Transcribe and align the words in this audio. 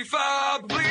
If 0.00 0.14
I 0.14 0.87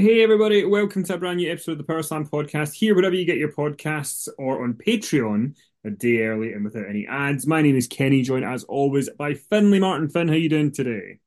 Hey 0.00 0.22
everybody, 0.22 0.64
welcome 0.64 1.04
to 1.04 1.14
a 1.14 1.18
brand 1.18 1.36
new 1.36 1.52
episode 1.52 1.72
of 1.72 1.78
the 1.78 1.84
Power 1.84 2.02
Slam 2.02 2.26
podcast. 2.26 2.72
Here, 2.72 2.94
wherever 2.94 3.14
you 3.14 3.26
get 3.26 3.36
your 3.36 3.52
podcasts 3.52 4.28
or 4.38 4.64
on 4.64 4.72
Patreon, 4.72 5.54
a 5.84 5.90
day 5.90 6.22
early 6.22 6.54
and 6.54 6.64
without 6.64 6.88
any 6.88 7.06
ads. 7.06 7.46
My 7.46 7.60
name 7.60 7.76
is 7.76 7.86
Kenny, 7.86 8.22
joined 8.22 8.46
as 8.46 8.64
always 8.64 9.10
by 9.10 9.34
Finley 9.34 9.78
Martin. 9.78 10.08
Finn, 10.08 10.28
how 10.28 10.32
you 10.32 10.48
doing 10.48 10.72
today? 10.72 11.18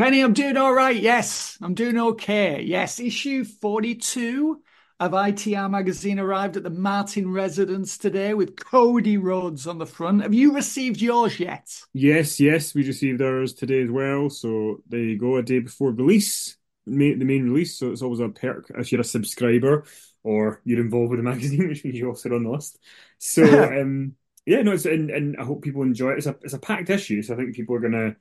Kenny, 0.00 0.20
I'm 0.20 0.32
doing 0.32 0.56
all 0.56 0.72
right. 0.72 0.94
Yes, 0.94 1.58
I'm 1.60 1.74
doing 1.74 1.98
okay. 1.98 2.62
Yes, 2.62 3.00
issue 3.00 3.42
42 3.42 4.62
of 5.00 5.10
ITR 5.10 5.68
magazine 5.68 6.20
arrived 6.20 6.56
at 6.56 6.62
the 6.62 6.70
Martin 6.70 7.32
residence 7.32 7.98
today 7.98 8.32
with 8.32 8.54
Cody 8.54 9.16
Rhodes 9.16 9.66
on 9.66 9.78
the 9.78 9.86
front. 9.86 10.22
Have 10.22 10.32
you 10.32 10.54
received 10.54 11.02
yours 11.02 11.40
yet? 11.40 11.68
Yes, 11.92 12.38
yes, 12.38 12.76
we 12.76 12.86
received 12.86 13.22
ours 13.22 13.54
today 13.54 13.82
as 13.82 13.90
well. 13.90 14.30
So 14.30 14.84
there 14.88 15.00
you 15.00 15.18
go, 15.18 15.34
a 15.34 15.42
day 15.42 15.58
before 15.58 15.90
release, 15.90 16.56
ma- 16.86 17.16
the 17.18 17.24
main 17.24 17.44
release. 17.44 17.78
So 17.78 17.92
it's 17.92 18.02
always 18.02 18.20
a 18.20 18.28
perk 18.28 18.70
if 18.76 18.92
you're 18.92 19.00
a 19.00 19.04
subscriber 19.04 19.84
or 20.22 20.60
you're 20.64 20.80
involved 20.80 21.10
with 21.10 21.18
the 21.20 21.24
magazine, 21.30 21.68
which 21.68 21.84
means 21.84 21.96
you're 21.98 22.08
also 22.08 22.30
on 22.34 22.44
the 22.44 22.50
list. 22.50 22.78
So 23.18 23.64
um, 23.68 24.16
yeah, 24.46 24.62
no, 24.62 24.72
it's 24.72 24.86
and, 24.86 25.10
and 25.10 25.36
I 25.38 25.44
hope 25.44 25.62
people 25.62 25.82
enjoy 25.82 26.12
it. 26.12 26.18
It's 26.18 26.26
a 26.26 26.36
it's 26.42 26.54
a 26.54 26.58
packed 26.58 26.90
issue, 26.90 27.22
so 27.22 27.34
I 27.34 27.36
think 27.36 27.54
people 27.54 27.74
are 27.76 27.80
gonna 27.80 28.16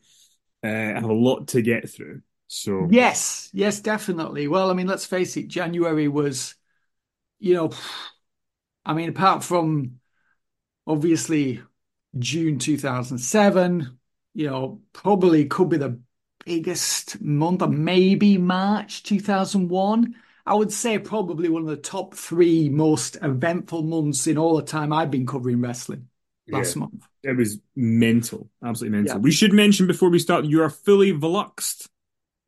uh, 0.63 0.68
have 1.00 1.03
a 1.03 1.13
lot 1.13 1.50
to 1.50 1.62
get 1.62 1.90
through. 1.90 2.22
So 2.47 2.91
Yes, 2.91 3.50
yes, 3.53 3.79
definitely. 3.81 4.47
Well, 4.47 4.69
I 4.69 4.73
mean, 4.73 4.88
let's 4.88 5.06
face 5.06 5.38
it, 5.38 5.47
January 5.47 6.07
was, 6.07 6.56
you 7.40 7.56
know, 7.56 7.72
I 8.85 8.94
mean, 8.94 9.09
apart 9.09 9.44
from 9.44 10.00
obviously 10.88 11.63
June 12.19 12.59
2007, 12.59 14.00
you 14.35 14.47
know, 14.47 14.81
probably 14.94 15.47
could 15.47 15.69
be 15.69 15.78
the 15.78 16.00
biggest 16.45 17.21
month, 17.21 17.61
or 17.61 17.67
maybe 17.67 18.37
March 18.37 19.03
2001. 19.03 20.15
I 20.45 20.53
would 20.55 20.73
say 20.73 20.99
probably 20.99 21.49
one 21.49 21.61
of 21.61 21.69
the 21.69 21.77
top 21.77 22.13
three 22.15 22.69
most 22.69 23.17
eventful 23.21 23.83
months 23.83 24.27
in 24.27 24.37
all 24.37 24.57
the 24.57 24.63
time 24.63 24.91
I've 24.91 25.11
been 25.11 25.25
covering 25.25 25.61
wrestling 25.61 26.09
last 26.51 26.75
Yeah. 26.75 26.81
month. 26.81 27.07
It 27.23 27.37
was 27.37 27.59
mental, 27.75 28.49
absolutely 28.63 28.97
mental. 28.97 29.17
Yeah. 29.17 29.23
We 29.23 29.31
should 29.31 29.53
mention 29.53 29.87
before 29.87 30.09
we 30.09 30.19
start, 30.19 30.45
you 30.45 30.61
are 30.61 30.69
fully 30.69 31.13
veluxed. 31.13 31.87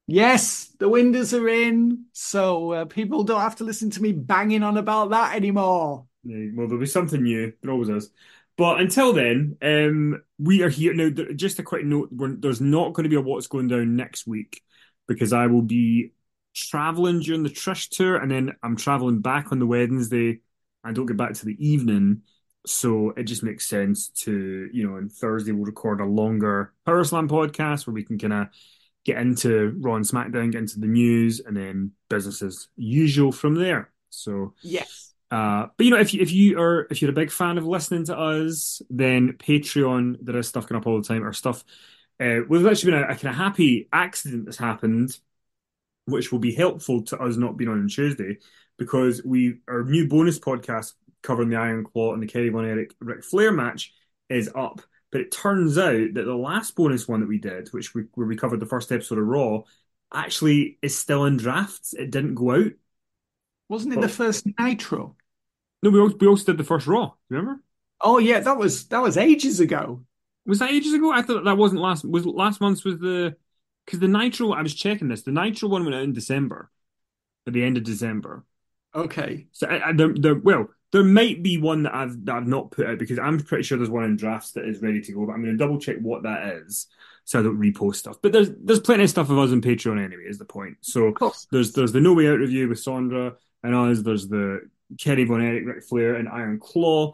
Yes, 0.07 0.67
the 0.77 0.88
windows 0.88 1.33
are 1.33 1.47
in, 1.50 2.06
so 2.13 2.72
uh, 2.73 2.85
people 2.85 3.23
don't 3.23 3.41
have 3.41 3.56
to 3.56 3.63
listen 3.63 3.89
to 3.91 4.01
me 4.01 4.12
banging 4.12 4.62
on 4.62 4.77
about 4.77 5.09
that 5.12 5.35
anymore. 5.35 6.06
Yeah, 6.23 6.50
well, 6.56 6.67
there'll 6.67 6.79
be 6.81 6.85
something 6.88 7.23
new. 7.23 7.53
There 7.62 7.72
always 7.72 7.89
is. 7.89 8.12
But 8.57 8.79
until 8.81 9.13
then, 9.13 9.57
um, 9.62 10.23
we 10.38 10.62
are 10.63 10.69
here 10.69 10.94
now. 10.94 11.09
Just 11.35 11.59
a 11.59 11.63
quick 11.63 11.85
note: 11.85 12.09
there's 12.12 12.62
not 12.62 12.94
going 12.94 13.03
to 13.03 13.09
be 13.09 13.16
a 13.16 13.22
what's 13.22 13.47
going 13.47 13.68
down 13.68 13.96
next 13.96 14.28
week 14.28 14.62
because 15.07 15.34
I 15.34 15.47
will 15.47 15.62
be 15.62 16.12
traveling 16.53 17.19
during 17.19 17.44
the 17.44 17.50
Trish 17.50 17.90
tour, 17.90 18.18
and 18.18 18.29
then 18.29 18.56
I'm 18.63 18.75
traveling 18.75 19.22
back 19.22 19.51
on 19.51 19.59
the 19.59 19.66
Wednesday. 19.66 20.41
I 20.84 20.91
don't 20.91 21.06
get 21.06 21.18
back 21.18 21.34
to 21.34 21.45
the 21.45 21.57
evening, 21.66 22.22
so 22.66 23.12
it 23.18 23.24
just 23.24 23.44
makes 23.44 23.68
sense 23.68 24.09
to 24.24 24.69
you 24.72 24.88
know. 24.88 24.97
On 24.97 25.09
Thursday, 25.09 25.51
we'll 25.51 25.66
record 25.66 26.01
a 26.01 26.06
longer 26.06 26.74
Power 26.85 27.03
Slam 27.03 27.29
podcast 27.29 27.88
where 27.88 27.94
we 27.94 28.03
can 28.03 28.18
kind 28.18 28.34
of 28.34 28.47
get 29.06 29.18
into 29.18 29.75
Raw 29.79 29.95
and 29.95 30.06
SmackDown, 30.06 30.51
get 30.51 30.62
into 30.62 30.79
the 30.79 30.88
news, 30.88 31.40
and 31.40 31.56
then 31.56 31.91
business 32.09 32.41
as 32.41 32.68
usual 32.75 33.31
from 33.31 33.56
there. 33.56 33.91
So. 34.09 34.53
Yes. 34.62 35.15
Uh, 35.31 35.68
but 35.75 35.86
you 35.86 35.91
know, 35.91 36.00
if 36.00 36.13
you 36.13 36.22
if 36.22 36.31
you 36.31 36.59
are 36.59 36.88
if 36.91 37.02
you're 37.02 37.12
a 37.12 37.13
big 37.13 37.31
fan 37.31 37.58
of 37.58 37.66
listening 37.66 38.06
to 38.06 38.18
us, 38.18 38.81
then 38.90 39.34
Patreon 39.34 40.18
there 40.22 40.38
is 40.38 40.47
stuff 40.47 40.68
going 40.68 40.80
up 40.80 40.88
all 40.88 41.02
the 41.02 41.08
time. 41.08 41.24
Or 41.24 41.34
stuff. 41.34 41.63
Uh, 42.19 42.41
well, 42.47 42.62
there's 42.62 42.78
actually 42.80 42.91
been 42.91 43.03
a, 43.03 43.08
a 43.08 43.16
kind 43.16 43.28
of 43.28 43.36
happy 43.36 43.90
accident 43.91 44.46
that's 44.46 44.58
happened, 44.58 45.18
which 46.06 46.31
will 46.31 46.40
be 46.40 46.53
helpful 46.53 47.03
to 47.03 47.18
us 47.19 47.38
not 47.38 47.58
being 47.58 47.69
on 47.69 47.80
on 47.80 47.88
Tuesday 47.88 48.38
because 48.78 49.22
we 49.25 49.58
our 49.68 49.84
new 49.84 50.08
bonus 50.08 50.40
podcast 50.40 50.94
covering 51.24 51.50
the 51.50 51.56
Iron 51.57 51.83
Claw 51.83 52.13
and 52.13 52.22
the 52.22 52.27
Kerry 52.27 52.50
Von 52.50 52.66
Erich 52.66 52.94
Ric 53.00 53.24
Flair 53.24 53.51
match 53.51 53.94
is 54.30 54.50
up. 54.56 54.81
But 55.12 55.22
it 55.22 55.31
turns 55.31 55.77
out 55.77 56.13
that 56.13 56.25
the 56.25 56.36
last 56.36 56.75
bonus 56.75 57.07
one 57.07 57.22
that 57.22 57.30
we 57.30 57.38
did, 57.39 57.69
which 57.69 57.94
we 57.94 58.04
where 58.13 58.27
we 58.27 58.36
covered 58.36 58.60
the 58.60 58.66
first 58.66 58.92
episode 58.92 59.18
of 59.18 59.25
Raw, 59.25 59.62
actually 60.13 60.77
is 60.81 60.98
still 60.98 61.25
in 61.25 61.38
drafts. 61.38 61.94
It 61.94 62.12
didn't 62.12 62.36
go 62.36 62.51
out. 62.51 62.72
Wasn't 63.69 63.94
it 63.94 64.00
Oh. 64.00 64.01
the 64.01 64.10
first 64.10 64.45
Nitro? 64.60 65.14
No, 65.86 65.92
we 65.92 66.00
also, 66.00 66.18
we 66.18 66.26
also 66.26 66.46
did 66.46 66.58
the 66.58 66.64
first 66.64 66.88
Raw. 66.88 67.12
Remember? 67.30 67.62
Oh 68.02 68.18
yeah, 68.18 68.40
that 68.40 68.58
was 68.58 68.88
that 68.88 69.04
was 69.04 69.18
ages 69.18 69.60
ago. 69.60 70.04
Was 70.48 70.58
that 70.58 70.72
ages 70.72 70.94
ago? 70.94 71.12
I 71.12 71.22
thought 71.22 71.44
that 71.44 71.58
wasn't 71.58 71.82
last. 71.82 72.04
Was 72.04 72.26
last 72.26 72.60
month's 72.60 72.84
was 72.84 72.98
the 72.98 73.36
because 73.86 74.00
the 74.00 74.08
Nitro. 74.08 74.52
I 74.52 74.64
was 74.64 74.74
checking 74.74 75.10
this. 75.10 75.22
The 75.22 75.32
Nitro 75.32 75.70
one 75.70 75.84
went 75.84 75.96
out 75.96 76.02
in 76.02 76.12
December, 76.12 76.72
at 77.46 77.54
the 77.54 77.64
end 77.64 77.78
of 77.78 77.84
December. 77.84 78.44
Okay. 78.96 79.46
So 79.52 79.68
I, 79.68 79.90
I, 79.90 79.94
there, 79.94 80.12
there, 80.12 80.34
well, 80.34 80.70
there 80.92 81.04
might 81.04 81.44
be 81.44 81.60
one 81.60 81.84
that 81.84 81.94
I've 81.94 82.26
that 82.26 82.36
I've 82.36 82.48
not 82.48 82.72
put 82.72 82.88
out 82.88 82.98
because 82.98 83.20
I'm 83.20 83.40
pretty 83.40 83.64
sure 83.64 83.78
there's 83.78 83.88
one 83.88 84.06
in 84.06 84.16
drafts 84.16 84.54
that 84.54 84.66
is 84.66 84.82
ready 84.82 85.02
to 85.02 85.12
go. 85.12 85.28
But 85.28 85.34
I'm 85.34 85.44
going 85.44 85.56
to 85.56 85.64
double 85.64 85.80
check 85.80 85.98
what 86.02 86.24
that 86.24 86.48
is 86.48 86.88
so 87.26 87.40
I 87.40 87.44
don't 87.44 87.60
repost 87.60 87.98
stuff. 87.98 88.18
But 88.24 88.32
there's 88.32 88.50
there's 88.60 88.80
plenty 88.80 89.04
of 89.04 89.10
stuff 89.12 89.30
of 89.30 89.38
us 89.38 89.52
on 89.52 89.62
Patreon 89.62 90.04
anyway. 90.04 90.24
Is 90.28 90.40
the 90.40 90.46
point? 90.46 90.78
So 90.82 91.14
there's 91.52 91.74
there's 91.74 91.92
the 91.92 92.02
No 92.02 92.14
Way 92.14 92.28
Out 92.28 92.40
review 92.40 92.70
with 92.70 92.80
Sandra 92.80 93.36
and 93.64 93.76
us. 93.76 94.02
There's 94.02 94.28
the 94.28 94.68
Kerry 95.00 95.24
Von 95.26 95.42
Erich, 95.42 95.66
Ric 95.66 95.84
Flair, 95.84 96.16
and 96.16 96.30
Iron 96.30 96.60
Claw 96.60 97.14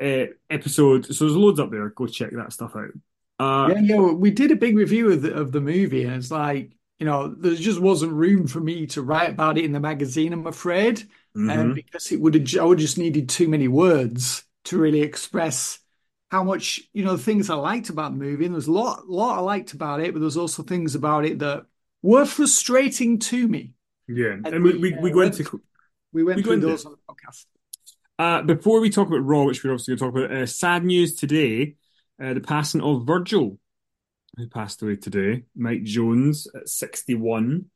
uh, 0.00 0.24
episode. 0.50 1.06
So 1.06 1.24
there's 1.24 1.36
loads 1.36 1.60
up 1.60 1.70
there. 1.70 1.88
Go 1.90 2.06
check 2.06 2.30
that 2.32 2.52
stuff 2.52 2.74
out. 2.76 2.90
Uh, 3.38 3.74
Yeah, 3.74 3.80
yeah, 3.80 4.00
we 4.00 4.30
did 4.30 4.50
a 4.50 4.56
big 4.56 4.76
review 4.76 5.10
of 5.12 5.22
the 5.22 5.34
of 5.34 5.52
the 5.52 5.60
movie, 5.60 6.04
and 6.04 6.14
it's 6.16 6.30
like, 6.30 6.72
you 6.98 7.06
know, 7.06 7.28
there 7.28 7.54
just 7.54 7.80
wasn't 7.80 8.12
room 8.12 8.46
for 8.48 8.60
me 8.60 8.86
to 8.88 9.02
write 9.02 9.30
about 9.30 9.56
it 9.58 9.64
in 9.64 9.72
the 9.72 9.80
magazine, 9.80 10.32
I'm 10.32 10.46
afraid, 10.46 11.08
um, 11.46 11.70
mhm. 11.70 11.74
because 11.74 12.10
it 12.10 12.20
would 12.20 12.34
have, 12.34 12.60
I 12.60 12.64
would 12.64 12.78
just 12.78 12.98
needed 12.98 13.28
too 13.28 13.48
many 13.48 13.68
words 13.68 14.44
to 14.64 14.78
really 14.78 15.00
express 15.02 15.78
how 16.30 16.42
much, 16.42 16.80
you 16.92 17.04
know, 17.04 17.16
the 17.16 17.22
things 17.22 17.50
I 17.50 17.54
liked 17.54 17.90
about 17.90 18.12
the 18.12 18.18
movie. 18.18 18.46
And 18.46 18.54
there's 18.54 18.66
a 18.68 18.72
lot, 18.72 19.08
lot 19.08 19.38
I 19.38 19.40
liked 19.40 19.72
about 19.74 20.00
it, 20.00 20.12
but 20.12 20.20
there's 20.20 20.36
also 20.36 20.62
things 20.62 20.94
about 20.94 21.24
it 21.24 21.38
that 21.40 21.66
were 22.02 22.24
frustrating 22.26 23.18
to 23.20 23.46
me. 23.46 23.74
Yeah, 24.08 24.32
And 24.44 24.54
and 24.54 24.64
we, 24.64 24.72
we, 24.74 24.78
we, 24.78 24.98
we 25.00 25.14
went 25.14 25.38
into 25.38 25.60
We 26.12 26.22
went 26.22 26.38
We 26.38 26.42
through 26.42 26.54
into 26.54 26.66
those 26.66 26.84
on 26.86 26.92
the 26.92 26.98
podcast. 27.14 27.44
Uh, 28.18 28.42
before 28.42 28.80
we 28.80 28.90
talk 28.90 29.08
about 29.08 29.24
Raw, 29.24 29.44
which 29.44 29.64
we're 29.64 29.72
obviously 29.72 29.96
going 29.96 30.12
to 30.12 30.18
talk 30.20 30.24
about, 30.30 30.36
uh, 30.42 30.46
sad 30.46 30.84
news 30.84 31.14
today: 31.14 31.74
uh, 32.22 32.34
the 32.34 32.40
passing 32.40 32.80
of 32.80 33.06
Virgil, 33.06 33.58
who 34.36 34.48
passed 34.48 34.82
away 34.82 34.96
today. 34.96 35.44
Mike 35.56 35.82
Jones 35.84 36.46
at 36.54 36.68
61. 36.68 37.66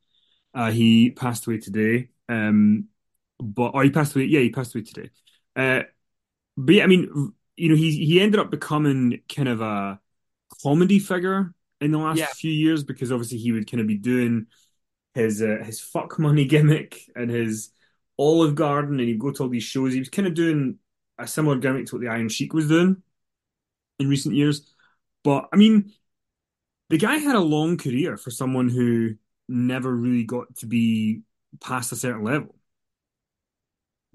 Uh, 0.53 0.71
he 0.71 1.11
passed 1.11 1.47
away 1.47 1.57
today. 1.59 2.09
Um, 2.29 2.85
but 3.39 3.71
oh, 3.73 3.81
he 3.81 3.89
passed 3.91 4.15
away. 4.15 4.25
Yeah, 4.25 4.41
he 4.41 4.49
passed 4.49 4.75
away 4.75 4.83
today. 4.83 5.09
Uh, 5.55 5.83
but 6.57 6.75
yeah, 6.75 6.83
I 6.83 6.87
mean, 6.87 7.33
you 7.55 7.69
know, 7.69 7.75
he 7.75 8.05
he 8.05 8.21
ended 8.21 8.39
up 8.39 8.51
becoming 8.51 9.21
kind 9.33 9.49
of 9.49 9.61
a 9.61 9.99
comedy 10.63 10.99
figure 10.99 11.53
in 11.81 11.91
the 11.91 11.97
last 11.97 12.19
Yeah. 12.19 12.27
few 12.27 12.51
years 12.51 12.83
because 12.83 13.11
obviously 13.11 13.37
he 13.37 13.51
would 13.51 13.69
kind 13.69 13.81
of 13.81 13.87
be 13.87 13.97
doing 13.97 14.47
his 15.13 15.41
uh, 15.41 15.59
his 15.63 15.79
fuck 15.79 16.19
money 16.19 16.45
gimmick 16.47 17.01
and 17.15 17.29
his 17.29 17.71
Olive 18.17 18.55
Garden, 18.55 18.99
and 18.99 19.07
he'd 19.09 19.19
go 19.19 19.31
to 19.31 19.43
all 19.43 19.49
these 19.49 19.63
shows. 19.63 19.93
He 19.93 19.99
was 19.99 20.09
kind 20.09 20.27
of 20.27 20.33
doing 20.33 20.79
a 21.19 21.27
similar 21.27 21.57
gimmick 21.57 21.87
to 21.87 21.95
what 21.95 22.01
the 22.01 22.09
Iron 22.09 22.29
Sheik 22.29 22.53
was 22.53 22.67
doing 22.67 23.01
in 23.99 24.09
recent 24.09 24.35
years. 24.35 24.73
But 25.23 25.49
I 25.53 25.57
mean, 25.57 25.93
the 26.89 26.97
guy 26.97 27.17
had 27.17 27.35
a 27.35 27.39
long 27.41 27.77
career 27.77 28.17
for 28.17 28.31
someone 28.31 28.69
who 28.69 29.15
never 29.47 29.93
really 29.95 30.23
got 30.23 30.55
to 30.57 30.65
be 30.65 31.21
past 31.61 31.91
a 31.91 31.95
certain 31.95 32.23
level. 32.23 32.55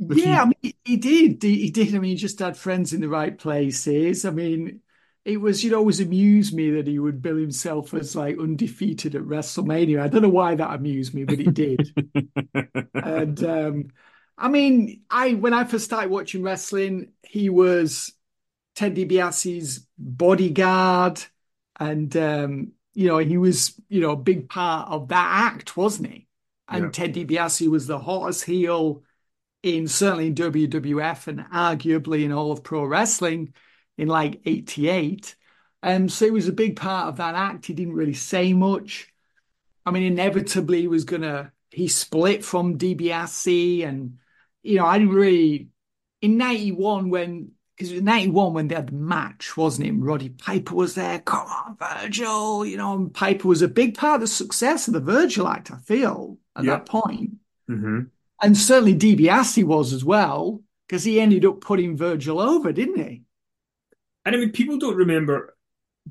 Like 0.08 0.20
he- 0.20 0.31
Yeah, 0.31 0.43
I 0.43 0.44
mean, 0.46 0.75
he 0.84 0.96
did. 0.96 1.43
He, 1.43 1.56
he 1.62 1.70
did. 1.70 1.94
I 1.94 1.98
mean, 1.98 2.10
he 2.10 2.16
just 2.16 2.38
had 2.38 2.56
friends 2.56 2.93
in 2.93 3.00
the 3.00 3.08
right 3.08 3.37
places. 3.38 4.25
I 4.25 4.31
mean, 4.31 4.82
it 5.24 5.40
was, 5.40 5.62
you 5.62 5.70
know, 5.70 5.76
it 5.76 5.80
always 5.80 6.00
amused 6.00 6.54
me 6.54 6.70
that 6.72 6.86
he 6.86 6.98
would 6.98 7.22
bill 7.22 7.36
himself 7.36 7.94
as 7.94 8.16
like 8.16 8.38
undefeated 8.38 9.14
at 9.14 9.22
WrestleMania. 9.22 10.00
I 10.00 10.08
don't 10.08 10.22
know 10.22 10.28
why 10.28 10.54
that 10.56 10.74
amused 10.74 11.14
me, 11.14 11.24
but 11.24 11.40
it 11.40 11.54
did. 11.54 11.92
And 13.04 13.42
um, 13.42 13.88
I 14.38 14.48
mean, 14.48 15.02
I 15.10 15.34
when 15.34 15.54
I 15.54 15.64
first 15.64 15.84
started 15.84 16.10
watching 16.10 16.42
wrestling, 16.42 17.12
he 17.22 17.50
was 17.50 18.12
Ted 18.76 18.94
DiBiase's 18.96 19.86
bodyguard, 19.98 21.22
and 21.78 22.16
um, 22.16 22.72
you 22.94 23.08
know, 23.08 23.19
he 23.19 23.38
was, 23.38 23.80
you 23.88 24.00
know, 24.00 24.12
a 24.12 24.16
big 24.16 24.48
part 24.48 24.88
of 24.90 25.08
that 25.08 25.52
act, 25.52 25.76
wasn't 25.76 26.12
he? 26.12 26.28
And 26.69 26.84
Yeah. 26.84 26.90
Ted 26.90 27.14
DiBiase 27.14 27.69
was 27.69 27.86
the 27.86 27.98
hottest 27.98 28.44
heel 28.44 29.02
in 29.62 29.88
certainly 29.88 30.28
in 30.28 30.34
WWF 30.34 31.28
and 31.28 31.40
arguably 31.52 32.24
in 32.24 32.32
all 32.32 32.52
of 32.52 32.62
pro 32.62 32.84
wrestling 32.84 33.54
in 33.98 34.08
like 34.08 34.40
88. 34.46 35.36
Um, 35.82 36.08
so 36.08 36.26
he 36.26 36.30
was 36.30 36.48
a 36.48 36.52
big 36.52 36.76
part 36.76 37.08
of 37.08 37.16
that 37.16 37.34
act. 37.34 37.66
He 37.66 37.74
didn't 37.74 37.94
really 37.94 38.14
say 38.14 38.52
much. 38.52 39.08
I 39.84 39.90
mean, 39.90 40.04
inevitably 40.04 40.82
he 40.82 40.88
was 40.88 41.04
gonna 41.04 41.52
he 41.70 41.88
split 41.88 42.44
from 42.44 42.78
DiBiase 42.78 43.86
and 43.86 44.18
you 44.62 44.76
know, 44.76 44.86
I 44.86 44.98
didn't 44.98 45.14
really 45.14 45.68
in 46.20 46.36
91 46.36 47.10
when 47.10 47.52
because 47.76 47.90
it 47.90 47.94
was 47.96 48.02
91 48.02 48.52
when 48.54 48.68
they 48.68 48.74
had 48.76 48.88
the 48.88 48.92
match, 48.92 49.56
wasn't 49.56 49.88
it? 49.88 49.92
Roddy 49.92 50.28
Piper 50.28 50.74
was 50.74 50.94
there. 50.94 51.18
Come 51.20 51.48
on, 51.48 51.76
Virgil. 51.76 52.64
You 52.64 52.76
know, 52.76 52.94
and 52.94 53.12
Piper 53.12 53.48
was 53.48 53.62
a 53.62 53.68
big 53.68 53.96
part 53.96 54.16
of 54.16 54.20
the 54.20 54.26
success 54.28 54.86
of 54.86 54.94
the 54.94 55.00
Virgil 55.00 55.48
act, 55.48 55.70
I 55.72 55.78
feel, 55.78 56.38
at 56.54 56.64
Yeah. 56.64 56.72
that 56.72 56.86
point. 56.86 57.32
hmm 57.66 58.00
And 58.40 58.56
certainly 58.56 58.94
DiBiase 58.94 59.64
was 59.64 59.92
as 59.92 60.04
well, 60.04 60.62
because 60.86 61.04
he 61.04 61.20
ended 61.20 61.44
up 61.44 61.60
putting 61.60 61.96
Virgil 61.96 62.40
over, 62.40 62.72
didn't 62.72 62.98
he? 62.98 63.22
And 64.24 64.34
I 64.34 64.38
mean, 64.38 64.52
people 64.52 64.78
don't 64.78 64.96
remember. 64.96 65.56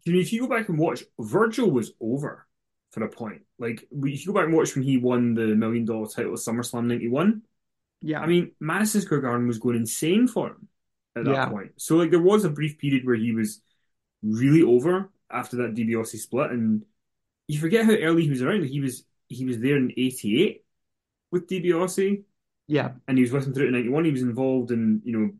I 0.05 0.09
mean, 0.09 0.21
if 0.21 0.31
you 0.33 0.41
go 0.41 0.47
back 0.47 0.69
and 0.69 0.77
watch, 0.77 1.03
Virgil 1.19 1.69
was 1.71 1.91
over 1.99 2.47
for 2.91 3.03
a 3.03 3.09
point. 3.09 3.41
Like, 3.59 3.87
if 3.91 4.25
you 4.25 4.33
go 4.33 4.39
back 4.39 4.45
and 4.45 4.53
watch 4.55 4.75
when 4.75 4.83
he 4.83 4.97
won 4.97 5.33
the 5.33 5.47
million 5.55 5.85
dollar 5.85 6.07
title 6.07 6.33
at 6.33 6.39
SummerSlam 6.39 6.85
91, 6.85 7.41
Yeah. 8.01 8.19
I 8.21 8.27
mean, 8.27 8.51
Madison 8.59 9.01
Square 9.01 9.21
Garden 9.21 9.47
was 9.47 9.59
going 9.59 9.75
insane 9.77 10.27
for 10.27 10.47
him 10.47 10.67
at 11.15 11.25
that 11.25 11.31
Yeah. 11.31 11.45
point. 11.49 11.71
So, 11.77 11.97
like, 11.97 12.09
there 12.11 12.21
was 12.21 12.45
a 12.45 12.49
brief 12.49 12.77
period 12.77 13.05
where 13.05 13.15
he 13.15 13.31
was 13.31 13.61
really 14.23 14.61
over 14.61 15.09
after 15.29 15.57
that 15.57 15.73
DiBiase 15.75 16.17
split, 16.19 16.51
and 16.51 16.85
you 17.47 17.59
forget 17.59 17.85
how 17.85 17.93
early 17.93 18.23
he 18.23 18.29
was 18.29 18.41
around. 18.41 18.65
He 18.65 18.79
was 18.81 19.05
he 19.29 19.45
was 19.45 19.59
there 19.59 19.77
in 19.77 19.91
'88 19.95 20.65
with 21.31 21.47
DiBiase, 21.47 22.23
yeah. 22.71 22.91
and 23.07 23.17
he 23.17 23.21
was 23.23 23.31
with 23.31 23.45
him 23.47 23.53
through 23.53 23.65
to 23.65 23.71
'91. 23.71 24.05
He 24.05 24.11
was 24.11 24.21
involved 24.21 24.71
in 24.71 25.01
you 25.03 25.17
know 25.17 25.31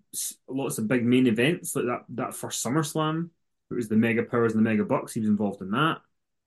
lots 0.47 0.77
of 0.77 0.87
big 0.87 1.05
main 1.05 1.27
events 1.27 1.75
like 1.75 1.85
that 1.85 2.03
that 2.09 2.33
first 2.35 2.63
SummerSlam. 2.65 3.29
It 3.69 3.73
was 3.73 3.87
the 3.87 3.95
Mega 3.95 4.23
Powers 4.23 4.53
and 4.53 4.59
the 4.65 4.69
Mega 4.69 4.83
Bucks. 4.83 5.13
He 5.13 5.21
was 5.21 5.29
involved 5.29 5.61
in 5.61 5.71
that. 5.71 6.01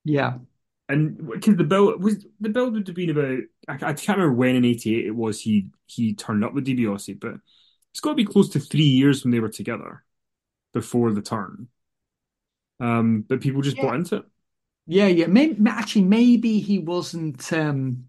Yeah. 0.05 0.39
And 0.89 1.17
because 1.31 1.57
the 1.57 1.65
build 1.65 2.03
was 2.03 2.27
the 2.41 2.51
build 2.51 2.75
would 2.75 2.87
have 2.87 2.97
been 2.97 3.11
about 3.11 3.39
I, 3.69 3.91
I 3.91 3.93
can't 3.95 4.19
remember 4.19 4.35
when 4.35 4.57
in 4.57 4.65
'88 4.67 5.07
it 5.07 5.11
was 5.17 5.41
he 5.41 5.71
he 5.87 6.15
turned 6.15 6.45
up 6.45 6.53
with 6.53 6.67
DiBiase, 6.67 7.19
but 7.19 7.37
it's 7.91 8.01
got 8.01 8.11
to 8.11 8.17
be 8.17 8.25
close 8.27 8.51
to 8.51 8.61
three 8.61 8.83
years 8.83 9.25
when 9.25 9.31
they 9.31 9.41
were 9.41 9.49
together 9.49 10.05
before 10.75 11.13
the 11.13 11.23
turn. 11.23 11.69
Um, 12.81 13.23
but 13.23 13.41
people 13.41 13.63
just 13.63 13.77
Yeah. 13.77 13.83
bought 13.83 13.95
into 13.95 14.17
it. 14.17 14.25
Yeah, 14.87 15.07
yeah. 15.07 15.27
Maybe, 15.27 15.57
actually, 15.69 16.05
maybe 16.05 16.61
he 16.61 16.79
wasn't. 16.79 17.53
Um, 17.53 18.09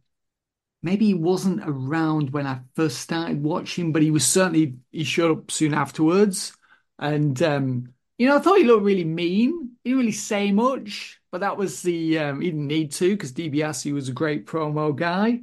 maybe 0.85 1.07
he 1.07 1.13
wasn't 1.15 1.61
around 1.65 2.29
when 2.29 2.45
I 2.45 2.61
first 2.75 2.99
started 2.99 3.43
watching, 3.43 3.91
but 3.91 4.03
he 4.03 4.11
was 4.11 4.25
certainly. 4.25 4.75
He 4.91 5.03
showed 5.03 5.37
up 5.37 5.51
soon 5.51 5.73
afterwards, 5.73 6.53
and 6.99 7.41
um, 7.41 7.93
you 8.17 8.27
know, 8.27 8.37
I 8.37 8.39
thought 8.39 8.59
he 8.59 8.63
looked 8.63 8.83
really 8.83 9.03
mean. 9.03 9.71
He 9.83 9.89
didn't 9.89 9.99
really 9.99 10.11
say 10.11 10.51
much, 10.51 11.19
but 11.31 11.41
that 11.41 11.57
was 11.57 11.81
the. 11.81 12.19
Um, 12.19 12.41
he 12.41 12.51
didn't 12.51 12.67
need 12.67 12.91
to 12.93 13.09
because 13.09 13.33
DiBiase 13.33 13.91
was 13.93 14.09
a 14.09 14.13
great 14.13 14.45
promo 14.45 14.95
guy, 14.95 15.41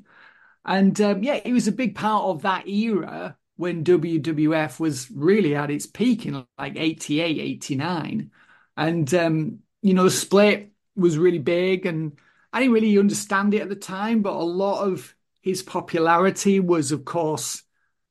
and 0.65 0.99
um, 1.01 1.23
yeah, 1.25 1.41
he 1.45 1.53
was 1.53 1.67
a 1.69 1.73
big 1.73 1.97
part 1.97 2.25
of 2.25 2.43
that 2.43 2.69
era 2.69 3.37
when 3.57 3.85
WWF 3.85 4.81
was 4.81 5.11
really 5.11 5.55
at 5.55 5.71
its 5.71 5.87
peak 5.87 6.27
in 6.27 6.45
like 6.59 6.77
88, 6.77 7.39
89. 7.39 8.31
And, 8.77 9.15
um, 9.15 9.59
you 9.83 9.95
know, 9.95 10.05
the 10.05 10.11
split 10.11 10.73
was 10.97 11.19
really 11.19 11.39
big 11.39 11.87
and 11.87 12.19
I 12.53 12.61
didn't 12.61 12.75
really 12.75 12.99
understand 12.99 13.55
it 13.55 13.63
at 13.63 13.69
the 13.69 13.77
time, 13.77 14.23
but 14.23 14.35
a 14.35 14.43
lot 14.43 14.87
of 14.87 15.15
his 15.43 15.63
popularity 15.63 16.61
was, 16.61 16.93
of 16.93 17.05
course, 17.05 17.63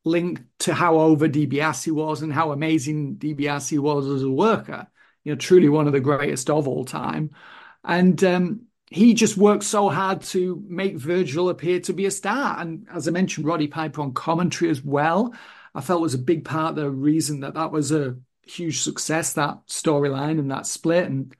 linked 0.03 0.43
to 0.59 0.73
how 0.73 0.99
over 0.99 1.27
DiBiase 1.27 1.91
was 1.91 2.21
and 2.21 2.31
how 2.31 2.51
amazing 2.51 3.15
DiBiase 3.15 3.79
was 3.79 4.07
as 4.07 4.23
a 4.23 4.29
worker. 4.29 4.87
You 5.23 5.31
know, 5.31 5.37
truly 5.37 5.69
one 5.69 5.87
of 5.87 5.93
the 5.93 5.99
greatest 5.99 6.49
of 6.49 6.67
all 6.67 6.83
time. 6.83 7.31
And 7.83 8.21
um, 8.23 8.65
he 8.89 9.13
just 9.13 9.37
worked 9.37 9.63
so 9.63 9.89
hard 9.89 10.21
to 10.21 10.61
make 10.67 10.97
Virgil 10.97 11.49
appear 11.49 11.79
to 11.81 11.93
be 11.93 12.05
a 12.05 12.11
star. 12.11 12.59
And 12.59 12.87
as 12.91 13.07
I 13.07 13.11
mentioned, 13.11 13.45
Roddy 13.45 13.67
Piper 13.67 14.01
on 14.01 14.13
commentary 14.13 14.69
as 14.69 14.83
well, 14.83 15.33
I 15.73 15.81
felt 15.81 16.01
was 16.01 16.13
a 16.13 16.19
big 16.19 16.43
part 16.43 16.71
of 16.71 16.75
the 16.75 16.89
reason 16.89 17.39
that 17.41 17.53
that 17.53 17.71
was 17.71 17.91
a 17.91 18.17
huge 18.43 18.81
success, 18.81 19.33
that 19.33 19.59
storyline 19.67 20.39
and 20.39 20.51
that 20.51 20.67
split. 20.67 21.05
And, 21.05 21.33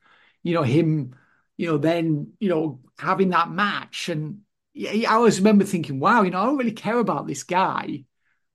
you 0.43 0.53
know, 0.53 0.63
him, 0.63 1.15
you 1.57 1.67
know, 1.67 1.77
then, 1.77 2.33
you 2.39 2.47
know, 2.47 2.79
having 2.97 3.31
that 3.31 3.51
match. 3.51 4.07
And 4.07 4.41
I 4.77 5.05
always 5.09 5.39
remember 5.39 5.65
thinking, 5.65 5.99
wow, 5.99 6.21
you 6.21 6.31
know, 6.31 6.41
I 6.41 6.45
don't 6.45 6.57
really 6.57 6.71
care 6.71 6.99
about 6.99 7.27
this 7.27 7.43
guy. 7.43 8.05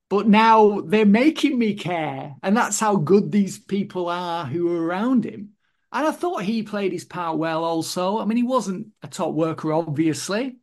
But 0.09 0.27
now 0.27 0.81
they're 0.81 1.05
making 1.05 1.59
me 1.59 1.73
care. 1.73 2.35
And 2.41 2.55
that's 2.55 2.79
how 2.79 2.95
good 2.95 3.31
these 3.31 3.59
people 3.59 4.07
are 4.07 4.45
who 4.45 4.73
are 4.73 4.85
around 4.85 5.25
him. 5.25 5.49
And 5.91 6.07
I 6.07 6.11
thought 6.11 6.43
he 6.43 6.63
played 6.63 6.91
his 6.91 7.05
part 7.05 7.37
well 7.37 7.63
also. 7.63 8.19
I 8.19 8.25
mean, 8.25 8.37
he 8.37 8.43
wasn't 8.43 8.87
a 9.03 9.07
top 9.07 9.33
worker, 9.33 9.73
obviously, 9.73 10.57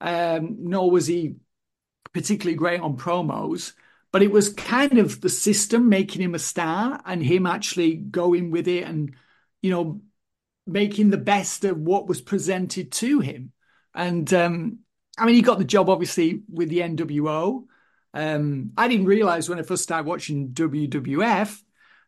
um, 0.00 0.56
nor 0.60 0.90
was 0.90 1.06
he 1.06 1.36
particularly 2.12 2.56
great 2.56 2.80
on 2.80 2.96
promos, 2.96 3.72
but 4.12 4.22
it 4.22 4.30
was 4.30 4.52
kind 4.52 4.98
of 4.98 5.20
the 5.20 5.28
system 5.28 5.88
making 5.88 6.22
him 6.22 6.34
a 6.34 6.38
star 6.38 7.00
and 7.06 7.22
him 7.22 7.46
actually 7.46 7.96
going 7.96 8.50
with 8.50 8.68
it 8.68 8.84
and, 8.84 9.14
you 9.62 9.70
know, 9.70 10.00
making 10.66 11.10
the 11.10 11.16
best 11.18 11.64
of 11.64 11.78
what 11.78 12.06
was 12.06 12.20
presented 12.20 12.92
to 12.92 13.20
him. 13.20 13.52
And 13.94 14.32
um, 14.32 14.78
I 15.18 15.26
mean, 15.26 15.34
he 15.34 15.42
got 15.42 15.58
the 15.58 15.64
job 15.64 15.88
obviously 15.88 16.42
with 16.50 16.68
the 16.68 16.80
NWO. 16.80 17.64
Um, 18.14 18.72
I 18.76 18.88
didn't 18.88 19.06
realize 19.06 19.48
when 19.48 19.58
I 19.58 19.62
first 19.62 19.82
started 19.82 20.06
watching 20.06 20.50
WWF 20.50 21.60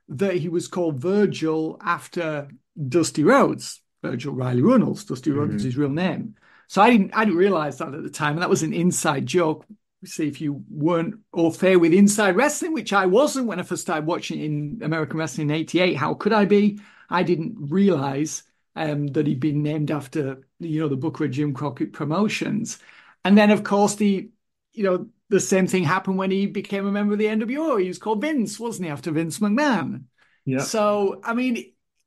that 0.08 0.34
he 0.34 0.48
was 0.48 0.68
called 0.68 1.00
Virgil 1.00 1.78
after 1.82 2.48
Dusty 2.88 3.24
Rhodes, 3.24 3.80
Virgil 4.02 4.34
Riley 4.34 4.62
Runnels. 4.62 5.04
Dusty 5.04 5.30
Rhodes 5.30 5.54
is 5.54 5.62
his 5.62 5.76
real 5.76 5.88
name. 5.88 6.34
So 6.66 6.82
I 6.82 6.90
didn't 6.90 7.12
I 7.14 7.24
didn't 7.24 7.38
realize 7.38 7.78
that 7.78 7.94
at 7.94 8.02
the 8.02 8.10
time, 8.10 8.34
and 8.34 8.42
that 8.42 8.50
was 8.50 8.62
an 8.62 8.72
inside 8.72 9.26
joke 9.26 9.64
see 10.06 10.28
if 10.28 10.40
you 10.40 10.64
weren't 10.70 11.16
au 11.32 11.50
fait 11.50 11.76
with 11.76 11.92
inside 11.92 12.36
wrestling, 12.36 12.72
which 12.72 12.92
I 12.92 13.06
wasn't 13.06 13.46
when 13.46 13.58
I 13.58 13.62
first 13.62 13.82
started 13.82 14.06
watching 14.06 14.40
in 14.40 14.80
American 14.82 15.18
Wrestling 15.18 15.50
in 15.50 15.56
'88. 15.56 15.94
How 15.96 16.14
could 16.14 16.32
I 16.32 16.44
be? 16.44 16.80
I 17.08 17.22
didn't 17.22 17.56
realize 17.58 18.42
um, 18.76 19.08
that 19.08 19.26
he'd 19.26 19.40
been 19.40 19.62
named 19.62 19.90
after 19.90 20.46
you 20.60 20.80
know 20.80 20.88
the 20.88 20.96
Booker 20.96 21.24
of 21.26 21.30
Jim 21.30 21.54
Crockett 21.54 21.92
Promotions, 21.92 22.78
and 23.24 23.36
then 23.38 23.50
of 23.50 23.64
course 23.64 23.96
the 23.96 24.30
you 24.72 24.84
know 24.84 25.08
the 25.28 25.40
same 25.40 25.66
thing 25.66 25.84
happened 25.84 26.18
when 26.18 26.30
he 26.30 26.46
became 26.46 26.86
a 26.86 26.92
member 26.92 27.14
of 27.14 27.18
the 27.18 27.26
NWO. 27.28 27.76
He 27.78 27.88
was 27.88 27.98
called 27.98 28.20
Vince, 28.20 28.58
wasn't 28.60 28.86
he, 28.86 28.90
after 28.92 29.10
Vince 29.10 29.38
McMahon? 29.38 30.04
Yeah. 30.44 30.58
So 30.62 31.20
I 31.24 31.34
mean, 31.34 31.56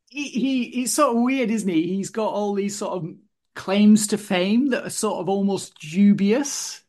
he, 0.10 0.24
he 0.30 0.70
he's 0.72 0.94
sort 0.94 1.16
of 1.16 1.24
weird, 1.24 1.50
isn't 1.52 1.70
he? 1.70 1.96
He's 1.96 2.10
got 2.10 2.34
all 2.34 2.54
these 2.54 2.78
sort 2.78 2.94
of 3.04 3.10
claims 3.56 4.08
to 4.08 4.18
fame 4.18 4.68
that 4.70 4.86
are 4.86 4.90
sort 4.90 5.20
of 5.20 5.30
almost 5.30 5.78
dubious. 5.80 6.82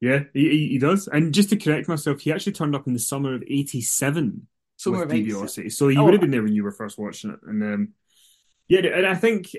Yeah, 0.00 0.24
he, 0.34 0.68
he 0.68 0.78
does. 0.78 1.08
And 1.08 1.32
just 1.32 1.50
to 1.50 1.56
correct 1.56 1.88
myself, 1.88 2.20
he 2.20 2.32
actually 2.32 2.52
turned 2.52 2.74
up 2.74 2.86
in 2.86 2.92
the 2.92 2.98
summer 2.98 3.34
of 3.34 3.42
'87 3.46 4.46
Summer 4.76 4.98
with 4.98 5.02
of 5.02 5.12
87. 5.12 5.50
DiBiase. 5.50 5.72
So 5.72 5.88
he 5.88 5.96
Oh. 5.96 6.04
would 6.04 6.12
have 6.14 6.20
been 6.20 6.30
there 6.30 6.42
when 6.42 6.54
you 6.54 6.64
were 6.64 6.72
first 6.72 6.98
watching 6.98 7.30
it. 7.30 7.40
And 7.44 7.62
um, 7.62 7.94
yeah, 8.68 8.80
and 8.80 9.06
I 9.06 9.14
think 9.14 9.50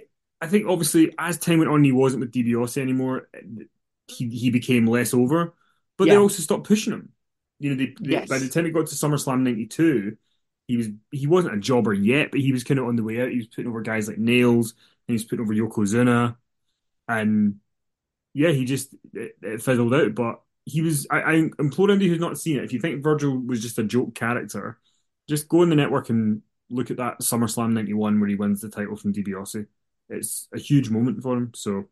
I 0.41 0.47
think 0.47 0.67
obviously 0.67 1.13
as 1.17 1.37
time 1.37 1.59
went 1.59 1.71
on, 1.71 1.83
he 1.83 1.91
wasn't 1.91 2.21
with 2.21 2.31
DiBiase 2.31 2.77
anymore. 2.81 3.29
He 4.07 4.29
he 4.29 4.49
became 4.49 4.85
less 4.87 5.13
over, 5.13 5.53
but 5.97 6.09
they 6.09 6.17
also 6.17 6.41
stopped 6.41 6.67
pushing 6.67 6.93
him. 6.93 7.11
You 7.59 7.71
know, 7.71 7.75
they, 7.77 7.95
they- 7.99 8.11
Yes. 8.11 8.29
by 8.29 8.37
the 8.39 8.49
time 8.49 8.65
he 8.65 8.71
got 8.71 8.87
to 8.87 8.95
SummerSlam 8.95 9.41
'92, 9.41 10.17
he 10.67 10.77
was 10.77 10.87
he 11.11 11.27
wasn't 11.27 11.55
a 11.55 11.59
jobber 11.59 11.93
yet, 11.93 12.31
but 12.31 12.39
he 12.39 12.51
was 12.51 12.63
kind 12.63 12.79
of 12.79 12.87
on 12.87 12.95
the 12.95 13.03
way 13.03 13.21
out. 13.21 13.29
He 13.31 13.37
was 13.37 13.47
putting 13.47 13.69
over 13.69 13.81
guys 13.81 14.07
like 14.07 14.17
Nailz, 14.17 14.71
and 14.71 14.73
he 15.07 15.13
was 15.13 15.23
putting 15.25 15.43
over 15.45 15.53
Yokozuna, 15.53 16.35
and 17.07 17.57
yeah, 18.33 18.49
he 18.51 18.65
just 18.65 18.93
it, 19.13 19.35
it 19.41 19.61
fizzled 19.61 19.93
out. 19.93 20.15
But 20.15 20.41
he 20.65 20.81
was. 20.81 21.07
I, 21.09 21.21
I 21.21 21.33
implore 21.59 21.89
anybody 21.89 22.09
who's 22.09 22.19
not 22.19 22.37
seen 22.37 22.57
it. 22.57 22.63
If 22.63 22.73
you 22.73 22.79
think 22.79 23.03
Virgil 23.03 23.37
was 23.37 23.61
just 23.61 23.79
a 23.79 23.83
joke 23.83 24.15
character, 24.15 24.79
just 25.29 25.47
go 25.49 25.61
on 25.61 25.69
the 25.69 25.75
network 25.75 26.09
and 26.09 26.41
look 26.69 26.91
at 26.91 26.97
that 26.97 27.19
SummerSlam 27.21 27.73
'91 27.73 28.19
where 28.19 28.29
he 28.29 28.35
wins 28.35 28.61
the 28.61 28.69
title 28.69 28.95
from 28.95 29.13
DiBiase. 29.13 29.65
It's 30.09 30.47
a 30.53 30.59
huge 30.59 30.89
moment 30.89 31.21
for 31.21 31.35
him. 31.37 31.51
So, 31.53 31.85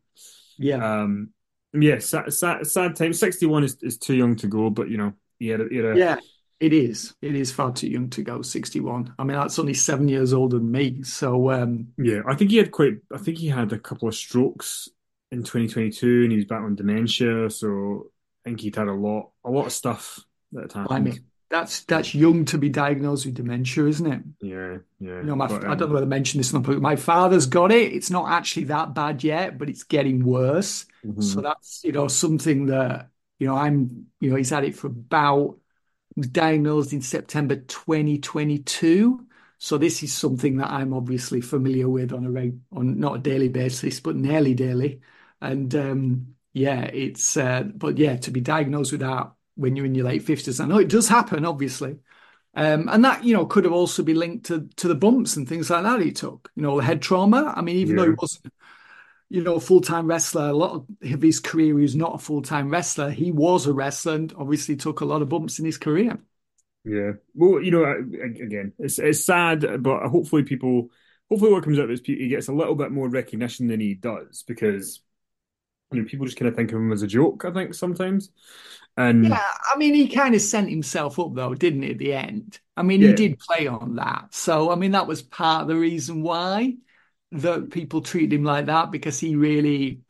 Yeah. 0.58 1.02
um, 1.02 1.30
yeah, 1.72 1.98
sad, 1.98 2.32
sad, 2.32 2.66
sad 2.66 2.96
time. 2.96 3.12
61 3.12 3.64
is, 3.64 3.76
is 3.82 3.98
too 3.98 4.14
young 4.14 4.36
to 4.36 4.46
go, 4.46 4.70
but 4.70 4.88
you 4.88 4.96
know, 4.96 5.12
he 5.38 5.48
had 5.48 5.60
a, 5.60 5.68
he 5.68 5.76
had 5.76 5.84
a 5.86 5.98
Yeah, 5.98 6.16
it 6.60 6.72
is. 6.72 7.14
It 7.20 7.34
is 7.34 7.52
far 7.52 7.72
too 7.72 7.88
young 7.88 8.08
to 8.10 8.22
go 8.22 8.40
61. 8.42 9.14
I 9.18 9.24
mean, 9.24 9.36
that's 9.36 9.58
only 9.58 9.74
seven 9.74 10.08
years 10.08 10.32
older 10.32 10.58
than 10.58 10.70
me. 10.70 11.02
So, 11.02 11.50
um, 11.50 11.88
Yeah, 11.98 12.22
I 12.26 12.34
think 12.34 12.50
he 12.50 12.56
had 12.56 12.70
quite. 12.70 12.94
I 13.12 13.18
think 13.18 13.38
he 13.38 13.48
had 13.48 13.72
a 13.72 13.78
couple 13.78 14.08
of 14.08 14.14
strokes 14.14 14.88
in 15.30 15.42
2022, 15.42 16.22
and 16.22 16.32
he 16.32 16.36
was 16.36 16.46
battling 16.46 16.76
dementia. 16.76 17.50
So 17.50 18.10
I 18.44 18.50
think 18.50 18.60
he'd 18.60 18.76
had 18.76 18.88
a 18.88 18.92
lot, 18.94 19.32
a 19.44 19.50
lot 19.50 19.66
of 19.66 19.72
stuff 19.72 20.20
that 20.52 20.62
had 20.62 20.72
happened. 20.72 20.96
I 20.96 21.00
mean, 21.00 21.24
that's 21.50 21.82
that's 21.84 22.14
young 22.14 22.44
to 22.46 22.58
be 22.58 22.68
diagnosed 22.68 23.26
with 23.26 23.34
dementia, 23.36 23.86
isn't 23.86 24.06
it? 24.06 24.22
yeah, 24.40 24.78
yeah. 24.98 25.22
You 25.22 25.28
know, 25.28 25.36
my, 25.36 25.46
But, 25.46 25.64
I 25.66 25.74
don't 25.74 25.88
um, 25.88 25.88
know 25.88 25.94
whether 25.94 26.06
I 26.06 26.08
mentioned 26.08 26.40
this 26.40 26.52
or 26.52 26.56
not, 26.58 26.64
but 26.66 26.80
my 26.82 26.96
father's 26.96 27.46
got 27.46 27.72
it. 27.72 27.92
It's 27.92 28.10
not 28.10 28.30
actually 28.30 28.64
that 28.64 28.94
bad 28.94 29.24
yet, 29.24 29.58
but 29.58 29.68
it's 29.70 29.82
getting 29.84 30.24
worse. 30.24 30.86
mhm. 31.02 31.16
So 31.18 31.40
that's, 31.40 31.82
you 31.84 31.92
know, 31.92 32.08
something 32.08 32.66
that, 32.66 33.10
you 33.38 33.46
know, 33.46 33.56
I'm, 33.56 34.08
you 34.20 34.30
know, 34.30 34.36
he's 34.36 34.50
had 34.50 34.64
it 34.64 34.76
for 34.76 34.88
about, 34.88 35.58
diagnosed 36.20 36.92
in 36.92 37.02
September 37.02 37.56
2022. 37.56 39.26
So 39.58 39.78
this 39.78 40.02
is 40.02 40.12
something 40.12 40.58
that 40.58 40.70
I'm 40.70 40.92
obviously 40.94 41.40
familiar 41.40 41.88
with 41.88 42.12
on 42.12 42.26
a 42.26 42.30
reg, 42.30 42.58
on 42.72 42.98
not 43.00 43.16
a 43.16 43.20
daily 43.20 43.48
basis, 43.48 44.00
but 44.00 44.16
nearly 44.16 44.54
daily. 44.54 45.00
And 45.40 45.74
um, 45.74 46.34
yeah, 46.52 46.82
it's, 46.84 47.36
uh, 47.36 47.64
but 47.74 47.98
yeah, 47.98 48.16
to 48.18 48.30
be 48.30 48.40
diagnosed 48.40 48.92
with 48.92 49.02
that 49.02 49.32
when 49.56 49.76
you're 49.76 49.86
in 49.86 49.94
your 49.94 50.06
late 50.06 50.24
50s, 50.24 50.60
I 50.60 50.66
know 50.66 50.78
it 50.78 50.88
does 50.88 51.08
happen, 51.08 51.44
obviously. 51.44 51.98
Um, 52.54 52.88
and 52.88 53.04
that, 53.04 53.24
you 53.24 53.34
know, 53.34 53.46
could 53.46 53.64
have 53.64 53.72
also 53.72 54.02
been 54.02 54.16
linked 54.18 54.46
to 54.46 54.68
to 54.76 54.88
the 54.88 54.94
bumps 54.94 55.36
and 55.36 55.48
things 55.48 55.68
like 55.70 55.82
that 55.82 56.00
he 56.00 56.12
took, 56.12 56.50
you 56.56 56.62
know, 56.62 56.78
the 56.78 56.84
head 56.84 57.02
trauma. 57.02 57.52
I 57.54 57.60
mean, 57.62 57.76
even 57.76 57.96
though 57.96 58.06
he 58.06 58.12
wasn't, 58.12 58.52
you 59.28 59.42
know, 59.42 59.56
a 59.56 59.60
full-time 59.60 60.06
wrestler, 60.06 60.48
a 60.48 60.52
lot 60.52 60.74
of 61.02 61.22
his 61.22 61.40
career, 61.40 61.66
he 61.76 61.82
was 61.82 61.96
not 61.96 62.14
a 62.14 62.18
full-time 62.18 62.70
wrestler. 62.70 63.10
He 63.10 63.32
was 63.32 63.66
a 63.66 63.74
wrestler 63.74 64.14
and 64.14 64.32
obviously 64.38 64.76
took 64.76 65.00
a 65.00 65.04
lot 65.04 65.22
of 65.22 65.28
bumps 65.28 65.58
in 65.58 65.64
his 65.66 65.78
career. 65.78 66.18
Yeah. 66.84 67.12
Well, 67.34 67.60
you 67.60 67.72
know, 67.72 67.84
again, 67.84 68.72
it's 68.78 68.98
it's 68.98 69.24
sad, 69.24 69.82
but 69.82 70.06
hopefully 70.08 70.44
people, 70.44 70.90
hopefully 71.28 71.52
what 71.52 71.64
comes 71.64 71.78
out 71.78 71.84
of 71.84 71.90
this, 71.90 72.00
he 72.04 72.28
gets 72.28 72.46
a 72.46 72.52
little 72.52 72.76
bit 72.76 72.92
more 72.92 73.08
recognition 73.08 73.66
than 73.66 73.80
he 73.80 73.94
does 73.94 74.44
because, 74.46 75.00
you 75.92 76.00
know, 76.00 76.08
people 76.08 76.26
just 76.26 76.38
kind 76.38 76.48
of 76.48 76.54
think 76.54 76.70
of 76.70 76.78
him 76.78 76.92
as 76.92 77.02
a 77.02 77.08
joke. 77.08 77.44
I 77.44 77.52
think 77.52 77.74
sometimes, 77.74 78.30
and 78.96 79.24
Yeah, 79.26 79.42
I 79.74 79.76
mean, 79.78 79.94
he 79.94 80.08
kind 80.08 80.34
of 80.34 80.40
sent 80.40 80.68
himself 80.70 81.18
up 81.18 81.34
though, 81.34 81.54
didn't 81.54 81.82
he, 81.82 81.90
at 81.92 81.98
the 81.98 82.12
end? 82.14 82.60
I 82.76 82.82
mean, 82.82 83.00
Yeah. 83.00 83.08
he 83.08 83.12
did 83.14 83.38
play 83.38 83.66
on 83.66 83.96
that. 83.96 84.34
So, 84.34 84.70
I 84.70 84.74
mean, 84.76 84.92
that 84.92 85.06
was 85.06 85.22
part 85.22 85.62
of 85.62 85.68
the 85.68 85.76
reason 85.76 86.22
why 86.22 86.76
that 87.32 87.70
people 87.70 88.02
treated 88.02 88.32
him 88.34 88.44
like 88.44 88.66
that 88.66 88.90
because 88.90 89.18
he 89.18 89.36
really, 89.36 90.02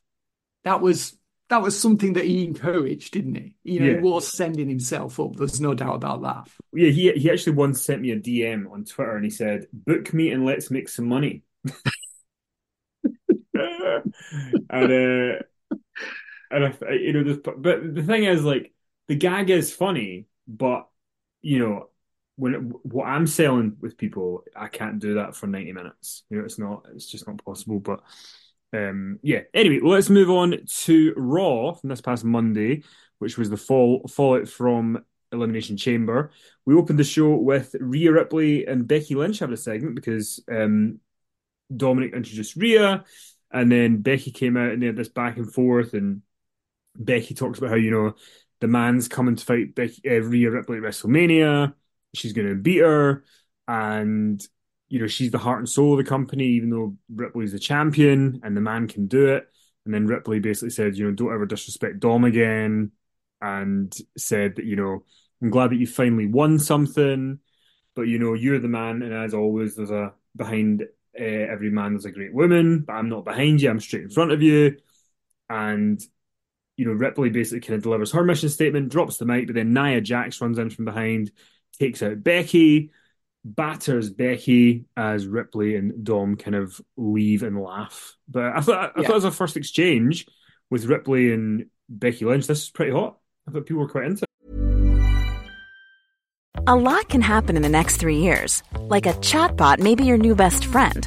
that 0.64 0.80
was 0.80 1.16
that 1.50 1.62
was 1.62 1.78
something 1.80 2.14
that 2.14 2.24
he 2.24 2.44
encouraged, 2.44 3.12
didn't 3.14 3.36
he? 3.36 3.56
You 3.64 3.80
know, 3.80 3.86
Yeah. 3.86 3.92
he 3.96 3.96
was 4.00 4.28
sending 4.28 4.68
himself 4.68 5.20
up. 5.20 5.36
There's 5.36 5.60
no 5.60 5.74
doubt 5.74 5.96
about 5.96 6.22
that. 6.22 6.48
yeah, 6.72 6.90
he 6.90 7.12
he 7.12 7.30
actually 7.30 7.54
once 7.56 7.82
sent 7.82 8.02
me 8.02 8.10
a 8.10 8.16
DM 8.16 8.66
on 8.70 8.84
Twitter 8.84 9.16
and 9.16 9.24
he 9.24 9.30
said, 9.30 9.66
"Book 9.72 10.12
me 10.14 10.30
and 10.32 10.44
let's 10.44 10.70
make 10.70 10.88
some 10.88 11.06
money." 11.06 11.42
and 13.54 14.12
uh, 14.70 15.42
and 16.50 16.64
I, 16.64 16.92
you 16.92 17.12
know, 17.12 17.24
this, 17.24 17.38
but 17.38 17.62
the 17.62 18.02
thing 18.02 18.24
is, 18.24 18.44
like, 18.44 18.72
the 19.08 19.14
gag 19.14 19.50
is 19.50 19.72
funny, 19.72 20.26
but 20.46 20.88
you 21.42 21.58
know, 21.58 21.88
when 22.36 22.54
it, 22.54 22.60
what 22.84 23.06
I'm 23.06 23.26
selling 23.26 23.76
with 23.80 23.96
people, 23.96 24.44
I 24.54 24.68
can't 24.68 24.98
do 24.98 25.14
that 25.14 25.34
for 25.34 25.46
90 25.46 25.72
minutes. 25.72 26.25
You 26.28 26.38
know, 26.38 26.44
it's 26.44 26.58
not, 26.58 26.86
it's 26.94 27.06
just 27.06 27.26
not 27.26 27.42
possible. 27.44 27.80
But 27.80 28.00
um, 28.72 29.18
yeah. 29.22 29.40
Anyway, 29.54 29.80
let's 29.82 30.10
move 30.10 30.30
on 30.30 30.58
to 30.66 31.14
Raw 31.16 31.72
from 31.72 31.88
this 31.88 32.00
past 32.00 32.25
Monday, 32.25 32.82
which 33.18 33.38
was 33.38 33.48
the 33.48 33.56
fall 33.56 34.06
fallout 34.08 34.48
from 34.48 35.04
Elimination 35.32 35.76
Chamber. 35.76 36.30
We 36.66 36.75
opened 36.75 36.98
the 36.98 37.04
show 37.04 37.36
with 37.36 37.75
Rhea 37.80 38.12
Ripley 38.12 38.66
and 38.66 38.86
Becky 38.86 39.14
Lynch 39.14 39.38
having 39.38 39.54
a 39.54 39.56
segment 39.56 39.94
because 39.94 40.42
um, 40.50 41.00
Dominic 41.75 42.12
introduced 42.12 42.56
Rhea, 42.56 43.04
and 43.50 43.72
then 43.72 44.02
Becky 44.02 44.30
came 44.30 44.56
out 44.56 44.72
and 44.72 44.82
they 44.82 44.86
had 44.86 44.96
this 44.96 45.08
back 45.08 45.36
and 45.36 45.52
forth, 45.52 45.94
and 45.94 46.22
Becky 46.94 47.34
talks 47.34 47.58
about 47.58 47.70
how 47.70 47.76
you 47.76 47.90
know 47.90 48.14
the 48.60 48.68
man's 48.68 49.08
coming 49.08 49.36
to 49.36 49.44
fight 49.44 49.75
Becky, 49.75 50.02
uh, 50.08 50.20
Rhea 50.22 50.50
Ripley 50.50 50.78
at 50.78 50.82
WrestleMania. 50.82 51.75
She's 52.14 52.32
going 52.32 52.48
to 52.48 52.54
beat 52.54 52.80
her, 52.80 53.25
and 53.68 54.42
you 54.88 55.00
know 55.00 55.06
she's 55.06 55.30
the 55.30 55.38
heart 55.38 55.58
and 55.58 55.68
soul 55.68 55.92
of 55.92 55.98
the 55.98 56.08
company, 56.08 56.44
even 56.44 56.70
though 56.70 56.96
Ripley's 57.14 57.52
the 57.52 57.58
champion, 57.58 58.40
and 58.42 58.56
the 58.56 58.60
man 58.60 58.88
can 58.88 59.06
do 59.06 59.26
it. 59.28 59.48
And 59.84 59.94
then 59.94 60.06
Ripley 60.06 60.40
basically 60.40 60.70
said, 60.70 60.96
you 60.96 61.04
know, 61.04 61.12
don't 61.12 61.32
ever 61.32 61.46
disrespect 61.46 62.00
Dom 62.00 62.25
again, 62.25 62.92
and 63.40 63.94
said 64.16 64.56
that 64.56 64.64
you 64.64 64.76
know 64.76 65.04
I'm 65.42 65.50
glad 65.50 65.70
that 65.70 65.76
you 65.76 65.86
finally 65.86 66.26
won 66.26 66.58
something, 66.58 67.38
but 67.94 68.02
you 68.02 68.18
know 68.18 68.34
you're 68.34 68.60
the 68.60 68.68
man, 68.68 69.02
and 69.02 69.12
as 69.12 69.34
always, 69.34 69.76
there's 69.76 69.90
a 69.90 70.14
behind 70.34 70.82
uh, 71.18 71.25
every 71.25 71.70
man 71.70 71.92
there's 71.92 72.04
a 72.04 72.10
great 72.10 72.34
woman, 72.34 72.80
but 72.80 72.94
I'm 72.94 73.08
not 73.08 73.25
behind 73.25 73.60
you. 73.60 73.70
I'm 73.70 73.80
straight 73.80 74.04
in 74.04 74.10
front 74.10 74.32
of 74.32 74.42
you, 74.42 74.78
and 75.48 76.00
you 76.76 76.85
know, 76.87 76.92
Ripley 76.92 77.30
basically 77.30 77.61
kind 77.61 77.76
of 77.76 77.83
delivers 77.83 78.12
her 78.12 78.25
mission 78.25 78.49
statement, 78.49 78.90
drops 78.90 79.16
the 79.16 79.25
mic, 79.25 79.47
but 79.47 79.54
then 79.54 79.73
Nia 79.73 80.00
Jax 80.00 80.40
runs 80.40 80.59
in 80.59 80.71
from 80.71 80.85
behind, 80.85 81.30
takes 81.78 82.02
out 82.02 82.23
Becky, 82.23 82.90
batters 83.45 84.11
Becky 84.11 84.85
as 84.97 85.26
Ripley 85.26 85.76
and 85.76 86.04
Dom 86.04 86.37
kind 86.37 86.54
of 86.56 86.80
leave 86.97 87.42
and 87.42 87.61
laugh. 87.61 88.16
But 88.28 88.56
I 88.56 88.61
thought 88.61 88.92
I 88.97 89.00
Yeah. 89.00 89.06
thought 89.06 89.14
was 89.14 89.25
our 89.25 89.30
first 89.30 89.56
exchange 89.56 90.26
with 90.71 90.87
Ripley 90.87 91.33
and 91.33 91.66
Becky 91.88 92.25
Lynch, 92.25 92.47
this 92.47 92.64
is 92.64 92.71
pretty 92.71 92.92
hot. 92.92 93.18
I 93.49 93.52
thought 93.52 93.66
people 93.66 93.83
were 93.83 93.88
quite 93.88 94.04
into 94.06 94.25
it. 94.25 94.26
A 96.68 96.75
lot 96.75 97.09
can 97.09 97.21
happen 97.21 97.56
in 97.56 97.62
the 97.62 97.68
next 97.68 97.99
three 97.99 98.18
years. 98.18 98.64
Like 98.80 99.06
a 99.06 99.12
chatbot 99.12 99.78
may 99.78 99.95
be 99.95 100.04
your 100.04 100.18
new 100.18 100.35
best 100.35 100.66
friend. 100.66 101.06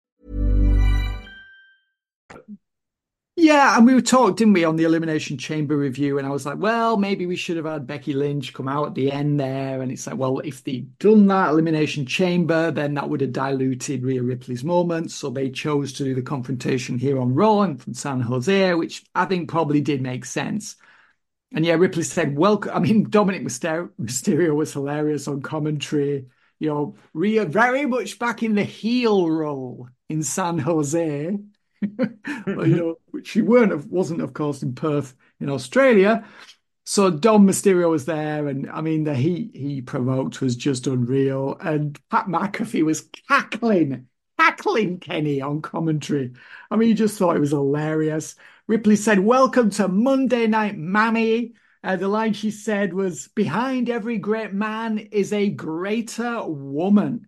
Yeah, 3.37 3.77
and 3.77 3.87
we 3.87 3.95
were 3.95 4.01
talked, 4.01 4.37
didn't 4.37 4.53
we, 4.53 4.65
on 4.65 4.75
the 4.75 4.83
Elimination 4.83 5.37
Chamber 5.37 5.75
review? 5.75 6.17
And 6.19 6.27
I 6.27 6.29
was 6.31 6.45
like, 6.45 6.59
well, 6.59 6.97
maybe 6.97 7.25
we 7.25 7.35
should 7.35 7.55
have 7.57 7.65
had 7.65 7.87
Becky 7.87 8.13
Lynch 8.13 8.53
come 8.53 8.67
out 8.67 8.87
at 8.87 8.93
the 8.95 9.11
end 9.11 9.39
there. 9.39 9.81
And 9.81 9.91
it's 9.91 10.05
like, 10.05 10.17
well, 10.17 10.39
if 10.39 10.63
they'd 10.63 10.95
done 10.99 11.27
that 11.27 11.49
Elimination 11.49 12.05
Chamber, 12.05 12.71
then 12.71 12.93
that 12.95 13.09
would 13.09 13.21
have 13.21 13.31
diluted 13.31 14.03
Rhea 14.03 14.21
Ripley's 14.21 14.63
moments. 14.63 15.15
So 15.15 15.29
they 15.29 15.49
chose 15.49 15.93
to 15.93 16.03
do 16.03 16.13
the 16.13 16.21
confrontation 16.21 16.99
here 16.99 17.19
on 17.19 17.33
Raw 17.33 17.61
and 17.61 17.81
from 17.81 17.93
San 17.95 18.19
Jose, 18.21 18.73
which 18.75 19.03
I 19.15 19.25
think 19.25 19.49
probably 19.49 19.81
did 19.81 20.01
make 20.01 20.25
sense. 20.25 20.75
And 21.53 21.65
yeah, 21.65 21.75
Ripley 21.75 22.03
said, 22.03 22.37
welcome. 22.37 22.71
I 22.73 22.79
mean, 22.79 23.09
Dominic 23.09 23.43
Mysterio, 23.43 24.55
was 24.55 24.73
hilarious 24.73 25.27
on 25.27 25.41
commentary. 25.41 26.27
You 26.59 26.69
know, 26.69 26.95
Rhea 27.13 27.45
very 27.45 27.85
much 27.87 28.19
back 28.19 28.43
in 28.43 28.55
the 28.55 28.63
heel 28.63 29.29
role 29.29 29.89
in 30.09 30.21
San 30.21 30.59
Jose. 30.59 31.37
you 32.47 32.75
know, 32.75 32.95
she 33.23 33.41
weren't, 33.41 33.87
wasn't, 33.87 34.21
of 34.21 34.33
course, 34.33 34.61
in 34.63 34.75
Perth 34.75 35.15
in 35.39 35.49
Australia. 35.49 36.25
So 36.85 37.09
Dom 37.09 37.47
Mysterio 37.47 37.89
was 37.89 38.05
there, 38.05 38.47
and 38.47 38.69
I 38.69 38.81
mean, 38.81 39.03
the 39.03 39.15
heat 39.15 39.51
he 39.55 39.81
provoked 39.81 40.41
was 40.41 40.55
just 40.55 40.87
unreal. 40.87 41.57
And 41.59 41.99
Pat 42.09 42.25
McAfee 42.27 42.83
was 42.83 43.07
cackling, 43.27 44.07
cackling 44.39 44.99
Kenny 44.99 45.41
on 45.41 45.61
commentary. 45.61 46.33
I 46.69 46.75
mean, 46.75 46.89
you 46.89 46.95
just 46.95 47.17
thought 47.17 47.35
it 47.35 47.39
was 47.39 47.51
hilarious. 47.51 48.35
Ripley 48.67 48.95
said, 48.95 49.19
Welcome 49.19 49.69
to 49.71 49.87
Monday 49.87 50.47
Night 50.47 50.77
Mami. 50.77 51.53
Uh, 51.83 51.95
the 51.95 52.07
line 52.07 52.33
she 52.33 52.51
said 52.51 52.93
was, 52.93 53.27
Behind 53.29 53.89
every 53.89 54.17
great 54.17 54.53
man 54.53 54.97
is 54.97 55.33
a 55.33 55.49
greater 55.49 56.43
woman. 56.45 57.27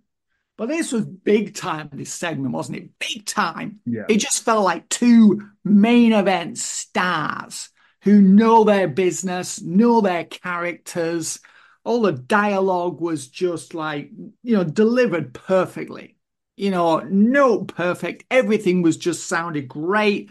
But 0.58 0.68
this 0.68 0.92
was 0.92 1.06
big 1.06 1.56
time, 1.56 1.90
this 1.94 2.14
segment, 2.14 2.54
wasn't 2.54 2.78
it? 2.78 3.00
Big 3.00 3.26
time. 3.26 3.80
Yeah. 3.86 4.04
It 4.08 4.18
just 4.18 4.46
felt 4.46 4.64
like 4.64 4.88
two 4.88 5.50
main 5.64 6.14
event 6.14 6.60
stars 6.60 7.70
who 8.04 8.22
know 8.22 8.64
their 8.64 8.88
business, 8.88 9.62
know 9.62 10.02
their 10.02 10.26
characters. 10.26 11.40
All 11.84 12.02
the 12.02 12.12
dialogue 12.12 13.02
was 13.02 13.28
just 13.28 13.74
like, 13.74 14.12
you 14.44 14.56
know, 14.56 14.64
delivered 14.64 15.34
perfectly. 15.34 16.18
You 16.56 16.70
know, 16.70 17.00
no 17.00 17.64
perfect. 17.64 18.26
Everything 18.30 18.84
was 18.84 18.98
just 18.98 19.28
sounded 19.28 19.68
great. 19.68 20.30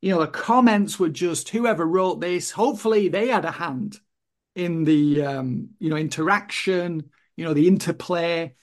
You 0.00 0.10
know, 0.10 0.20
the 0.20 0.28
comments 0.28 1.00
were 1.00 1.08
just 1.08 1.48
whoever 1.48 1.84
wrote 1.84 2.20
this, 2.20 2.50
hopefully 2.50 3.08
they 3.08 3.28
had 3.28 3.44
a 3.44 3.50
hand 3.50 3.98
in 4.54 4.84
the, 4.84 5.22
um, 5.22 5.70
you 5.80 5.90
know, 5.90 5.96
interaction, 5.96 7.10
you 7.36 7.44
know, 7.44 7.54
the 7.54 7.66
interplay 7.66 8.54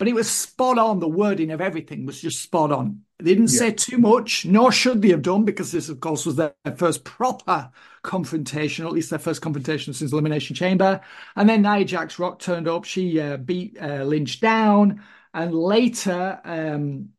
but 0.00 0.08
it 0.08 0.14
was 0.14 0.30
spot 0.30 0.78
on. 0.78 0.98
The 0.98 1.06
wording 1.06 1.50
of 1.50 1.60
everything 1.60 2.06
was 2.06 2.22
just 2.22 2.40
spot 2.42 2.72
on. 2.72 3.02
They 3.18 3.34
didn't 3.34 3.52
Yeah. 3.52 3.58
say 3.58 3.72
too 3.72 3.98
much, 3.98 4.46
nor 4.46 4.72
should 4.72 5.02
they 5.02 5.10
have 5.10 5.20
done, 5.20 5.44
because 5.44 5.70
this, 5.72 5.90
of 5.90 6.00
course, 6.00 6.24
was 6.24 6.36
their 6.36 6.54
first 6.74 7.04
proper 7.04 7.70
confrontation, 8.02 8.86
or 8.86 8.88
at 8.88 8.94
least 8.94 9.10
their 9.10 9.18
first 9.18 9.42
confrontation 9.42 9.92
since 9.92 10.10
Elimination 10.10 10.56
Chamber. 10.56 11.02
And 11.36 11.46
then 11.46 11.60
Nia 11.60 11.84
Jax 11.84 12.18
Rock 12.18 12.38
turned 12.38 12.66
up. 12.66 12.86
She 12.86 13.20
uh, 13.20 13.36
beat 13.36 13.76
uh, 13.78 14.04
Lynch 14.04 14.40
down. 14.40 15.02
And 15.34 15.54
later, 15.54 16.40
um, 16.44 17.10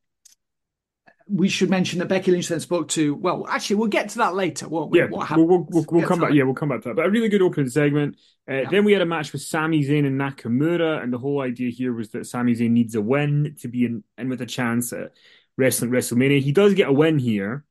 we 1.28 1.50
should 1.50 1.70
mention 1.70 2.00
that 2.00 2.08
Becky 2.10 2.32
Lynch 2.32 2.48
then 2.48 2.60
spoke 2.60 2.90
to, 2.90 3.14
well, 3.16 3.46
actually, 3.48 3.78
we'll 3.78 3.88
get 3.88 4.10
to 4.10 4.18
that 4.18 4.34
later, 4.34 4.68
won't 4.68 4.90
we? 4.92 5.00
Yeah, 5.00 5.06
What 5.06 5.30
we'll, 5.30 5.46
we'll, 5.46 5.68
we'll, 5.70 5.86
we'll 5.90 6.08
come 6.08 6.20
back. 6.20 6.30
that. 6.32 6.36
Yeah, 6.36 6.44
we'll 6.44 6.56
come 6.56 6.70
back 6.70 6.82
to 6.82 6.90
that. 6.90 6.96
But 6.96 7.06
a 7.06 7.10
really 7.12 7.30
good 7.30 7.42
opening 7.42 7.70
segment. 7.70 8.18
Uh, 8.52 8.70
Then 8.70 8.84
we 8.84 8.94
had 8.94 9.02
a 9.02 9.06
match 9.06 9.32
with 9.32 9.42
Sami 9.42 9.84
Zayn 9.84 10.06
and 10.06 10.20
Nakamura, 10.20 11.02
and 11.02 11.14
the 11.14 11.18
whole 11.18 11.42
idea 11.42 11.70
here 11.70 11.94
was 11.94 12.10
that 12.10 12.26
Sami 12.26 12.54
Zayn 12.54 12.72
needs 12.72 12.96
a 12.96 13.02
win 13.02 13.56
to 13.62 13.68
be 13.68 13.86
in, 13.86 14.04
in 14.18 14.30
with 14.30 14.42
a 14.42 14.46
chance 14.46 14.92
at 14.94 15.12
wrestling 15.58 15.92
WrestleMania. 15.92 16.42
He 16.42 16.52
does 16.52 16.74
get 16.74 16.90
a 16.90 16.94
win 16.94 17.20
here 17.20 17.64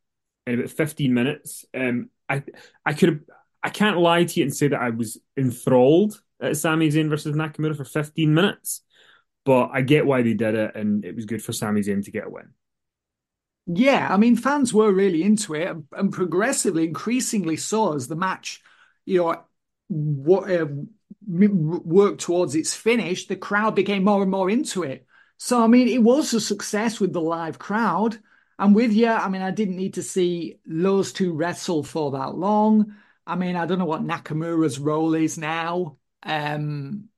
in 0.46 0.54
about 0.54 0.70
15 0.70 1.12
minutes. 1.12 1.64
Um, 1.74 2.08
I 2.28 2.42
I 2.84 2.94
could 2.94 3.24
I 3.62 3.68
can't 3.68 3.98
lie 3.98 4.24
to 4.24 4.40
you 4.40 4.44
and 4.46 4.54
say 4.54 4.68
that 4.68 4.80
I 4.80 4.90
was 4.90 5.18
enthralled 5.36 6.20
at 6.40 6.56
Sami 6.56 6.88
Zayn 6.88 7.10
versus 7.10 7.36
Nakamura 7.36 7.76
for 7.76 7.84
15 7.84 8.32
minutes, 8.32 8.82
but 9.44 9.70
I 9.72 9.82
get 9.82 10.06
why 10.06 10.22
they 10.22 10.34
did 10.34 10.54
it, 10.54 10.76
and 10.76 11.04
it 11.04 11.14
was 11.14 11.26
good 11.26 11.42
for 11.42 11.52
Sami 11.52 11.82
Zayn 11.82 12.04
to 12.04 12.10
get 12.10 12.26
a 12.26 12.30
win. 12.30 12.50
Yeah, 13.66 14.08
I 14.10 14.16
mean, 14.16 14.36
fans 14.36 14.72
were 14.72 14.92
really 14.92 15.22
into 15.22 15.54
it, 15.54 15.68
and- 15.68 15.86
and 15.92 16.12
progressively, 16.12 16.84
increasingly 16.84 17.56
so 17.56 17.94
as 17.94 18.08
the 18.08 18.16
match, 18.16 18.62
you 19.04 19.18
know, 19.18 19.44
what 19.90 20.50
uh, 20.50 20.66
worked 21.26 22.20
towards 22.20 22.54
its 22.54 22.74
finish. 22.74 23.26
The 23.26 23.36
crowd 23.36 23.74
became 23.74 24.04
more 24.04 24.22
and 24.22 24.30
more 24.30 24.48
into 24.48 24.82
it. 24.82 25.06
So, 25.36 25.62
I 25.62 25.66
mean, 25.66 25.88
it 25.88 26.02
was 26.02 26.32
a 26.32 26.40
success 26.40 27.00
with 27.00 27.12
the 27.12 27.20
live 27.20 27.58
crowd. 27.58 28.18
I'm 28.58 28.74
with 28.74 28.92
you. 28.92 29.08
I 29.08 29.28
mean, 29.28 29.42
I 29.42 29.50
didn't 29.50 29.76
need 29.76 29.94
to 29.94 30.02
see 30.02 30.58
those 30.66 31.12
two 31.12 31.32
wrestle 31.32 31.82
for 31.82 32.12
that 32.12 32.34
long. 32.34 32.94
I 33.26 33.36
mean, 33.36 33.56
I 33.56 33.66
don't 33.66 33.78
know 33.78 33.86
what 33.86 34.02
Nakamura's 34.02 34.78
role 34.78 35.14
is 35.14 35.38
now. 35.38 35.96
Um, 36.22 37.08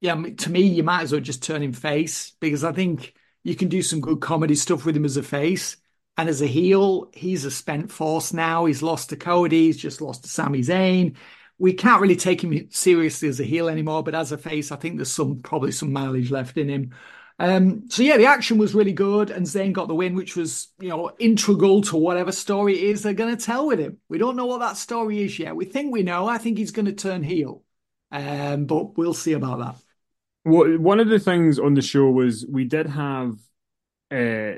yeah, 0.00 0.14
to 0.14 0.50
me, 0.50 0.62
you 0.62 0.82
might 0.82 1.02
as 1.02 1.12
well 1.12 1.20
just 1.20 1.42
turn 1.42 1.62
him 1.62 1.72
face 1.72 2.32
because 2.40 2.64
I 2.64 2.72
think 2.72 3.14
you 3.44 3.54
can 3.54 3.68
do 3.68 3.82
some 3.82 4.00
good 4.00 4.20
comedy 4.20 4.54
stuff 4.54 4.84
with 4.84 4.96
him 4.96 5.04
as 5.04 5.16
a 5.16 5.22
face. 5.22 5.76
And 6.16 6.28
as 6.28 6.42
a 6.42 6.46
heel, 6.46 7.10
he's 7.14 7.44
a 7.44 7.50
spent 7.50 7.90
force 7.92 8.32
now. 8.32 8.64
He's 8.64 8.82
lost 8.82 9.10
to 9.10 9.16
Cody. 9.16 9.66
He's 9.66 9.78
just 9.78 10.00
lost 10.00 10.24
to 10.24 10.28
Sami 10.28 10.60
Zayn. 10.60 11.16
We 11.60 11.72
can't 11.72 12.00
really 12.00 12.16
take 12.16 12.42
him 12.42 12.68
seriously 12.70 13.28
as 13.28 13.38
a 13.38 13.44
heel 13.44 13.68
anymore, 13.68 14.02
but 14.02 14.14
as 14.16 14.32
a 14.32 14.38
face, 14.38 14.72
I 14.72 14.76
think 14.76 14.96
there's 14.96 15.12
some 15.12 15.40
probably 15.40 15.70
some 15.70 15.92
mileage 15.92 16.30
left 16.30 16.56
in 16.56 16.68
him. 16.68 16.94
Um, 17.38 17.88
so 17.88 18.02
yeah, 18.02 18.16
the 18.16 18.26
action 18.26 18.58
was 18.58 18.74
really 18.74 18.92
good, 18.92 19.30
and 19.30 19.46
Zayn 19.46 19.72
got 19.72 19.86
the 19.86 19.94
win, 19.94 20.14
which 20.14 20.36
was 20.36 20.72
you 20.80 20.88
know 20.88 21.12
integral 21.18 21.82
to 21.82 21.96
whatever 21.96 22.32
story 22.32 22.74
it 22.74 22.84
is 22.84 23.02
they're 23.02 23.14
going 23.14 23.36
to 23.36 23.42
tell 23.42 23.66
with 23.66 23.78
him. 23.78 23.98
We 24.08 24.18
don't 24.18 24.36
know 24.36 24.46
what 24.46 24.60
that 24.60 24.76
story 24.76 25.22
is 25.22 25.38
yet. 25.38 25.54
We 25.54 25.64
think 25.66 25.92
we 25.92 26.02
know. 26.02 26.26
I 26.26 26.38
think 26.38 26.58
he's 26.58 26.72
going 26.72 26.86
to 26.86 26.92
turn 26.92 27.22
heel, 27.22 27.62
um, 28.10 28.66
but 28.66 28.98
we'll 28.98 29.14
see 29.14 29.34
about 29.34 29.58
that. 29.60 29.76
Well, 30.44 30.78
one 30.78 31.00
of 31.00 31.08
the 31.08 31.18
things 31.18 31.58
on 31.58 31.74
the 31.74 31.82
show 31.82 32.10
was 32.10 32.46
we 32.46 32.64
did 32.64 32.86
have 32.86 33.36
uh, 34.10 34.52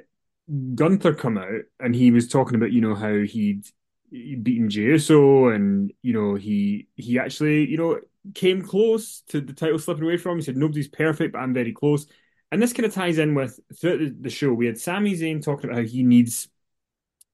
Gunther 0.75 1.15
come 1.15 1.39
out 1.39 1.63
and 1.81 1.95
he 1.95 2.11
was 2.11 2.29
talking 2.29 2.55
about, 2.55 2.73
you 2.73 2.81
know, 2.81 2.95
how 2.95 3.13
he'd, 3.13 3.65
he'd 4.13 4.45
beaten 4.45 4.69
Jey 4.69 4.83
Uso 4.83 5.49
and, 5.49 5.93
you 6.03 6.13
know, 6.13 6.35
he 6.35 6.89
he 6.95 7.19
actually, 7.19 7.69
you 7.69 7.77
know, 7.77 8.01
came 8.35 8.63
close 8.63 9.23
to 9.29 9.41
the 9.41 9.53
title 9.53 9.79
slipping 9.79 10.05
away 10.05 10.17
from 10.17 10.33
him. 10.33 10.39
He 10.39 10.45
said, 10.45 10.57
nobody's 10.57 10.89
perfect, 10.89 11.33
but 11.33 11.41
I'm 11.41 11.55
very 11.55 11.73
close. 11.73 12.07
And 12.51 12.63
this 12.63 12.73
kind 12.73 12.87
of 12.87 12.95
ties 12.95 13.19
in 13.19 13.35
with 13.35 13.59
throughout 13.81 14.23
the, 14.23 14.31
show, 14.31 14.53
we 14.53 14.67
had 14.67 14.79
Sami 14.79 15.15
Zayn 15.15 15.43
talking 15.43 15.71
about 15.71 15.83
how 15.83 15.89
he 15.89 16.03
needs 16.03 16.49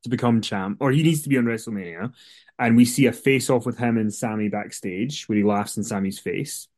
to 0.05 0.09
become 0.09 0.41
champ 0.41 0.79
or 0.81 0.93
he 0.93 1.03
needs 1.03 1.23
to 1.23 1.29
be 1.29 1.37
on 1.37 1.45
WrestleMania. 1.45 2.12
And 2.59 2.77
we 2.77 2.85
see 2.85 3.07
a 3.07 3.12
face 3.12 3.51
off 3.51 3.67
with 3.67 3.79
him 3.79 3.99
and 3.99 4.14
Sami 4.14 4.49
backstage 4.49 5.29
where 5.29 5.37
he 5.37 5.45
laughs 5.45 5.77
in 5.77 5.83
Sami's 5.83 6.21
face. 6.21 6.69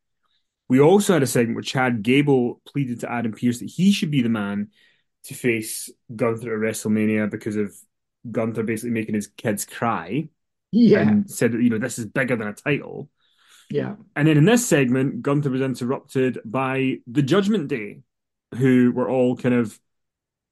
We 0.69 0.81
also 0.81 1.13
had 1.13 1.23
a 1.23 1.27
segment 1.27 1.57
where 1.57 1.63
Chad 1.63 2.03
Gable 2.03 2.63
pleaded 2.65 3.01
to 3.01 3.13
Adam 3.13 3.33
Pearce 3.33 3.59
that 3.59 3.71
he 3.71 3.93
should 3.93 4.11
be 4.11 4.23
the 4.23 4.29
man 4.29 4.71
to 5.25 5.35
face 5.35 5.91
Gunther 6.15 6.55
at 6.55 6.61
WrestleMania 6.61 7.31
because 7.31 7.57
of 7.57 7.75
Gunther 8.31 8.63
basically 8.65 8.91
making 8.91 9.15
his 9.15 9.29
kids 9.29 9.65
cry 9.65 10.29
Yeah, 10.73 11.05
and 11.05 11.31
said 11.31 11.55
you 11.55 11.71
know, 11.71 11.79
this 11.79 11.99
is 11.99 12.07
bigger 12.07 12.37
than 12.37 12.49
a 12.49 12.55
title. 12.55 13.11
yeah. 13.71 13.95
And 14.17 14.27
then 14.29 14.37
in 14.37 14.45
this 14.45 14.67
segment, 14.67 15.23
Gunther 15.23 15.51
was 15.51 15.61
interrupted 15.61 16.41
by 16.45 16.99
the 17.07 17.23
Judgment 17.23 17.69
Day, 17.69 18.01
who 18.57 18.93
were 18.93 19.09
all 19.09 19.37
kind 19.37 19.55
of 19.55 19.79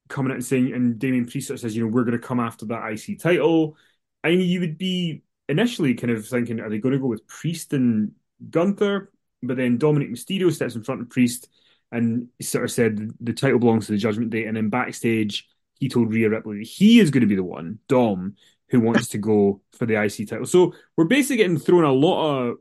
coming 0.09 0.33
out 0.33 0.37
and 0.37 0.45
saying, 0.47 0.73
and 0.73 0.99
Damien 0.99 1.27
Priest 1.27 1.49
says, 1.49 1.77
you 1.77 1.85
know, 1.85 1.91
we're 1.93 2.05
going 2.05 2.21
to 2.21 2.27
come 2.27 2.41
after 2.41 2.67
that 2.67 2.91
IC 2.93 3.17
title. 3.17 3.77
I 4.25 4.31
mean, 4.31 4.41
you 4.41 4.61
would 4.61 4.79
be 4.79 5.23
initially 5.49 5.95
kind 5.95 6.13
of 6.13 6.27
thinking, 6.27 6.61
are 6.61 6.71
they 6.71 6.79
going 6.79 6.95
to 6.95 7.01
go 7.01 7.07
with 7.07 7.27
Priest 7.29 7.73
and 7.75 8.13
Gunther? 8.51 9.13
But 9.43 9.57
then 9.59 9.79
Dominic 9.79 10.11
Mysterio 10.11 10.53
steps 10.53 10.77
in 10.77 10.85
front 10.85 11.03
of 11.03 11.11
Priest 11.11 11.49
and 11.93 12.29
sort 12.43 12.65
of 12.65 12.71
said 12.73 13.13
the 13.21 13.33
title 13.35 13.59
belongs 13.59 13.87
to 13.87 13.93
the 13.93 13.99
Judgment 13.99 14.31
Day. 14.31 14.47
And 14.47 14.57
then 14.57 14.71
backstage, 14.71 15.49
he 15.79 15.89
told 15.89 16.11
Rhea 16.13 16.31
Ripley 16.31 16.65
he 16.65 17.01
is 17.01 17.11
going 17.11 17.23
to 17.23 17.27
be 17.27 17.37
the 17.37 17.45
one, 17.45 17.79
Dom, 17.89 18.37
who 18.71 18.81
wants 18.81 19.09
to 19.09 19.19
go 19.19 19.61
for 19.73 19.87
the 19.87 20.03
IC 20.03 20.29
title. 20.29 20.47
So 20.47 20.75
we're 20.97 21.05
basically 21.05 21.39
getting 21.39 21.59
thrown 21.59 21.85
a 21.85 21.93
lot 21.93 22.37
of, 22.37 22.57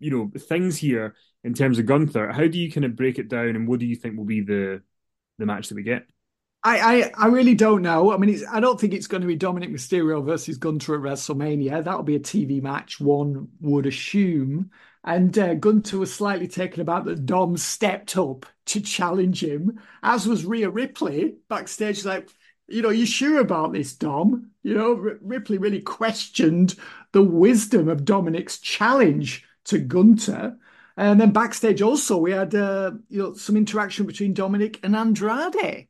you 0.00 0.10
know, 0.10 0.30
things 0.38 0.76
here 0.76 1.14
in 1.44 1.54
terms 1.54 1.78
of 1.78 1.86
Gunther. 1.86 2.32
How 2.32 2.46
do 2.46 2.58
you 2.58 2.70
kind 2.70 2.84
of 2.84 2.96
break 2.96 3.18
it 3.18 3.28
down, 3.28 3.48
and 3.50 3.68
what 3.68 3.80
do 3.80 3.86
you 3.86 3.96
think 3.96 4.16
will 4.16 4.24
be 4.24 4.40
the 4.40 4.82
the 5.38 5.46
match 5.46 5.68
that 5.68 5.74
we 5.74 5.82
get? 5.82 6.06
I, 6.64 6.78
I, 6.78 7.10
I 7.16 7.26
really 7.26 7.54
don't 7.54 7.82
know. 7.82 8.12
I 8.12 8.16
mean, 8.18 8.40
I 8.50 8.60
don't 8.60 8.80
think 8.80 8.94
it's 8.94 9.08
going 9.08 9.22
to 9.22 9.26
be 9.26 9.34
Dominic 9.34 9.70
Mysterio 9.70 10.24
versus 10.24 10.58
Gunther 10.58 10.94
at 10.94 11.00
WrestleMania. 11.00 11.82
That'll 11.82 12.04
be 12.04 12.14
a 12.14 12.20
TV 12.20 12.62
match, 12.62 13.00
one 13.00 13.48
would 13.60 13.86
assume. 13.86 14.70
And 15.04 15.36
uh, 15.36 15.56
was 15.60 16.14
slightly 16.14 16.46
taken 16.46 16.80
aback 16.80 17.04
that 17.04 17.26
Dom 17.26 17.56
stepped 17.56 18.16
up 18.16 18.46
to 18.66 18.80
challenge 18.80 19.42
him, 19.42 19.80
as 20.04 20.28
was 20.28 20.44
Rhea 20.44 20.70
Ripley 20.70 21.34
backstage. 21.48 22.04
Like, 22.04 22.28
you 22.72 22.82
know, 22.82 22.90
you 22.90 23.06
sure 23.06 23.40
about 23.40 23.72
this, 23.72 23.94
Dom? 23.94 24.50
You 24.62 24.74
know, 24.74 24.96
R- 24.96 25.18
Ripley 25.20 25.58
really 25.58 25.80
questioned 25.80 26.74
the 27.12 27.22
wisdom 27.22 27.88
of 27.88 28.04
Dominic's 28.04 28.58
challenge 28.58 29.44
to 29.64 29.78
Gunther. 29.78 30.56
And 30.96 31.20
then 31.20 31.32
backstage 31.32 31.82
also, 31.82 32.18
we 32.18 32.32
had 32.32 32.54
uh, 32.54 32.92
you 33.08 33.22
know 33.22 33.34
some 33.34 33.56
interaction 33.56 34.06
between 34.06 34.34
Dominic 34.34 34.80
and 34.82 34.94
Andrade. 34.96 35.88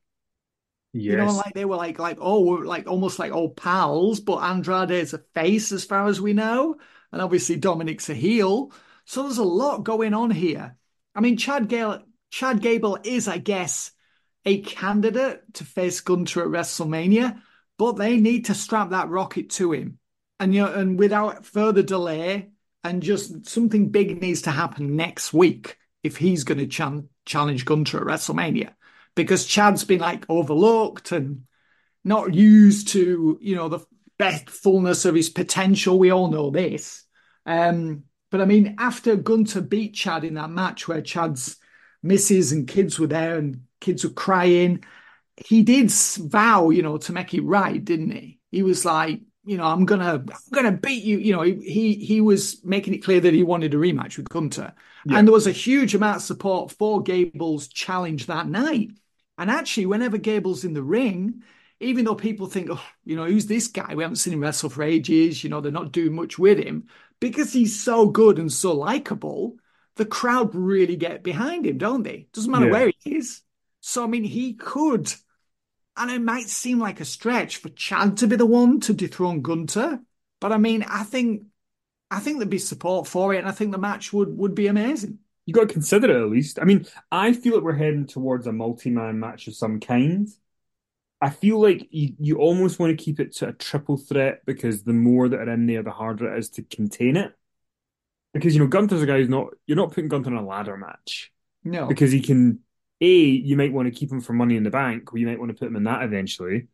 Yes. 0.95 1.13
You 1.13 1.17
know, 1.17 1.33
like 1.33 1.55
they 1.55 1.65
were 1.65 1.77
like 1.77 1.99
like 1.99 2.19
oh, 2.21 2.41
we're 2.41 2.65
like 2.65 2.87
almost 2.87 3.19
like 3.19 3.33
old 3.33 3.57
pals, 3.57 4.21
but 4.21 4.43
Andrade 4.43 4.91
is 4.91 5.15
a 5.15 5.19
face 5.35 5.73
as 5.73 5.85
far 5.85 6.07
as 6.07 6.21
we 6.21 6.33
know, 6.35 6.77
and 7.11 7.23
obviously 7.23 7.57
Dominic's 7.57 8.11
a 8.11 8.15
heel. 8.15 8.73
So 9.05 9.23
there's 9.23 9.39
a 9.39 9.45
lot 9.45 9.85
going 9.85 10.15
on 10.15 10.31
here. 10.31 10.77
I 11.15 11.21
mean, 11.21 11.37
Chad 11.37 11.69
Gable, 11.69 12.03
Chad 12.31 12.61
Gable 12.61 12.99
is, 13.05 13.27
I 13.29 13.39
guess, 13.39 13.93
a 14.45 14.61
candidate 14.61 15.43
to 15.55 15.65
face 15.65 16.01
Gunther 16.01 16.43
at 16.43 16.49
WrestleMania, 16.49 17.41
but 17.79 17.93
they 17.93 18.17
need 18.17 18.47
to 18.47 18.55
strap 18.55 18.91
that 18.91 19.09
rocket 19.09 19.51
to 19.51 19.73
him, 19.73 19.99
and 20.41 20.55
you 20.55 20.63
know, 20.63 20.73
and 20.73 20.99
without 20.99 21.45
further 21.45 21.83
delay, 21.83 22.51
and 22.85 23.03
just 23.03 23.47
something 23.47 23.91
big 23.91 24.21
needs 24.21 24.43
to 24.43 24.51
happen 24.51 24.97
next 24.97 25.33
week 25.33 25.77
if 26.03 26.17
he's 26.17 26.45
going 26.45 26.59
to 26.59 26.67
chan- 26.67 27.09
challenge 27.25 27.65
Gunther 27.65 27.99
at 27.99 28.07
WrestleMania 28.07 28.71
because 29.15 29.47
Chad's 29.47 29.85
been 29.85 30.01
like 30.01 30.25
overlooked 30.29 31.13
and 31.13 31.43
not 32.05 32.35
used 32.35 32.89
to, 32.89 33.39
you 33.41 33.55
know, 33.55 33.69
the 33.69 33.81
best 34.19 34.51
fullness 34.51 35.05
of 35.05 35.15
his 35.15 35.29
potential. 35.29 35.99
We 35.99 36.11
all 36.11 36.29
know 36.29 36.51
this. 36.51 37.05
Um, 37.47 38.05
but 38.31 38.41
I 38.41 38.45
mean, 38.45 38.77
after 38.79 39.17
Gunther 39.17 39.63
beat 39.63 39.95
Chad 39.95 40.25
in 40.25 40.35
that 40.35 40.51
match 40.51 40.89
where 40.89 41.03
Chad's 41.03 41.57
missus 42.03 42.53
and 42.53 42.67
kids 42.67 42.99
were 42.99 43.07
there 43.07 43.39
and 43.39 43.63
kids 43.83 44.05
were 44.05 44.11
crying, 44.11 44.85
he 45.37 45.63
did 45.63 45.91
vow, 45.91 46.71
you 46.71 46.83
know, 46.83 46.99
to 46.99 47.13
make 47.13 47.35
it 47.35 47.43
right, 47.43 47.85
didn't 47.85 48.11
he? 48.13 48.41
He 48.51 48.63
was 48.63 48.85
like, 48.85 49.21
you 49.45 49.57
know, 49.59 49.65
I'm 49.65 49.87
gonna, 49.87 50.15
I'm 50.15 50.27
gonna 50.53 50.73
beat 50.73 51.05
you. 51.05 51.19
You 51.19 51.33
know, 51.35 51.43
he 51.43 51.95
he, 51.97 52.21
was 52.21 52.65
making 52.65 52.95
it 52.95 53.05
clear 53.05 53.21
that 53.21 53.35
he 53.35 53.43
wanted 53.43 53.75
a 53.75 53.79
rematch 53.79 54.17
with 54.17 54.29
Gunther, 54.29 54.75
Yeah. 55.05 55.19
and 55.19 55.27
there 55.29 55.33
was 55.33 55.47
a 55.49 55.53
huge 55.53 55.95
amount 55.95 56.17
of 56.19 56.23
support 56.23 56.73
for 56.73 57.03
Gable's 57.03 57.69
challenge 57.69 58.27
that 58.27 58.49
night. 58.49 58.91
And 59.39 59.51
actually, 59.51 59.87
whenever 59.87 60.19
Gable's 60.19 60.65
in 60.65 60.75
the 60.75 60.83
ring, 60.83 61.43
even 61.81 62.05
though 62.05 62.15
people 62.15 62.47
think, 62.47 62.69
oh, 62.71 62.85
you 63.05 63.17
know, 63.17 63.25
who's 63.27 63.47
this 63.47 63.67
guy? 63.67 63.95
We 63.95 64.05
haven't 64.05 64.17
seen 64.17 64.35
him 64.35 64.41
wrestle 64.41 64.71
for 64.71 64.83
ages. 64.85 65.43
You 65.43 65.51
know, 65.51 65.61
they're 65.61 65.73
not 65.73 65.93
doing 65.93 66.15
much 66.15 66.39
with 66.39 66.59
him 66.59 66.87
because 67.21 67.53
he's 67.53 67.83
so 67.83 68.07
good 68.07 68.39
and 68.39 68.53
so 68.53 68.73
likable. 68.75 69.57
The 69.97 70.07
crowd 70.07 70.55
really 70.55 70.97
get 70.97 71.23
behind 71.25 71.67
him, 71.67 71.79
don't 71.79 72.03
they? 72.03 72.29
Doesn't 72.33 72.51
matter 72.51 72.67
Yeah. 72.67 72.73
where 72.73 72.93
he 73.03 73.17
is. 73.17 73.43
So 73.85 74.05
I 74.05 74.07
mean, 74.07 74.23
he 74.25 74.55
could, 74.55 75.13
and 75.97 76.11
it 76.11 76.23
might 76.23 76.49
seem 76.49 76.79
like 76.79 77.01
a 77.01 77.05
stretch 77.05 77.57
for 77.57 77.69
Chad 77.69 78.17
to 78.19 78.29
be 78.29 78.37
the 78.37 78.47
one 78.47 78.79
to 78.81 78.95
dethrone 78.95 79.43
Gunther, 79.43 80.01
but 80.41 80.53
I 80.53 80.57
mean, 80.57 80.85
I 80.89 81.03
think, 81.03 81.43
I 82.11 82.21
think 82.21 82.39
there'd 82.39 82.49
be 82.49 82.59
support 82.59 83.09
for 83.09 83.35
it, 83.35 83.39
and 83.39 83.49
I 83.49 83.53
think 83.53 83.73
the 83.73 83.79
match 83.79 84.13
would 84.13 84.37
would 84.39 84.55
be 84.55 84.69
amazing. 84.69 85.19
You 85.47 85.53
got 85.53 85.69
to 85.69 85.73
consider 85.75 86.11
it 86.11 86.23
at 86.23 86.31
least. 86.31 86.61
I 86.61 86.65
mean, 86.65 86.87
I 87.11 87.33
feel 87.33 87.55
like 87.55 87.65
we're 87.65 87.75
heading 87.75 88.07
towards 88.07 88.47
a 88.47 88.53
multi-man 88.53 89.19
match 89.19 89.49
of 89.49 89.57
some 89.57 89.81
kind. 89.81 90.29
I 91.21 91.31
feel 91.31 91.61
like 91.61 91.89
you, 91.91 92.15
you 92.21 92.39
almost 92.39 92.79
want 92.79 92.97
to 92.97 93.05
keep 93.05 93.19
it 93.19 93.33
to 93.37 93.49
a 93.49 93.53
triple 93.53 93.97
threat 93.97 94.43
because 94.47 94.85
the 94.85 94.93
more 94.93 95.29
that 95.29 95.41
are 95.41 95.53
in 95.53 95.67
there, 95.67 95.83
the 95.83 95.91
harder 95.91 96.33
it 96.33 96.39
is 96.39 96.51
to 96.51 96.63
contain 96.63 97.17
it. 97.17 97.33
Because, 98.33 98.55
you 98.55 98.61
know, 98.61 98.67
Gunther's 98.67 99.03
a 99.03 99.07
guy 99.07 99.19
who's 99.19 99.29
not, 99.29 99.49
you're 99.67 99.77
not 99.77 99.91
putting 99.91 100.09
Gunther 100.09 100.31
in 100.31 100.37
a 100.37 100.47
ladder 100.47 100.77
match 100.77 101.33
No, 101.65 101.87
because 101.87 102.13
he 102.13 102.21
can, 102.21 102.61
A, 103.03 103.07
you 103.07 103.57
might 103.57 103.73
want 103.73 103.93
to 103.93 103.99
keep 103.99 104.13
him 104.13 104.21
for 104.23 104.33
money 104.33 104.57
in 104.57 104.65
the 104.65 104.71
bank, 104.71 105.13
or 105.13 105.19
you 105.19 105.27
might 105.27 105.39
want 105.41 105.51
to 105.51 105.59
put 105.59 105.69
him 105.69 105.77
in 105.77 105.85
that 105.85 106.05
eventually. 106.05 106.69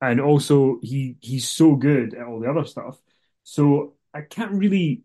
And 0.00 0.20
also, 0.20 0.80
he 0.82 1.16
he's 1.20 1.48
so 1.48 1.76
good 1.76 2.14
at 2.14 2.26
all 2.26 2.40
the 2.40 2.50
other 2.50 2.64
stuff. 2.66 3.00
So 3.44 3.94
I 4.14 4.22
can't 4.22 4.52
really 4.52 5.02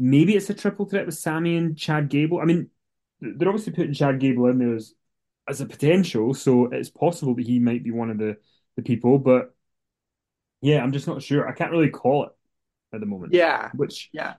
maybe 0.00 0.34
it's 0.34 0.50
a 0.50 0.54
triple 0.54 0.86
threat 0.86 1.06
with 1.06 1.18
Sami 1.18 1.56
and 1.56 1.76
Chad 1.78 2.08
Gable. 2.08 2.40
I 2.40 2.44
mean, 2.46 2.70
they're 3.20 3.48
obviously 3.48 3.74
putting 3.74 3.92
Chad 3.92 4.18
Gable 4.18 4.46
in 4.46 4.58
there 4.58 4.74
as, 4.74 4.94
as 5.46 5.60
a 5.60 5.66
potential, 5.66 6.32
so 6.34 6.66
it's 6.72 6.88
possible 6.88 7.34
that 7.34 7.46
he 7.46 7.58
might 7.58 7.84
be 7.84 7.90
one 7.90 8.10
of 8.10 8.18
the, 8.18 8.38
the 8.76 8.82
people, 8.82 9.18
but 9.18 9.54
yeah, 10.62 10.82
I'm 10.82 10.92
just 10.92 11.06
not 11.06 11.22
sure. 11.22 11.48
I 11.48 11.52
can't 11.52 11.70
really 11.70 11.90
call 11.90 12.24
it 12.24 12.30
at 12.94 13.00
the 13.00 13.06
moment. 13.06 13.34
yeah, 13.34 13.70
Which, 13.74 14.08
yeah. 14.12 14.34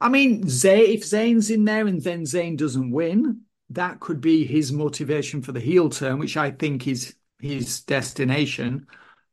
I 0.00 0.10
mean, 0.10 0.48
Zay, 0.48 0.92
if 0.92 1.02
Zayn's 1.02 1.50
in 1.50 1.64
there 1.64 1.86
and 1.86 2.02
then 2.02 2.22
Zayn 2.22 2.58
doesn't 2.58 2.90
win, 2.90 3.42
that 3.70 4.00
could 4.00 4.20
be 4.20 4.44
his 4.44 4.72
motivation 4.72 5.42
for 5.42 5.52
the 5.52 5.60
heel 5.60 5.90
turn, 5.90 6.18
which 6.18 6.36
I 6.36 6.50
think 6.50 6.86
is 6.86 7.14
his 7.40 7.82
destination. 7.82 8.86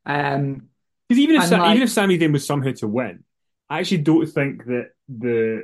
Um, 0.06 0.70
because 1.08 1.20
even 1.20 1.36
if 1.36 1.44
Sa- 1.46 1.58
like- 1.58 1.72
even 1.72 1.84
if 1.84 1.92
Sami 1.92 2.18
Zayn 2.18 2.32
was 2.34 2.46
somehow 2.46 2.72
to 2.74 2.88
win, 2.88 3.24
I 3.70 3.80
actually 3.80 4.00
don't 4.00 4.26
think 4.26 4.66
that 4.66 4.92
the 5.08 5.64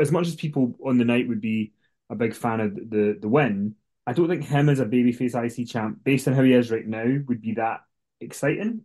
as 0.00 0.10
much 0.10 0.26
as 0.26 0.34
people 0.34 0.74
on 0.84 0.98
the 0.98 1.04
night 1.04 1.28
would 1.28 1.40
be 1.40 1.72
a 2.10 2.14
big 2.16 2.34
fan 2.34 2.60
of 2.60 2.74
the 2.74 3.16
the 3.20 3.28
win, 3.28 3.76
I 4.06 4.12
don't 4.12 4.28
think 4.28 4.44
him 4.44 4.68
as 4.68 4.80
a 4.80 4.84
babyface 4.86 5.34
IC 5.34 5.64
champ, 5.66 6.02
based 6.04 6.28
on 6.28 6.34
how 6.34 6.42
he 6.42 6.52
is 6.52 6.70
right 6.70 6.86
now, 6.86 7.04
would 7.28 7.40
be 7.40 7.52
that 7.54 7.80
exciting. 8.20 8.82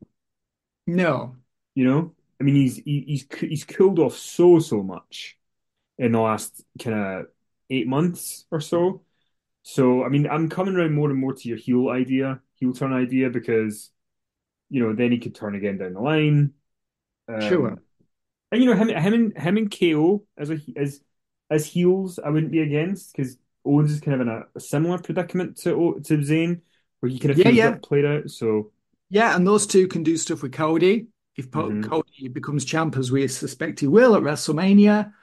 no, 0.88 1.36
You 1.76 1.86
know, 1.86 2.16
I 2.40 2.44
mean, 2.44 2.56
he's 2.56 2.78
he, 2.78 3.02
he's 3.08 3.28
he's 3.40 3.64
cooled 3.64 4.00
off 4.00 4.16
so 4.16 4.60
so 4.60 4.84
much 4.84 5.38
in 5.98 6.14
the 6.14 6.20
last 6.20 6.64
kind 6.82 6.98
of 6.98 7.28
eight 7.72 7.88
months 7.88 8.46
or 8.52 8.62
so. 8.62 9.04
So, 9.64 10.04
I 10.04 10.10
mean, 10.10 10.28
I'm 10.28 10.50
coming 10.50 10.76
around 10.76 10.94
more 10.94 11.10
and 11.10 11.20
more 11.20 11.34
to 11.34 11.50
your 11.50 11.58
heel 11.58 11.90
idea, 11.90 12.42
heel 12.56 12.74
turn 12.74 12.94
idea, 12.94 13.30
because 13.30 13.92
you 14.70 14.82
know 14.82 14.94
then 14.96 15.12
he 15.12 15.20
could 15.20 15.36
turn 15.36 15.56
again 15.56 15.78
down 15.78 15.94
the 15.94 16.02
line. 16.02 16.54
Um, 17.30 17.42
Sure. 17.42 17.78
And 18.52 18.62
you 18.64 18.70
know 18.70 18.76
him 18.76 18.90
him 18.90 19.14
and 19.14 19.38
him 19.38 19.58
and 19.58 19.72
KO 19.72 20.26
as 20.38 20.50
a 20.50 20.60
as 20.76 21.02
as 21.50 21.66
heels, 21.66 22.20
I 22.20 22.30
wouldn't 22.30 22.52
be 22.52 22.62
against 22.62 23.14
because 23.16 23.38
Owens 23.66 23.92
is 23.92 24.02
kind 24.02 24.16
of 24.16 24.22
in 24.22 24.28
a, 24.30 24.44
a 24.56 24.60
similar 24.60 24.98
predicament 24.98 25.58
to 25.60 26.02
to 26.06 26.18
Zayn, 26.18 26.62
where 27.00 27.12
he 27.12 27.20
kind 27.20 27.32
of 27.32 27.38
Yeah, 27.38 27.50
yeah. 27.50 27.78
played 27.82 28.06
out. 28.06 28.30
So. 28.30 28.72
Yeah, 29.10 29.36
and 29.36 29.46
those 29.46 29.68
two 29.68 29.88
can 29.88 30.04
do 30.04 30.16
stuff 30.18 30.42
with 30.42 30.54
Cody. 30.54 31.08
If 31.36 31.52
Mhm. 31.52 31.84
Cody 31.84 32.28
becomes 32.30 32.64
champ, 32.66 32.98
as 32.98 33.12
we 33.12 33.28
suspect 33.28 33.80
he 33.82 33.88
will 33.88 34.16
at 34.16 34.24
WrestleMania, 34.24 35.14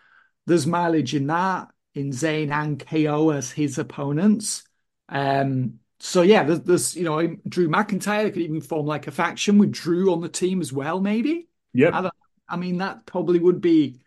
there's 0.47 0.67
mileage 0.67 1.15
in 1.15 1.27
that, 1.29 1.69
in 1.99 2.11
Zayn 2.11 2.51
and 2.51 2.85
KO 2.85 3.31
as 3.31 3.51
his 3.51 3.79
opponents. 3.79 4.65
Um, 5.09 5.81
so 6.01 6.23
yeah, 6.23 6.45
there's, 6.45 6.61
there's 6.61 6.97
you 6.97 7.05
know 7.05 7.37
Drew 7.49 7.69
McIntyre 7.69 8.33
could 8.33 8.43
even 8.43 8.61
form 8.61 8.87
like 8.87 9.07
a 9.07 9.11
faction 9.11 9.59
with 9.59 9.73
Drew 9.73 10.13
on 10.13 10.21
the 10.21 10.29
team 10.29 10.61
as 10.61 10.73
well, 10.73 11.01
maybe. 11.01 11.49
Yeah, 11.73 11.91
I, 11.93 12.11
I 12.49 12.57
mean, 12.57 12.79
that 12.79 13.05
probably 13.05 13.39
would 13.39 13.61
be, 13.61 14.01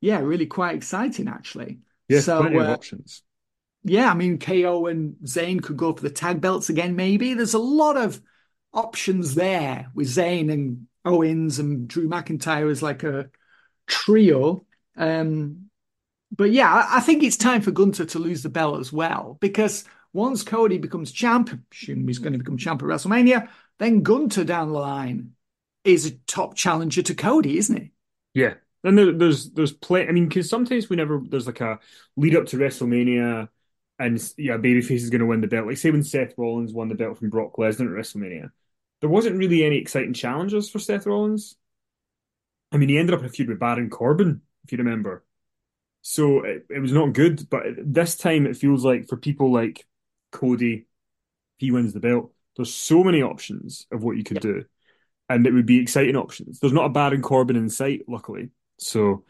yeah, 0.00 0.20
really 0.20 0.46
quite 0.46 0.74
exciting 0.74 1.28
actually. 1.28 1.78
Yes, 2.08 2.24
so 2.24 2.40
plenty 2.40 2.58
of 2.58 2.68
uh, 2.68 2.72
options. 2.72 3.22
yeah, 3.84 4.10
I 4.10 4.14
mean, 4.14 4.38
KO 4.38 4.86
and 4.86 5.14
Zayn 5.24 5.62
could 5.62 5.76
go 5.76 5.94
for 5.94 6.02
the 6.02 6.10
tag 6.10 6.40
belts 6.40 6.68
again, 6.68 6.96
maybe. 6.96 7.34
There's 7.34 7.54
a 7.54 7.58
lot 7.58 7.96
of 7.96 8.20
options 8.72 9.34
there 9.34 9.90
with 9.94 10.08
Zayn 10.08 10.52
and 10.52 10.86
Owens 11.04 11.58
and 11.58 11.88
Drew 11.88 12.08
McIntyre 12.08 12.70
as 12.70 12.82
like 12.82 13.04
a 13.04 13.30
trio. 13.86 14.64
Um, 14.96 15.69
but 16.30 16.52
yeah, 16.52 16.86
I, 16.88 17.00
think 17.00 17.22
it's 17.22 17.36
time 17.36 17.60
for 17.60 17.70
Gunther 17.70 18.06
to 18.06 18.18
lose 18.18 18.42
the 18.42 18.48
belt 18.48 18.80
as 18.80 18.92
well, 18.92 19.36
because 19.40 19.84
once 20.12 20.42
Cody 20.42 20.78
becomes 20.78 21.10
champ, 21.12 21.50
assume 21.72 22.06
he's 22.06 22.18
going 22.18 22.32
to 22.32 22.38
become 22.38 22.56
champ 22.56 22.82
at 22.82 22.88
WrestleMania, 22.88 23.48
then 23.78 24.02
Gunther 24.02 24.44
down 24.44 24.72
the 24.72 24.78
line 24.78 25.32
is 25.84 26.06
a 26.06 26.12
top 26.26 26.54
challenger 26.54 27.02
to 27.02 27.14
Cody, 27.14 27.58
isn't 27.58 27.76
he? 27.76 27.90
Yeah, 28.34 28.54
and 28.84 28.96
there, 28.96 29.12
there's 29.12 29.50
there's 29.50 29.72
play. 29.72 30.06
I 30.06 30.12
mean, 30.12 30.28
because 30.28 30.48
sometimes 30.48 30.88
whenever 30.88 31.20
there's 31.24 31.46
like 31.46 31.60
a 31.60 31.80
lead 32.16 32.36
up 32.36 32.46
to 32.46 32.56
WrestleMania, 32.56 33.48
and 33.98 34.32
yeah, 34.38 34.56
babyface 34.56 34.90
is 34.92 35.10
going 35.10 35.20
to 35.20 35.26
win 35.26 35.40
the 35.40 35.48
belt. 35.48 35.66
Like 35.66 35.78
say 35.78 35.90
when 35.90 36.04
Seth 36.04 36.34
Rollins 36.36 36.72
won 36.72 36.88
the 36.88 36.94
belt 36.94 37.18
from 37.18 37.30
Brock 37.30 37.56
Lesnar 37.56 37.86
at 37.86 38.04
WrestleMania, 38.04 38.50
there 39.00 39.10
wasn't 39.10 39.36
really 39.36 39.64
any 39.64 39.78
exciting 39.78 40.14
challengers 40.14 40.70
for 40.70 40.78
Seth 40.78 41.06
Rollins. 41.06 41.56
I 42.72 42.76
mean, 42.76 42.88
he 42.88 42.98
ended 42.98 43.14
up 43.14 43.20
in 43.20 43.26
a 43.26 43.30
feud 43.30 43.48
with 43.48 43.58
Baron 43.58 43.90
Corbin, 43.90 44.42
if 44.64 44.70
you 44.70 44.78
remember. 44.78 45.24
So 46.02 46.44
it, 46.44 46.66
it 46.70 46.80
was 46.80 46.92
not 46.92 47.12
good. 47.12 47.48
But 47.50 47.62
this 47.78 48.16
time, 48.16 48.46
it 48.46 48.56
feels 48.56 48.84
like 48.84 49.08
for 49.08 49.16
people 49.16 49.52
like 49.52 49.86
Cody, 50.32 50.86
he 51.58 51.70
wins 51.70 51.92
the 51.92 52.00
belt, 52.00 52.32
there's 52.56 52.72
so 52.74 53.04
many 53.04 53.22
options 53.22 53.86
of 53.92 54.02
what 54.02 54.16
you 54.16 54.24
could 54.24 54.40
do 54.40 54.64
and 55.28 55.46
it 55.46 55.52
would 55.52 55.66
be 55.66 55.78
exciting 55.78 56.16
options. 56.16 56.58
There's 56.58 56.72
not 56.72 56.86
a 56.86 56.88
Baron 56.90 57.22
Corbin 57.22 57.54
in 57.56 57.68
sight, 57.70 58.02
luckily. 58.08 58.50
So 58.78 59.24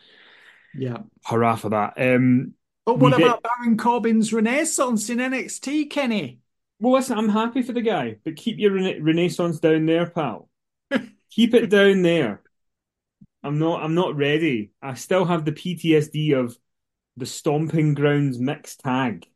Yeah. 0.75 0.99
hurrah 1.27 1.57
for 1.57 1.69
that. 1.71 1.95
Um, 1.99 2.55
But 2.87 2.99
what 2.99 3.13
We 3.13 3.19
did- 3.19 3.27
about 3.27 3.43
Baron 3.43 3.77
Corbin's 3.77 4.33
renaissance 4.33 5.11
in 5.11 5.19
NXT, 5.21 5.85
Kenny? 5.91 6.41
well, 6.79 6.95
listen, 6.95 7.19
I'm 7.19 7.29
happy 7.29 7.61
for 7.63 7.73
the 7.75 7.83
guy, 7.83 8.17
but 8.25 8.37
keep 8.37 8.59
your 8.59 8.73
rena- 8.73 9.03
renaissance 9.03 9.61
down 9.61 9.85
there, 9.87 10.09
pal. 10.09 10.49
keep 11.31 11.53
it 11.53 11.69
down 11.69 12.01
there. 12.03 12.41
I'm 13.43 13.59
not. 13.59 13.83
I'm 13.83 13.95
not 13.95 14.17
ready. 14.17 14.73
I 14.83 14.95
still 14.95 15.25
have 15.25 15.45
the 15.45 15.53
PTSD 15.53 16.39
of 16.39 16.57
the 17.17 17.27
Stomping 17.27 17.95
Grounds 17.95 18.39
mixed 18.39 18.81
tag 18.81 19.27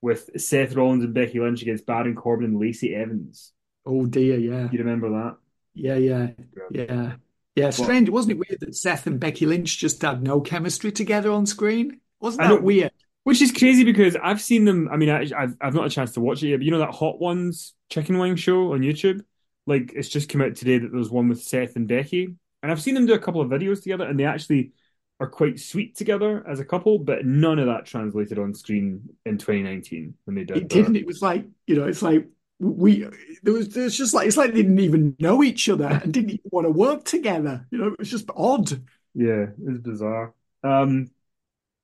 with 0.00 0.30
Seth 0.40 0.74
Rollins 0.74 1.04
and 1.04 1.14
Becky 1.14 1.40
Lynch 1.40 1.62
against 1.62 1.86
Baron 1.86 2.14
Corbin 2.14 2.46
and 2.46 2.60
Lacey 2.60 2.94
Evans. 2.94 3.52
Oh 3.86 4.06
dear, 4.06 4.38
yeah. 4.38 4.68
You 4.70 4.78
remember 4.78 5.10
that? 5.10 5.36
Yeah, 5.74 5.96
yeah, 5.96 6.28
yeah. 6.70 7.14
Yeah, 7.54 7.70
strange. 7.70 8.08
Wasn't 8.08 8.32
it 8.32 8.38
weird 8.38 8.60
that 8.60 8.74
Seth 8.74 9.06
and 9.06 9.20
Becky 9.20 9.44
Lynch 9.44 9.78
just 9.78 10.00
had 10.00 10.22
no 10.22 10.40
chemistry 10.40 10.90
together 10.90 11.30
on 11.30 11.44
screen? 11.44 12.00
Wasn't 12.20 12.42
that 12.42 12.62
weird? 12.62 12.92
Which 13.24 13.42
is 13.42 13.52
crazy 13.52 13.84
because 13.84 14.16
I've 14.16 14.40
seen 14.40 14.64
them. 14.64 14.88
I 14.90 14.96
mean, 14.96 15.10
I, 15.10 15.22
I've 15.36 15.56
I've 15.60 15.74
not 15.74 15.82
had 15.82 15.92
a 15.92 15.94
chance 15.94 16.12
to 16.12 16.20
watch 16.20 16.42
it 16.42 16.48
yet, 16.48 16.58
but 16.58 16.64
you 16.64 16.70
know 16.70 16.78
that 16.78 16.94
Hot 16.94 17.20
Ones 17.20 17.74
chicken 17.88 18.18
wing 18.18 18.36
show 18.36 18.72
on 18.72 18.80
YouTube. 18.80 19.20
Like 19.66 19.92
it's 19.94 20.08
just 20.08 20.28
come 20.28 20.40
out 20.40 20.56
today 20.56 20.78
that 20.78 20.90
there's 20.92 21.10
one 21.10 21.28
with 21.28 21.42
Seth 21.42 21.76
and 21.76 21.86
Becky, 21.86 22.34
and 22.62 22.70
I've 22.70 22.82
seen 22.82 22.94
them 22.94 23.06
do 23.06 23.14
a 23.14 23.18
couple 23.18 23.40
of 23.40 23.48
videos 23.48 23.82
together, 23.82 24.04
and 24.04 24.18
they 24.18 24.24
actually 24.24 24.72
are 25.20 25.28
quite 25.28 25.58
sweet 25.58 25.96
together 25.96 26.44
as 26.48 26.60
a 26.60 26.64
couple. 26.64 26.98
But 26.98 27.26
none 27.26 27.58
of 27.58 27.66
that 27.66 27.86
translated 27.86 28.38
on 28.38 28.54
screen 28.54 29.08
in 29.26 29.38
2019 29.38 30.14
when 30.24 30.36
they 30.36 30.44
did. 30.44 30.56
It 30.56 30.68
didn't. 30.68 30.96
It 30.96 31.06
was 31.06 31.22
like 31.22 31.44
you 31.66 31.76
know, 31.76 31.86
it's 31.86 32.02
like 32.02 32.26
we 32.60 33.08
there 33.42 33.54
was 33.54 33.70
there's 33.70 33.96
just 33.96 34.14
like 34.14 34.28
it's 34.28 34.36
like 34.36 34.50
they 34.52 34.62
didn't 34.62 34.78
even 34.78 35.16
know 35.18 35.42
each 35.42 35.68
other 35.68 35.86
and 35.86 36.12
didn't 36.12 36.30
even 36.30 36.50
want 36.50 36.66
to 36.66 36.70
work 36.70 37.04
together. 37.04 37.66
You 37.70 37.78
know, 37.78 37.86
it 37.88 37.98
was 37.98 38.10
just 38.10 38.30
odd. 38.36 38.70
Yeah, 39.14 39.42
it 39.42 39.54
was 39.58 39.78
bizarre. 39.78 40.32
Um, 40.62 41.08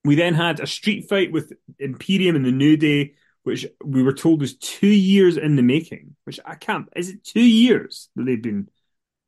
we 0.05 0.15
then 0.15 0.33
had 0.33 0.61
a 0.61 0.67
street 0.67 1.09
fight 1.09 1.31
with 1.31 1.51
Imperium 1.77 2.37
and 2.37 2.45
the 2.45 2.51
New 2.51 2.77
Day, 2.77 3.15
which 3.43 3.67
we 3.83 4.01
were 4.01 4.13
told 4.13 4.39
was 4.39 4.55
two 4.55 4.87
years 4.87 5.35
in 5.35 5.57
the 5.57 5.61
making. 5.61 6.15
Which 6.23 6.39
I 6.45 6.55
can't. 6.55 6.87
Is 6.95 7.09
it 7.09 7.25
two 7.25 7.41
years 7.41 8.09
that 8.15 8.23
they've 8.23 8.41
been 8.41 8.69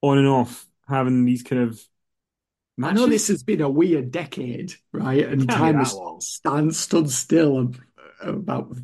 on 0.01 0.17
and 0.17 0.27
off 0.27 0.65
having 0.91 1.25
these 1.25 1.43
kind 1.43 1.63
of 1.63 1.81
I 2.83 2.93
know 2.93 3.05
this 3.05 3.27
has 3.27 3.43
been 3.43 3.61
a 3.61 3.69
weird 3.69 4.11
decade, 4.11 4.73
right? 4.91 5.25
And 5.25 5.47
Can't 5.47 5.59
time 5.59 5.77
has 5.77 5.95
stand 6.19 6.75
stood 6.75 7.09
still 7.11 7.73
about 8.21 8.75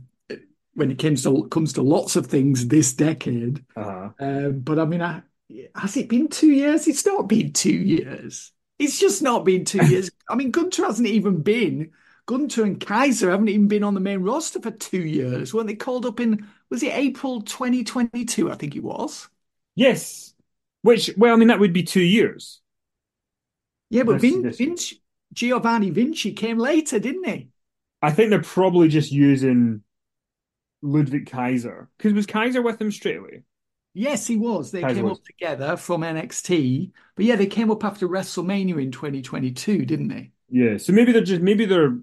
when 0.73 0.91
it 0.91 0.99
comes 0.99 1.23
to 1.23 1.47
comes 1.49 1.73
to 1.73 1.81
lots 1.81 2.15
of 2.15 2.27
things 2.27 2.67
this 2.67 2.93
decade. 2.93 3.63
Uh-huh. 3.75 4.09
Um, 4.19 4.59
but 4.59 4.79
I 4.79 4.85
mean, 4.85 5.01
I, 5.01 5.21
has 5.75 5.97
it 5.97 6.09
been 6.09 6.27
two 6.27 6.51
years? 6.51 6.87
It's 6.87 7.05
not 7.05 7.27
been 7.27 7.53
two 7.53 7.71
years. 7.71 8.51
It's 8.77 8.99
just 8.99 9.21
not 9.21 9.45
been 9.45 9.65
two 9.65 9.83
years. 9.87 10.11
I 10.29 10.35
mean, 10.35 10.51
Gunther 10.51 10.85
hasn't 10.85 11.07
even 11.07 11.41
been. 11.41 11.91
Gunther 12.27 12.63
and 12.63 12.79
Kaiser 12.79 13.31
haven't 13.31 13.49
even 13.49 13.69
been 13.69 13.83
on 13.83 13.93
the 13.93 14.01
main 14.01 14.19
roster 14.19 14.61
for 14.61 14.71
two 14.71 15.03
years. 15.03 15.53
Weren't 15.53 15.67
they 15.67 15.75
called 15.75 16.05
up 16.05 16.19
in? 16.19 16.45
Was 16.69 16.83
it 16.83 16.93
April 16.93 17.41
2022? 17.41 18.51
I 18.51 18.55
think 18.55 18.75
it 18.75 18.83
was. 18.83 19.29
Yes. 19.75 20.26
Which, 20.87 21.11
well, 21.17 21.33
I 21.33 21.37
mean, 21.37 21.49
that 21.49 21.59
would 21.59 21.73
be 21.73 21.83
two 21.83 22.01
years. 22.01 22.61
Yeah, 23.89 24.03
but 24.03 24.21
Vin, 24.21 24.41
this- 24.41 24.57
Vinci, 24.57 25.01
Giovanni 25.33 25.89
Vinci 25.89 26.31
came 26.31 26.57
later, 26.57 26.97
didn't 26.97 27.27
he? 27.27 27.49
I 28.01 28.11
think 28.11 28.29
they're 28.29 28.41
probably 28.41 28.87
just 28.87 29.11
using 29.11 29.83
Ludwig 30.81 31.29
Kaiser 31.29 31.89
because 31.97 32.13
was 32.13 32.25
Kaiser 32.25 32.61
with 32.61 32.81
him 32.81 32.91
straight 32.91 33.17
away? 33.17 33.41
Yes, 33.93 34.27
he 34.27 34.37
was. 34.37 34.71
They 34.71 34.79
Kaiser 34.79 34.95
came 34.95 35.03
was. 35.09 35.17
up 35.17 35.25
together 35.25 35.75
from 35.75 36.03
NXT. 36.03 36.91
But 37.17 37.25
yeah, 37.25 37.35
they 37.35 37.47
came 37.47 37.69
up 37.69 37.83
after 37.83 38.07
WrestleMania 38.07 38.81
in 38.81 38.91
2022, 38.91 39.85
didn't 39.85 40.07
they? 40.07 40.31
Yeah. 40.49 40.77
So 40.77 40.93
maybe 40.93 41.11
they're 41.11 41.21
just 41.21 41.41
maybe 41.41 41.65
they're 41.65 41.97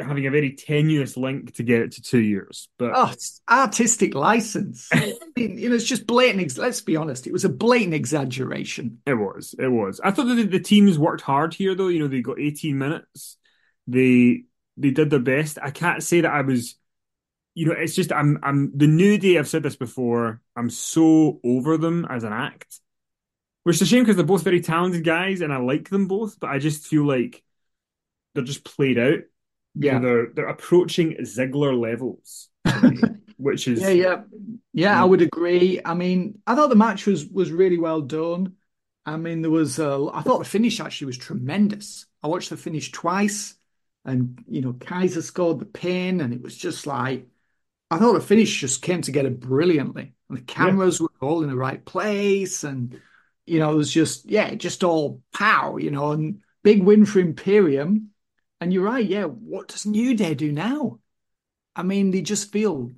having 0.00 0.26
a 0.26 0.30
very 0.30 0.52
tenuous 0.52 1.16
link 1.16 1.54
to 1.54 1.62
get 1.62 1.80
it 1.82 1.92
to 1.92 2.02
two 2.02 2.20
years. 2.20 2.68
But 2.78 2.92
Oh, 2.94 3.12
artistic 3.50 4.14
license. 4.14 4.88
I 4.92 5.14
mean, 5.36 5.58
you 5.58 5.68
know, 5.68 5.74
it's 5.74 5.84
just 5.84 6.06
blatant. 6.06 6.42
Ex- 6.42 6.58
let's 6.58 6.80
be 6.80 6.96
honest, 6.96 7.26
it 7.26 7.32
was 7.32 7.44
a 7.44 7.48
blatant 7.48 7.94
exaggeration. 7.94 9.00
It 9.06 9.14
was. 9.14 9.54
It 9.58 9.68
was. 9.68 10.00
I 10.02 10.10
thought 10.10 10.26
that 10.26 10.34
the, 10.34 10.44
the 10.44 10.60
teams 10.60 10.98
worked 10.98 11.22
hard 11.22 11.54
here, 11.54 11.74
though. 11.74 11.88
You 11.88 12.00
know, 12.00 12.08
they 12.08 12.20
got 12.20 12.40
18 12.40 12.78
minutes. 12.78 13.36
They 13.86 14.44
they 14.76 14.90
did 14.90 15.10
their 15.10 15.20
best. 15.20 15.58
I 15.62 15.70
can't 15.70 16.02
say 16.02 16.20
that 16.22 16.32
I 16.32 16.42
was. 16.42 16.76
You 17.54 17.66
know, 17.66 17.72
it's 17.72 17.94
just 17.94 18.12
I'm 18.12 18.38
I'm 18.42 18.76
the 18.76 18.86
new 18.86 19.18
day. 19.18 19.38
I've 19.38 19.48
said 19.48 19.62
this 19.62 19.76
before. 19.76 20.40
I'm 20.56 20.70
so 20.70 21.40
over 21.44 21.76
them 21.76 22.06
as 22.08 22.24
an 22.24 22.32
act, 22.32 22.80
which 23.64 23.76
is 23.76 23.82
a 23.82 23.86
shame 23.86 24.04
because 24.04 24.16
they're 24.16 24.24
both 24.24 24.42
very 24.44 24.60
talented 24.60 25.04
guys, 25.04 25.40
and 25.40 25.52
I 25.52 25.58
like 25.58 25.90
them 25.90 26.06
both. 26.08 26.40
But 26.40 26.50
I 26.50 26.58
just 26.58 26.86
feel 26.86 27.04
like 27.04 27.42
they're 28.34 28.44
just 28.44 28.64
played 28.64 28.98
out. 28.98 29.20
Know, 29.74 30.00
they're 30.00 30.26
they're 30.34 30.48
approaching 30.48 31.16
Ziggler 31.22 31.78
levels, 31.78 32.48
which 33.36 33.68
is 33.68 33.80
Yeah, 33.82 33.90
yeah, 33.90 34.22
yeah. 34.72 35.00
I 35.00 35.04
would 35.04 35.22
agree. 35.22 35.80
I 35.84 35.94
mean, 35.94 36.40
I 36.46 36.54
thought 36.54 36.68
the 36.70 36.76
match 36.76 37.06
was 37.06 37.26
was 37.26 37.50
really 37.50 37.78
well 37.78 38.00
done. 38.00 38.54
I 39.04 39.16
mean, 39.16 39.42
there 39.42 39.50
was. 39.50 39.78
Uh, 39.78 40.08
I 40.08 40.22
thought 40.22 40.38
the 40.38 40.44
finish 40.44 40.80
actually 40.80 41.06
was 41.06 41.18
tremendous. 41.18 42.06
I 42.22 42.28
watched 42.28 42.50
the 42.50 42.56
finish 42.56 42.92
twice, 42.92 43.54
and 44.04 44.44
you 44.48 44.60
know, 44.60 44.74
Kaiser 44.74 45.22
scored 45.22 45.58
the 45.58 45.66
pin, 45.66 46.20
and 46.20 46.32
it 46.32 46.42
was 46.42 46.56
just 46.56 46.86
like 46.86 47.26
I 47.90 47.98
thought 47.98 48.14
the 48.14 48.20
finish 48.20 48.58
just 48.58 48.80
came 48.80 49.02
together 49.02 49.28
brilliantly, 49.30 50.14
and 50.30 50.38
the 50.38 50.42
cameras 50.42 50.98
were 50.98 51.10
all 51.20 51.42
in 51.42 51.50
the 51.50 51.56
right 51.56 51.84
place, 51.84 52.64
and 52.64 52.98
you 53.44 53.58
know, 53.58 53.72
it 53.72 53.76
was 53.76 53.92
just 53.92 54.24
yeah, 54.30 54.54
just 54.54 54.82
all 54.82 55.20
pow, 55.34 55.76
you 55.76 55.90
know, 55.90 56.12
and 56.12 56.40
big 56.62 56.82
win 56.82 57.04
for 57.04 57.18
Imperium. 57.20 58.10
And 58.62 58.72
you're 58.72 58.84
right, 58.84 59.04
yeah. 59.04 59.24
What 59.24 59.66
does 59.66 59.86
New 59.86 60.14
Day 60.14 60.34
do 60.34 60.52
now? 60.52 61.00
I 61.74 61.82
mean, 61.82 62.12
they 62.12 62.20
just 62.22 62.52
feel 62.52 62.92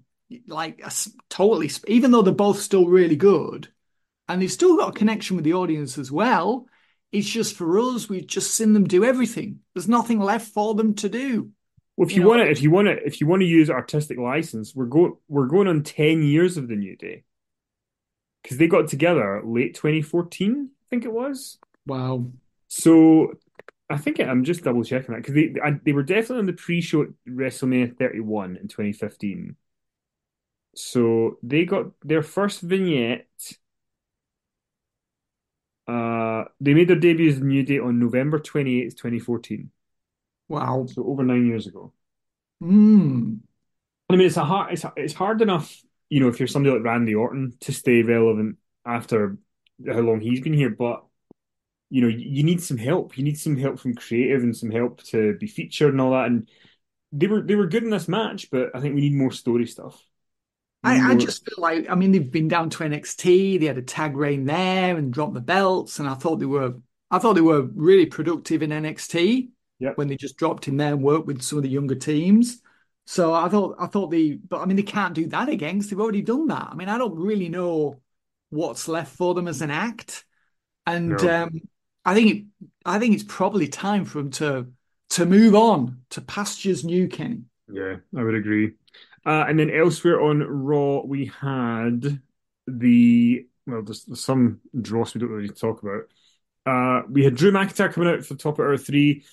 like 0.47 0.83
a 0.85 0.93
totally, 1.31 1.71
even 1.89 2.11
though 2.11 2.21
they're 2.21 2.35
both 2.35 2.59
still 2.61 2.87
really 2.87 3.17
good, 3.17 3.69
and 4.29 4.43
they've 4.43 4.53
still 4.53 4.77
got 4.77 4.91
a 4.91 4.99
connection 4.99 5.37
with 5.37 5.45
the 5.47 5.55
audience 5.55 5.97
as 5.97 6.13
well. 6.13 6.67
It's 7.13 7.27
just 7.29 7.57
for 7.57 7.79
us, 7.79 8.11
we've 8.11 8.27
just 8.27 8.55
seen 8.55 8.75
them 8.75 8.85
do 8.85 9.05
everything. 9.05 9.61
There's 9.73 9.89
nothing 9.89 10.21
left 10.21 10.49
for 10.53 10.75
them 10.75 10.93
to 10.97 11.09
do. 11.09 11.51
Well, 11.97 12.07
if 12.09 12.13
You 12.15 12.19
you 12.19 12.23
know- 12.25 12.29
want 12.29 12.43
to, 12.43 12.51
if 12.51 12.61
you 12.61 12.71
want 12.71 12.89
to, 12.89 13.07
if 13.07 13.21
you 13.23 13.27
want 13.27 13.41
to 13.41 13.47
use 13.47 13.71
artistic 13.71 14.19
license, 14.19 14.75
we're 14.75 14.85
going 14.85 15.15
we're 15.29 15.47
going 15.47 15.67
on 15.69 15.83
ten 15.83 16.23
years 16.23 16.59
of 16.59 16.69
the 16.69 16.77
New 16.77 16.95
Day 16.95 17.25
because 18.43 18.59
they 18.59 18.67
got 18.67 18.89
together 18.89 19.41
late 19.43 19.75
2014, 19.77 20.69
I 20.71 20.85
think 20.91 21.07
it 21.07 21.13
was. 21.13 21.57
Wow. 21.87 22.27
So 22.69 23.35
I 23.91 23.99
think 23.99 24.19
I'm 24.19 24.45
just 24.45 24.65
double 24.65 24.83
checking 24.83 25.15
that 25.15 25.23
because 25.23 25.35
they 25.35 25.55
I, 25.63 25.73
they 25.85 25.93
were 25.93 26.03
definitely 26.03 26.39
on 26.39 26.47
the 26.47 26.53
pre-show 26.55 27.03
at 27.03 27.09
WrestleMania 27.29 27.97
31 27.99 28.57
in 28.57 28.69
2015. 28.69 29.57
So 30.75 31.39
they 31.43 31.65
got 31.65 31.87
their 32.03 32.23
first 32.23 32.61
vignette. 32.61 33.29
Uh, 35.87 36.45
they 36.61 36.73
made 36.73 36.89
their 36.89 36.99
debut 36.99 37.29
as 37.29 37.41
New 37.41 37.63
Day 37.63 37.79
on 37.79 37.99
November 37.99 38.41
28th, 38.41 38.97
2014. 38.97 39.71
Wow. 40.49 40.87
So 40.89 41.07
over 41.07 41.23
nine 41.23 41.47
years 41.47 41.67
ago. 41.67 41.93
Hmm. 42.61 43.35
I 44.09 44.17
mean, 44.17 44.27
it's 44.27 44.37
a 44.37 44.45
hard, 44.45 44.73
it's 44.73 44.85
it's 44.97 45.15
hard 45.15 45.43
enough, 45.43 45.81
you 46.09 46.21
know, 46.21 46.29
if 46.29 46.39
you're 46.39 46.47
somebody 46.47 46.75
like 46.75 46.85
Randy 46.85 47.15
Orton 47.15 47.55
to 47.61 47.73
stay 47.73 48.03
relevant 48.03 48.57
after 48.85 49.39
how 49.87 50.01
long 50.01 50.21
he's 50.21 50.41
been 50.41 50.53
here, 50.53 50.71
but 50.71 51.05
you 51.95 52.01
know, 52.01 52.09
you, 52.09 52.29
you 52.29 52.43
need 52.43 52.61
some 52.61 52.77
help. 52.77 53.17
You 53.17 53.23
need 53.23 53.39
some 53.39 53.57
help 53.57 53.79
from 53.79 53.95
creative 53.95 54.43
and 54.43 54.57
some 54.57 54.73
help 54.73 55.01
to 55.05 55.37
be 55.39 55.47
featured 55.47 55.93
and 55.93 56.01
all 56.01 56.11
that. 56.11 56.27
And 56.27 56.51
they 57.13 57.29
were 57.29 57.41
they 57.41 57.55
were 57.55 57.69
good 57.69 57.85
in 57.85 57.91
this 57.91 58.09
match, 58.09 58.51
but 58.51 58.71
I 58.75 58.81
think 58.81 58.97
we 58.97 59.03
need 59.03 59.15
more 59.15 59.31
story 59.31 59.67
stuff. 59.69 60.03
We 60.83 60.91
need 60.91 61.07
I, 61.07 61.13
I 61.13 61.15
just 61.15 61.45
feel 61.47 61.57
like, 61.63 61.89
I 61.89 61.95
mean, 61.95 62.13
they've 62.13 62.31
been 62.31 62.49
down 62.49 62.69
to 62.71 62.85
NXT, 62.85 63.57
they 63.59 63.67
had 63.67 63.79
a 63.79 63.83
tag 63.83 64.17
reign 64.17 64.45
there 64.45 64.97
and 64.97 65.13
dropped 65.13 65.35
the 65.35 65.41
belts, 65.41 65.99
and 65.99 66.09
I 66.09 66.15
thought 66.15 66.37
they 66.41 66.47
were, 66.47 66.75
I 67.11 67.19
thought 67.19 67.35
they 67.35 67.41
were 67.41 67.63
really 67.63 68.07
productive 68.07 68.63
in 68.63 68.71
NXT 68.73 69.51
Yep. 69.79 69.97
when 69.97 70.09
they 70.09 70.17
just 70.17 70.37
dropped 70.37 70.69
in 70.69 70.77
there 70.77 70.93
and 70.93 71.03
worked 71.03 71.27
with 71.27 71.41
some 71.43 71.59
of 71.59 71.63
the 71.65 71.71
younger 71.71 71.95
teams. 71.95 72.61
So 73.07 73.33
I 73.33 73.49
thought, 73.49 73.77
I 73.79 73.87
thought 73.87 74.11
they, 74.11 74.33
but 74.33 74.61
I 74.61 74.67
mean, 74.67 74.77
they 74.77 74.83
can't 74.83 75.15
do 75.15 75.27
that 75.29 75.49
again 75.49 75.77
because 75.79 75.91
they've 75.91 76.01
already 76.01 76.23
done 76.23 76.49
that. 76.49 76.69
I 76.71 76.75
mean, 76.75 76.89
I 76.89 76.99
don't 76.99 77.19
really 77.19 77.49
know 77.49 78.01
what's 78.51 78.89
left 78.89 79.17
for 79.17 79.35
them 79.35 79.49
as 79.49 79.63
an 79.63 79.71
act, 79.71 80.25
and 80.87 81.23
No. 81.23 81.25
um, 81.25 81.51
I 82.05 82.15
think 82.15 82.31
it, 82.35 82.69
I 82.85 82.99
think 82.99 83.15
it's 83.15 83.25
probably 83.25 83.69
time 83.69 84.05
for 84.05 84.21
him 84.21 84.31
to 84.33 84.67
to 85.11 85.27
move 85.27 85.55
on 85.55 86.03
to 86.11 86.21
pastures 86.21 86.85
new, 86.85 87.09
Kenny. 87.09 87.43
Yeah, 87.71 87.97
I 88.17 88.23
would 88.23 88.35
agree. 88.35 88.73
Uh, 89.27 89.45
and 89.49 89.59
then 89.59 89.71
elsewhere 89.71 90.21
on 90.21 90.41
Raw, 90.41 91.01
we 91.01 91.27
had 91.41 92.21
the 92.67 93.47
well, 93.67 93.83
there's, 93.83 94.05
there's 94.05 94.23
some 94.23 94.61
dross 94.79 95.15
we 95.15 95.21
don't 95.21 95.31
really 95.31 95.49
talk 95.49 95.83
about. 95.83 96.03
Uh, 96.67 97.03
we 97.09 97.25
had 97.25 97.35
Drew 97.35 97.53
McIntyre 97.53 97.93
coming 97.93 98.09
out 98.09 98.25
for 98.25 98.35
the 98.35 98.43
top 98.43 98.59
of 98.59 98.65
hour 98.65 98.77
three, 98.77 99.25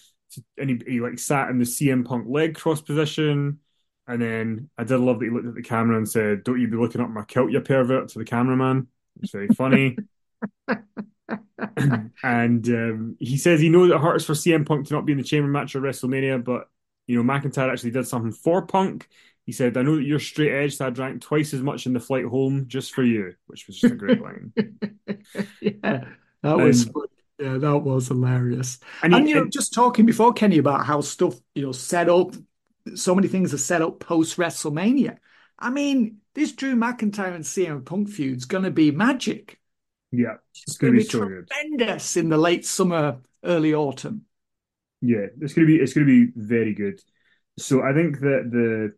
and 0.58 0.70
he, 0.70 0.80
he 0.88 1.00
like 1.02 1.20
sat 1.20 1.50
in 1.50 1.58
the 1.58 1.66
CM 1.66 2.06
Punk 2.06 2.28
leg 2.30 2.56
cross 2.56 2.82
position. 2.82 3.60
And 4.08 4.22
then 4.22 4.70
I 4.78 4.84
did 4.84 5.00
love 5.00 5.20
that 5.20 5.26
he 5.26 5.32
looked 5.32 5.48
at 5.48 5.56
the 5.56 5.62
camera 5.62 5.98
and 5.98 6.10
said, 6.10 6.44
"Don't 6.44 6.60
you 6.60 6.68
be 6.68 6.78
looking 6.78 7.02
up 7.02 7.10
my 7.10 7.24
kilt, 7.24 7.52
you 7.52 7.60
pervert," 7.62 8.10
to 8.10 8.20
the 8.20 8.26
cameraman. 8.26 8.88
It's 9.22 9.32
very 9.32 9.48
funny. 9.50 9.98
and 12.24 12.68
um, 12.70 13.18
he 13.20 13.38
says 13.38 13.60
he 13.60 13.70
knows 13.70 13.92
it 13.92 13.98
hurts 13.98 14.26
for 14.26 14.34
CM 14.34 14.66
Punk 14.66 14.88
to 14.88 14.94
not 14.94 15.06
be 15.06 15.14
in 15.14 15.18
the 15.18 15.24
chamber 15.24 15.50
match 15.50 15.76
at 15.76 15.82
WrestleMania, 15.82 16.44
but 16.44 16.70
you 17.08 17.22
know 17.22 17.34
McIntyre 17.34 17.72
actually 17.72 17.92
did 17.92 18.08
something 18.08 18.32
for 18.32 18.66
Punk. 18.66 19.08
He 19.46 19.52
said, 19.52 19.76
"I 19.78 19.82
know 19.82 19.96
that 19.96 20.04
you're 20.04 20.20
straight 20.20 20.52
edge, 20.52 20.78
so 20.78 20.88
I 20.88 20.90
drank 20.90 21.22
twice 21.22 21.54
as 21.54 21.62
much 21.62 21.86
in 21.86 21.94
the 21.94 22.00
flight 22.00 22.26
home 22.26 22.66
just 22.68 22.94
for 22.94 23.04
you," 23.04 23.34
which 23.48 23.68
was 23.68 23.80
just 23.80 23.94
a 23.94 23.96
great 23.96 24.22
line. 24.22 24.54
yeah, 25.62 26.06
that 26.44 26.58
was 26.58 26.90
Yeah, 27.40 27.58
that 27.58 27.80
was 27.80 28.08
hilarious. 28.08 28.78
And, 29.02 29.16
And, 29.16 29.28
you 29.28 29.36
know, 29.36 29.48
just 29.48 29.74
talking 29.74 30.06
before 30.06 30.32
Kenny 30.32 30.60
about 30.60 30.86
how 30.86 31.02
stuff, 31.02 31.36
you 31.56 31.64
know, 31.64 31.72
set 31.72 32.08
up, 32.08 32.36
so 32.94 33.16
many 33.16 33.28
things 33.28 33.54
are 33.54 33.58
set 33.58 33.82
up 33.82 34.00
post 34.00 34.38
WrestleMania. 34.38 35.18
I 35.58 35.72
mean, 35.72 36.18
this 36.36 36.52
Drew 36.52 36.76
McIntyre 36.76 37.34
and 37.34 37.44
CM 37.44 37.84
Punk 37.84 38.10
feud's 38.10 38.46
going 38.46 38.64
to 38.64 38.72
be 38.72 38.92
magic. 38.92 39.60
Yeah, 40.12 40.36
It's 40.68 40.78
it's 40.78 40.78
going 40.78 40.94
to 40.94 40.98
be 40.98 41.00
be 41.00 41.04
so 41.04 41.26
good. 41.26 41.50
tremendous 41.50 42.18
in 42.18 42.30
the 42.30 42.38
late 42.38 42.66
summer, 42.66 43.22
early 43.44 43.74
autumn. 43.74 44.26
Yeah, 45.02 45.26
it's 45.40 45.54
going 45.54 45.68
to 45.68 45.74
be 45.78 45.82
it's 45.82 45.94
going 45.94 46.06
to 46.08 46.28
be 46.28 46.32
very 46.36 46.74
good. 46.74 47.00
So 47.58 47.82
I 47.82 47.94
think 47.94 48.20
that 48.20 48.50
the 48.52 48.96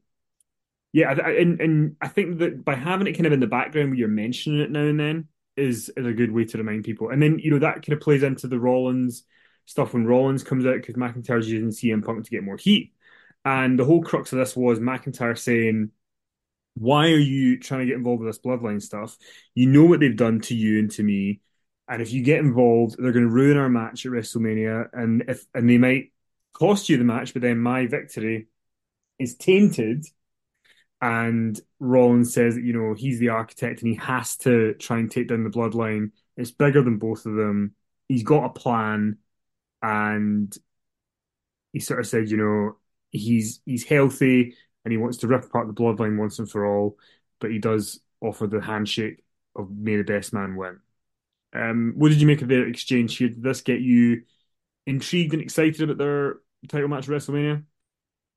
yeah, 0.94 1.12
I, 1.12 1.30
I- 1.30 1.34
and 1.42 1.62
and 1.62 1.96
I 2.02 2.08
think 2.10 2.40
that 2.40 2.66
by 2.66 2.76
having 2.76 3.08
it 3.08 3.14
kind 3.14 3.28
of 3.28 3.34
in 3.34 3.40
the 3.40 3.48
background 3.48 3.90
where 3.92 4.00
you're 4.00 4.08
mentioning 4.10 4.62
it 4.62 4.72
now 4.72 4.86
and 4.86 5.00
then 5.00 5.28
is 5.58 5.90
is 5.98 6.06
a 6.06 6.14
good 6.14 6.32
way 6.32 6.46
to 6.46 6.58
remind 6.58 6.86
people. 6.86 7.10
And 7.10 7.22
then 7.22 7.40
you 7.40 7.52
know 7.52 7.60
that 7.60 7.86
kind 7.86 7.94
of 7.94 8.02
plays 8.02 8.24
into 8.24 8.48
the 8.48 8.60
Rollins 8.60 9.24
stuff 9.66 9.94
when 9.94 10.06
Rollins 10.08 10.44
comes 10.44 10.66
out 10.66 10.76
because 10.76 10.96
McIntyre's 10.96 11.50
using 11.50 11.72
CM 11.72 12.04
Punk 12.04 12.26
to 12.26 12.32
get 12.32 12.44
more 12.44 12.58
heat. 12.58 12.94
And 13.46 13.80
the 13.80 13.86
whole 13.86 14.04
crux 14.04 14.32
of 14.34 14.40
this 14.40 14.56
was 14.56 14.80
McIntyre 14.80 15.38
saying, 15.38 15.92
"Why 16.76 17.12
are 17.12 17.18
you 17.18 17.60
trying 17.60 17.82
to 17.82 17.86
get 17.86 17.96
involved 17.96 18.22
with 18.24 18.30
this 18.30 18.44
bloodline 18.44 18.82
stuff? 18.82 19.18
You 19.56 19.68
know 19.68 19.86
what 19.86 20.00
they've 20.00 20.16
done 20.16 20.42
to 20.42 20.56
you 20.56 20.80
and 20.80 20.92
to 20.92 21.04
me." 21.04 21.42
And 21.88 22.02
if 22.02 22.12
you 22.14 22.24
get 22.24 22.40
involved, 22.40 22.96
they're 22.98 23.12
going 23.12 23.28
to 23.28 23.32
ruin 23.32 23.58
our 23.58 23.70
match 23.70 24.06
at 24.06 24.12
WrestleMania, 24.12 24.90
and 24.94 25.24
if 25.28 25.46
and 25.54 25.70
they 25.70 25.78
might 25.78 26.12
cost 26.54 26.90
you 26.90 26.98
the 26.98 27.04
match, 27.04 27.34
but 27.34 27.42
then 27.42 27.60
my 27.60 27.88
victory 27.88 28.48
is 29.20 29.36
tainted. 29.36 30.06
And 31.02 31.60
Rollins 31.80 32.34
says 32.34 32.56
that, 32.56 32.64
you 32.64 32.72
know, 32.72 32.94
he's 32.94 33.20
the 33.20 33.30
architect 33.30 33.82
and 33.82 33.90
he 33.90 33.98
has 33.98 34.38
to 34.38 34.74
try 34.76 35.00
and 35.00 35.12
take 35.12 35.28
down 35.28 35.44
the 35.44 35.50
bloodline. 35.50 36.12
It's 36.38 36.52
bigger 36.52 36.82
than 36.82 36.98
both 36.98 37.26
of 37.26 37.36
them. 37.36 37.76
He's 38.08 38.24
got 38.24 38.46
a 38.46 38.50
plan. 38.50 39.18
And 39.82 40.56
he 41.74 41.82
sort 41.82 42.00
of 42.00 42.08
said, 42.08 42.30
you 42.30 42.38
know, 42.38 42.78
he's 43.10 43.62
he's 43.66 43.84
healthy 43.84 44.56
and 44.84 44.92
he 44.92 44.98
wants 44.98 45.18
to 45.18 45.28
rip 45.28 45.44
apart 45.46 45.68
the 45.68 45.74
bloodline 45.74 46.18
once 46.18 46.40
and 46.40 46.50
for 46.50 46.66
all, 46.66 46.98
but 47.40 47.52
he 47.52 47.60
does 47.60 48.00
offer 48.22 48.48
the 48.48 48.62
handshake 48.62 49.24
of 49.56 49.70
may 49.72 49.98
the 49.98 50.04
best 50.04 50.34
man 50.34 50.56
win. 50.56 50.80
Um, 51.54 51.94
what 51.96 52.10
did 52.10 52.20
you 52.20 52.28
make 52.28 52.42
of 52.42 52.48
their 52.48 52.68
exchange 52.68 53.18
here? 53.18 53.30
Did 53.30 53.44
this 53.44 53.62
get 53.62 53.82
you 53.82 54.24
intrigued 54.86 55.34
and 55.34 55.42
excited 55.42 55.82
about 55.82 55.98
their 55.98 56.38
title 56.68 56.88
match 56.88 57.08
at 57.08 57.14
WrestleMania? 57.14 57.64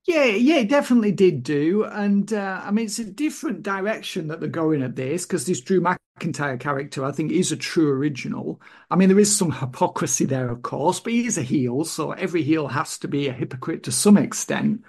Yeah, 0.06 0.26
yeah, 0.26 0.58
it 0.58 0.68
definitely 0.68 1.10
did 1.10 1.42
do. 1.42 1.84
And 1.84 2.32
uh, 2.32 2.60
I 2.62 2.70
mean, 2.70 2.86
it's 2.86 3.00
a 3.00 3.04
different 3.04 3.62
direction 3.64 4.28
that 4.28 4.38
they're 4.38 4.48
going 4.48 4.82
at 4.82 4.94
this 4.94 5.26
because 5.26 5.46
this 5.46 5.60
Drew 5.60 5.80
McIntyre 5.80 6.60
character, 6.60 7.04
I 7.04 7.10
think, 7.10 7.32
is 7.32 7.50
a 7.50 7.56
true 7.56 7.90
original. 7.90 8.60
I 8.88 8.94
mean, 8.94 9.08
there 9.08 9.18
is 9.18 9.36
some 9.36 9.50
hypocrisy 9.50 10.24
there, 10.24 10.48
of 10.48 10.62
course, 10.62 11.00
but 11.00 11.12
he 11.12 11.26
is 11.26 11.38
a 11.38 11.42
heel, 11.42 11.84
so 11.84 12.12
every 12.12 12.42
heel 12.44 12.68
has 12.68 12.98
to 12.98 13.08
be 13.08 13.26
a 13.26 13.32
hypocrite 13.32 13.82
to 13.84 13.92
some 13.92 14.16
extent. 14.16 14.84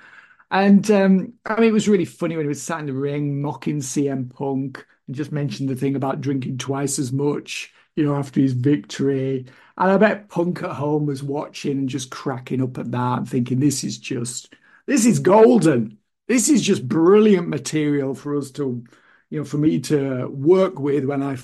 And 0.49 0.89
um, 0.91 1.33
I 1.45 1.59
mean, 1.59 1.69
it 1.69 1.73
was 1.73 1.89
really 1.89 2.05
funny 2.05 2.35
when 2.37 2.45
he 2.45 2.49
was 2.49 2.61
sat 2.61 2.79
in 2.79 2.85
the 2.85 2.93
ring 2.93 3.41
mocking 3.41 3.79
CM 3.79 4.33
Punk 4.33 4.85
and 5.07 5.15
just 5.15 5.31
mentioned 5.31 5.69
the 5.69 5.75
thing 5.75 5.95
about 5.95 6.21
drinking 6.21 6.57
twice 6.57 6.99
as 6.99 7.11
much, 7.11 7.73
you 7.95 8.05
know, 8.05 8.15
after 8.15 8.39
his 8.39 8.53
victory. 8.53 9.45
And 9.77 9.91
I 9.91 9.97
bet 9.97 10.29
Punk 10.29 10.63
at 10.63 10.71
home 10.71 11.05
was 11.05 11.21
watching 11.21 11.77
and 11.77 11.89
just 11.89 12.11
cracking 12.11 12.61
up 12.61 12.77
at 12.77 12.91
that 12.91 13.17
and 13.19 13.29
thinking, 13.29 13.59
this 13.59 13.83
is 13.83 13.97
just, 13.97 14.53
this 14.85 15.05
is 15.05 15.19
golden. 15.19 15.97
This 16.27 16.49
is 16.49 16.61
just 16.61 16.87
brilliant 16.87 17.47
material 17.49 18.15
for 18.15 18.37
us 18.37 18.51
to, 18.51 18.83
you 19.29 19.39
know, 19.39 19.45
for 19.45 19.57
me 19.57 19.79
to 19.81 20.27
work 20.27 20.79
with 20.79 21.05
when 21.05 21.23
I 21.23 21.37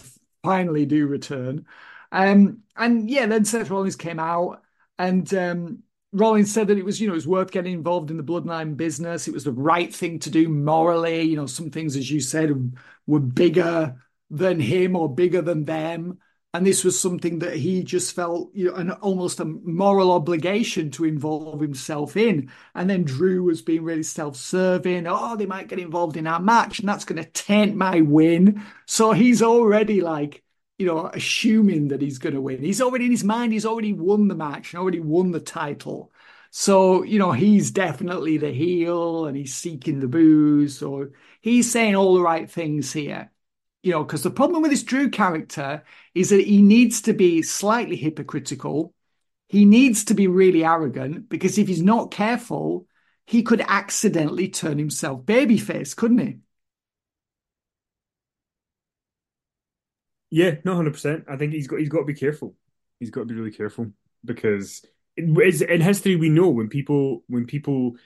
finally 0.43 0.85
do 0.85 1.07
return. 1.07 1.65
Um, 2.11 2.63
and 2.75 3.09
yeah, 3.09 3.25
then 3.25 3.45
Seth 3.45 3.69
Rollins 3.69 3.95
came 3.95 4.19
out 4.19 4.63
and 4.97 5.31
um, 5.33 5.83
Rollins 6.13 6.53
said 6.53 6.67
that 6.67 6.77
it 6.77 6.85
was, 6.85 7.01
you 7.01 7.07
know, 7.07 7.13
it 7.13 7.15
was 7.15 7.27
worth 7.27 7.51
getting 7.51 7.73
involved 7.73 8.11
in 8.11 8.17
the 8.17 8.23
bloodline 8.23 8.77
business. 8.77 9.27
It 9.27 9.33
was 9.33 9.43
the 9.43 9.51
right 9.51 9.93
thing 9.93 10.19
to 10.19 10.29
do 10.29 10.47
morally. 10.47 11.23
You 11.23 11.35
know, 11.35 11.47
some 11.47 11.71
things, 11.71 11.95
as 11.95 12.09
you 12.09 12.21
said, 12.21 12.77
were 13.07 13.19
bigger 13.19 13.95
than 14.29 14.59
him 14.59 14.95
or 14.95 15.13
bigger 15.13 15.41
than 15.41 15.65
them. 15.65 16.19
And 16.55 16.67
this 16.67 16.83
was 16.83 16.99
something 16.99 17.39
that 17.39 17.55
he 17.55 17.83
just 17.83 18.15
felt, 18.15 18.51
you 18.53 18.69
know, 18.69 18.75
an 18.75 18.91
almost 18.91 19.39
a 19.39 19.45
moral 19.45 20.11
obligation 20.11 20.91
to 20.91 21.03
involve 21.03 21.59
himself 21.59 22.15
in. 22.15 22.51
And 22.75 22.87
then 22.87 23.05
Drew 23.05 23.41
was 23.43 23.63
being 23.63 23.83
really 23.83 24.03
self-serving. 24.03 25.07
Oh, 25.07 25.35
they 25.35 25.47
might 25.47 25.67
get 25.67 25.79
involved 25.79 26.15
in 26.15 26.27
our 26.27 26.39
match, 26.39 26.79
and 26.79 26.87
that's 26.87 27.05
going 27.05 27.23
to 27.23 27.29
taint 27.31 27.75
my 27.75 28.01
win. 28.01 28.61
So 28.85 29.13
he's 29.13 29.41
already 29.41 30.01
like, 30.01 30.43
you 30.77 30.85
know, 30.85 31.07
assuming 31.07 31.89
that 31.89 32.01
he's 32.01 32.17
going 32.17 32.35
to 32.35 32.41
win. 32.41 32.63
He's 32.63 32.81
already 32.81 33.05
in 33.05 33.11
his 33.11 33.23
mind, 33.23 33.53
he's 33.53 33.65
already 33.65 33.93
won 33.93 34.27
the 34.27 34.35
match 34.35 34.73
and 34.73 34.81
already 34.81 34.99
won 34.99 35.31
the 35.31 35.39
title. 35.39 36.11
So, 36.51 37.03
you 37.03 37.19
know, 37.19 37.31
he's 37.31 37.71
definitely 37.71 38.37
the 38.37 38.51
heel 38.51 39.25
and 39.25 39.35
he's 39.35 39.55
seeking 39.55 39.99
the 39.99 40.07
boos. 40.07 40.77
So 40.77 41.09
he's 41.41 41.71
saying 41.71 41.95
all 41.95 42.13
the 42.13 42.21
right 42.21 42.49
things 42.49 42.93
here. 42.93 43.31
You 43.81 43.91
know, 43.91 44.03
because 44.03 44.23
the 44.23 44.31
problem 44.31 44.61
with 44.61 44.71
this 44.71 44.83
Drew 44.83 45.09
character 45.09 45.83
is 46.13 46.29
that 46.29 46.45
he 46.45 46.61
needs 46.61 47.01
to 47.03 47.13
be 47.13 47.41
slightly 47.41 47.95
hypocritical. 47.97 48.93
He 49.49 49.65
needs 49.65 50.05
to 50.05 50.13
be 50.13 50.27
really 50.27 50.63
arrogant 50.63 51.27
because 51.27 51.57
if 51.57 51.67
he's 51.67 51.81
not 51.81 52.11
careful, 52.11 52.87
he 53.25 53.43
could 53.43 53.61
accidentally 53.61 54.47
turn 54.49 54.77
himself 54.77 55.23
babyface, 55.23 55.95
couldn't 55.95 56.19
he? 56.19 56.37
Yeah, 60.33 60.55
not 60.63 60.77
hundred 60.77 60.93
percent. 60.93 61.25
I 61.29 61.37
think 61.37 61.53
he's 61.53 61.67
got 61.67 61.77
he's 61.77 61.89
got 61.89 61.99
to 61.99 62.05
be 62.05 62.15
careful. 62.15 62.55
He's 62.99 63.11
got 63.11 63.21
to 63.21 63.25
be 63.27 63.35
really 63.35 63.51
careful 63.51 63.91
because 64.25 64.83
it's, 65.15 65.61
in 65.61 65.79
history 65.79 66.15
we 66.15 66.29
know 66.29 66.49
when 66.49 66.69
people 66.69 67.23
when 67.27 67.45
people 67.45 67.97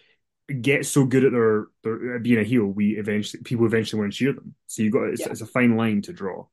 get 0.62 0.86
so 0.86 1.06
good 1.06 1.24
at 1.24 1.32
their, 1.32 1.68
their 1.84 2.20
being 2.20 2.38
a 2.40 2.44
heel, 2.44 2.66
we 2.66 2.98
eventually 2.98 3.42
people 3.44 3.66
eventually 3.66 4.02
want 4.02 4.12
to 4.12 4.18
cheer 4.18 4.34
them. 4.34 4.56
So 4.66 4.84
you 4.84 4.92
got 4.92 5.06
it's, 5.06 5.22
Yeah. 5.22 5.32
it's 5.32 5.40
a 5.40 5.46
fine 5.46 5.78
line 5.78 6.02
to 6.02 6.12
draw. 6.12 6.48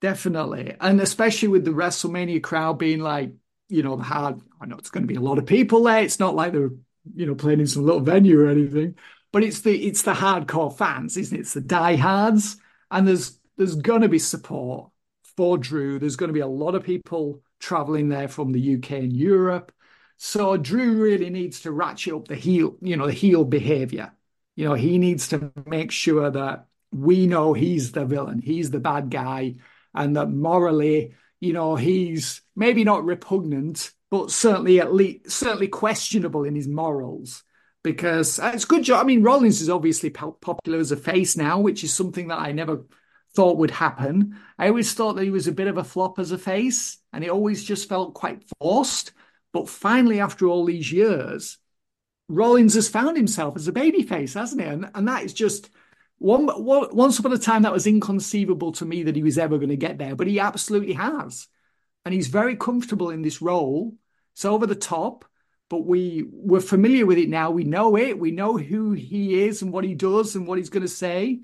Definitely. 0.00 0.74
And 0.80 0.98
especially 0.98 1.48
with 1.48 1.66
the 1.66 1.72
WrestleMania 1.72 2.42
crowd 2.42 2.78
being 2.78 3.00
like, 3.00 3.32
you 3.68 3.82
know, 3.82 3.96
the 3.96 4.04
hard, 4.04 4.40
I 4.62 4.66
know 4.66 4.76
it's 4.78 4.90
going 4.90 5.02
to 5.02 5.08
be 5.08 5.16
a 5.16 5.20
lot 5.20 5.36
of 5.36 5.44
people 5.44 5.82
there. 5.82 6.02
It's 6.02 6.20
not 6.20 6.36
like 6.36 6.52
they're, 6.52 6.70
you 7.14 7.26
know, 7.26 7.34
playing 7.34 7.60
in 7.60 7.66
some 7.66 7.84
little 7.84 8.00
venue 8.00 8.40
or 8.40 8.48
anything, 8.48 8.94
but 9.30 9.42
it's 9.44 9.60
the 9.60 9.86
it's 9.86 10.02
the 10.02 10.14
hardcore 10.14 10.74
fans, 10.74 11.18
isn't 11.18 11.36
it? 11.36 11.40
It's 11.40 11.52
the 11.52 11.60
diehards. 11.60 12.56
And 12.90 13.06
there's 13.06 13.38
there's 13.58 13.74
gonna 13.74 14.08
be 14.08 14.18
support 14.18 14.90
for 15.38 15.56
Drew. 15.56 16.00
There's 16.00 16.16
gonna 16.16 16.32
be 16.32 16.40
a 16.40 16.48
lot 16.48 16.74
of 16.74 16.82
people 16.82 17.44
traveling 17.60 18.08
there 18.08 18.26
from 18.26 18.50
the 18.50 18.74
UK 18.74 18.90
and 18.90 19.12
Europe. 19.16 19.70
So 20.16 20.56
Drew 20.56 21.00
really 21.00 21.30
needs 21.30 21.60
to 21.60 21.70
ratchet 21.70 22.12
up 22.12 22.26
the 22.26 22.34
heel, 22.34 22.76
you 22.80 22.96
know, 22.96 23.06
the 23.06 23.12
heel 23.12 23.44
behavior. 23.44 24.10
You 24.56 24.64
know, 24.64 24.74
he 24.74 24.98
needs 24.98 25.28
to 25.28 25.52
make 25.64 25.92
sure 25.92 26.28
that 26.28 26.66
we 26.90 27.28
know 27.28 27.52
he's 27.52 27.92
the 27.92 28.04
villain, 28.04 28.40
he's 28.42 28.72
the 28.72 28.80
bad 28.80 29.10
guy, 29.10 29.54
and 29.94 30.16
that 30.16 30.28
morally, 30.28 31.14
you 31.38 31.52
know, 31.52 31.76
he's 31.76 32.40
maybe 32.56 32.82
not 32.82 33.04
repugnant, 33.04 33.92
but 34.10 34.32
certainly 34.32 34.80
at 34.80 34.92
least 34.92 35.30
certainly 35.30 35.68
questionable 35.68 36.42
in 36.42 36.56
his 36.56 36.66
morals. 36.66 37.44
Because 37.84 38.40
uh, 38.40 38.50
it's 38.54 38.64
good 38.64 38.82
job. 38.82 39.04
I 39.04 39.06
mean, 39.06 39.22
Rollins 39.22 39.60
is 39.60 39.70
obviously 39.70 40.10
popular 40.10 40.80
as 40.80 40.90
a 40.90 40.96
face 40.96 41.36
now, 41.36 41.60
which 41.60 41.84
is 41.84 41.94
something 41.94 42.26
that 42.26 42.40
I 42.40 42.50
never 42.50 42.86
thought 43.34 43.58
would 43.58 43.70
happen. 43.70 44.36
I 44.58 44.68
always 44.68 44.92
thought 44.94 45.14
that 45.14 45.24
he 45.24 45.30
was 45.30 45.46
a 45.46 45.52
bit 45.52 45.68
of 45.68 45.78
a 45.78 45.84
flop 45.84 46.18
as 46.18 46.32
a 46.32 46.38
face, 46.38 46.98
and 47.12 47.22
it 47.24 47.30
always 47.30 47.64
just 47.64 47.88
felt 47.88 48.14
quite 48.14 48.42
forced. 48.58 49.12
But 49.52 49.68
finally, 49.68 50.20
after 50.20 50.46
all 50.46 50.64
these 50.64 50.92
years, 50.92 51.58
Rollins 52.28 52.74
has 52.74 52.88
found 52.88 53.16
himself 53.16 53.56
as 53.56 53.68
a 53.68 53.72
babyface, 53.72 54.34
hasn't 54.34 54.60
he? 54.60 54.66
And, 54.66 54.90
and 54.94 55.08
that 55.08 55.24
is 55.24 55.32
just 55.32 55.70
one, 56.18 56.46
one. 56.46 56.94
Once 56.94 57.18
upon 57.18 57.32
a 57.32 57.38
time, 57.38 57.62
that 57.62 57.72
was 57.72 57.86
inconceivable 57.86 58.72
to 58.72 58.84
me 58.84 59.04
that 59.04 59.16
he 59.16 59.22
was 59.22 59.38
ever 59.38 59.56
going 59.56 59.70
to 59.70 59.76
get 59.76 59.98
there, 59.98 60.14
but 60.14 60.26
he 60.26 60.40
absolutely 60.40 60.94
has, 60.94 61.48
and 62.04 62.12
he's 62.12 62.28
very 62.28 62.56
comfortable 62.56 63.10
in 63.10 63.22
this 63.22 63.40
role. 63.40 63.94
It's 64.34 64.44
over 64.44 64.66
the 64.66 64.74
top, 64.74 65.24
but 65.68 65.84
we 65.86 66.24
we're 66.30 66.60
familiar 66.60 67.06
with 67.06 67.18
it 67.18 67.28
now. 67.28 67.50
We 67.50 67.64
know 67.64 67.96
it. 67.96 68.18
We 68.18 68.30
know 68.30 68.56
who 68.56 68.92
he 68.92 69.42
is 69.42 69.62
and 69.62 69.72
what 69.72 69.84
he 69.84 69.94
does 69.94 70.36
and 70.36 70.46
what 70.46 70.58
he's 70.58 70.70
going 70.70 70.82
to 70.82 70.88
say. 70.88 71.40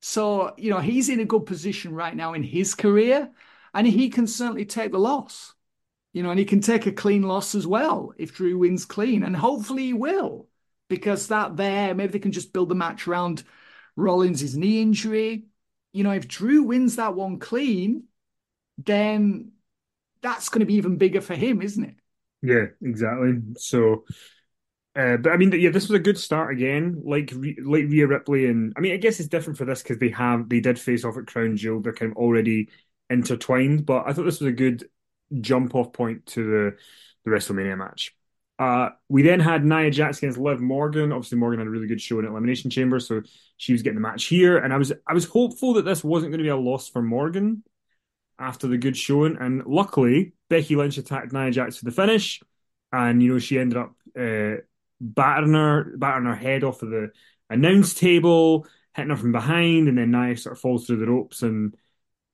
So 0.00 0.54
you 0.56 0.70
know 0.70 0.78
he's 0.80 1.08
in 1.08 1.20
a 1.20 1.24
good 1.24 1.46
position 1.46 1.94
right 1.94 2.14
now 2.14 2.34
in 2.34 2.42
his 2.42 2.74
career, 2.74 3.30
and 3.74 3.86
he 3.86 4.10
can 4.10 4.26
certainly 4.26 4.64
take 4.64 4.92
the 4.92 4.98
loss. 4.98 5.54
You 6.12 6.22
know, 6.22 6.30
and 6.30 6.38
he 6.38 6.46
can 6.46 6.60
take 6.60 6.86
a 6.86 6.92
clean 6.92 7.22
loss 7.22 7.54
as 7.54 7.66
well 7.66 8.12
if 8.16 8.34
Drew 8.34 8.58
wins 8.58 8.84
clean, 8.84 9.22
and 9.22 9.36
hopefully 9.36 9.86
he 9.86 9.92
will, 9.92 10.48
because 10.88 11.28
that 11.28 11.56
there 11.56 11.94
maybe 11.94 12.12
they 12.12 12.18
can 12.18 12.32
just 12.32 12.52
build 12.52 12.70
the 12.70 12.74
match 12.74 13.06
around 13.06 13.44
Rollins' 13.96 14.56
knee 14.56 14.80
injury. 14.82 15.44
You 15.92 16.04
know, 16.04 16.12
if 16.12 16.28
Drew 16.28 16.62
wins 16.62 16.96
that 16.96 17.14
one 17.14 17.38
clean, 17.38 18.04
then 18.78 19.52
that's 20.22 20.48
going 20.48 20.60
to 20.60 20.66
be 20.66 20.74
even 20.74 20.96
bigger 20.96 21.20
for 21.20 21.34
him, 21.34 21.62
isn't 21.62 21.84
it? 21.84 21.94
Yeah, 22.42 22.66
exactly. 22.82 23.34
So, 23.56 24.04
uh, 24.98 25.16
but 25.16 25.30
I 25.30 25.36
mean, 25.36 25.52
yeah, 25.52 25.70
this 25.70 25.88
was 25.88 25.94
a 25.94 26.02
good 26.02 26.18
start 26.18 26.52
again. 26.52 27.02
Like 27.04 27.32
like 27.32 27.84
Rhea 27.84 28.08
Ripley, 28.08 28.46
and 28.46 28.72
I 28.76 28.80
mean, 28.80 28.92
I 28.92 28.96
guess 28.96 29.20
it's 29.20 29.28
different 29.28 29.56
for 29.56 29.64
this 29.64 29.80
because 29.80 29.98
they 29.98 30.08
have 30.08 30.48
they 30.48 30.58
did 30.58 30.76
face 30.76 31.04
off 31.04 31.16
at 31.16 31.28
Crown 31.28 31.56
Jewel. 31.56 31.80
They're 31.80 31.92
kind 31.92 32.10
of 32.10 32.18
already 32.18 32.68
intertwined, 33.08 33.86
but 33.86 34.04
I 34.08 34.12
thought 34.12 34.24
this 34.24 34.40
was 34.40 34.48
a 34.48 34.52
good 34.52 34.88
jump 35.40 35.76
off 35.76 35.92
point 35.92 36.26
to 36.26 36.44
the, 36.44 36.76
the 37.24 37.30
WrestleMania 37.30 37.78
match. 37.78 38.12
Uh, 38.58 38.88
we 39.08 39.22
then 39.22 39.38
had 39.38 39.64
Nia 39.64 39.88
Jax 39.92 40.18
against 40.18 40.36
Liv 40.36 40.60
Morgan. 40.60 41.12
Obviously, 41.12 41.38
Morgan 41.38 41.60
had 41.60 41.68
a 41.68 41.70
really 41.70 41.86
good 41.86 42.00
show 42.00 42.18
in 42.18 42.24
Elimination 42.24 42.68
Chamber, 42.68 42.98
so 42.98 43.22
she 43.56 43.72
was 43.72 43.82
getting 43.82 43.94
the 43.94 44.00
match 44.00 44.24
here. 44.24 44.58
And 44.58 44.72
I 44.72 44.78
was 44.78 44.92
I 45.06 45.14
was 45.14 45.26
hopeful 45.26 45.74
that 45.74 45.84
this 45.84 46.02
wasn't 46.02 46.32
going 46.32 46.38
to 46.38 46.44
be 46.44 46.48
a 46.48 46.56
loss 46.56 46.88
for 46.88 47.02
Morgan 47.02 47.62
after 48.36 48.66
the 48.66 48.78
good 48.78 48.96
showing. 48.96 49.36
And 49.38 49.64
luckily, 49.64 50.32
Becky 50.50 50.74
Lynch 50.74 50.98
attacked 50.98 51.32
Nia 51.32 51.52
Jax 51.52 51.76
for 51.76 51.84
the 51.84 51.92
finish, 51.92 52.42
and 52.90 53.22
you 53.22 53.34
know 53.34 53.38
she 53.38 53.60
ended 53.60 53.78
up 53.78 53.94
uh, 54.18 54.56
battering 55.00 55.54
her 55.54 55.96
battering 55.96 56.26
her 56.26 56.34
head 56.34 56.64
off 56.64 56.82
of 56.82 56.90
the 56.90 57.10
announce 57.50 57.94
table, 57.94 58.66
hitting 58.94 59.10
her 59.10 59.16
from 59.16 59.32
behind, 59.32 59.88
and 59.88 59.98
then 59.98 60.10
Nia 60.10 60.36
sort 60.36 60.56
of 60.56 60.60
falls 60.60 60.86
through 60.86 60.98
the 60.98 61.06
ropes, 61.06 61.42
and 61.42 61.74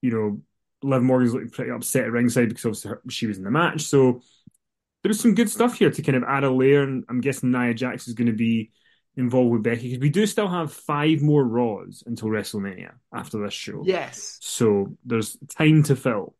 you 0.02 0.10
know 0.10 0.40
Liv 0.88 1.02
Morgan's 1.02 1.34
looking 1.34 1.50
pretty 1.50 1.70
upset 1.70 2.04
at 2.04 2.12
ringside 2.12 2.48
because 2.48 2.64
obviously 2.64 2.90
her, 2.90 3.02
she 3.08 3.26
was 3.26 3.38
in 3.38 3.44
the 3.44 3.50
match. 3.50 3.82
So 3.82 4.22
there's 5.02 5.20
some 5.20 5.34
good 5.34 5.50
stuff 5.50 5.78
here 5.78 5.90
to 5.90 6.02
kind 6.02 6.16
of 6.16 6.24
add 6.24 6.44
a 6.44 6.50
layer, 6.50 6.82
and 6.82 7.04
I'm 7.08 7.20
guessing 7.20 7.50
Nia 7.50 7.74
Jax 7.74 8.08
is 8.08 8.14
going 8.14 8.26
to 8.26 8.32
be 8.32 8.70
involved 9.16 9.52
with 9.52 9.62
Becky 9.62 9.88
because 9.88 10.00
we 10.00 10.10
do 10.10 10.26
still 10.26 10.48
have 10.48 10.72
five 10.72 11.22
more 11.22 11.44
Raws 11.44 12.02
until 12.06 12.28
WrestleMania 12.28 12.92
after 13.12 13.38
this 13.38 13.54
show. 13.54 13.82
Yes. 13.84 14.38
So 14.40 14.96
there's 15.04 15.36
time 15.56 15.84
to 15.84 15.96
fill. 15.96 16.34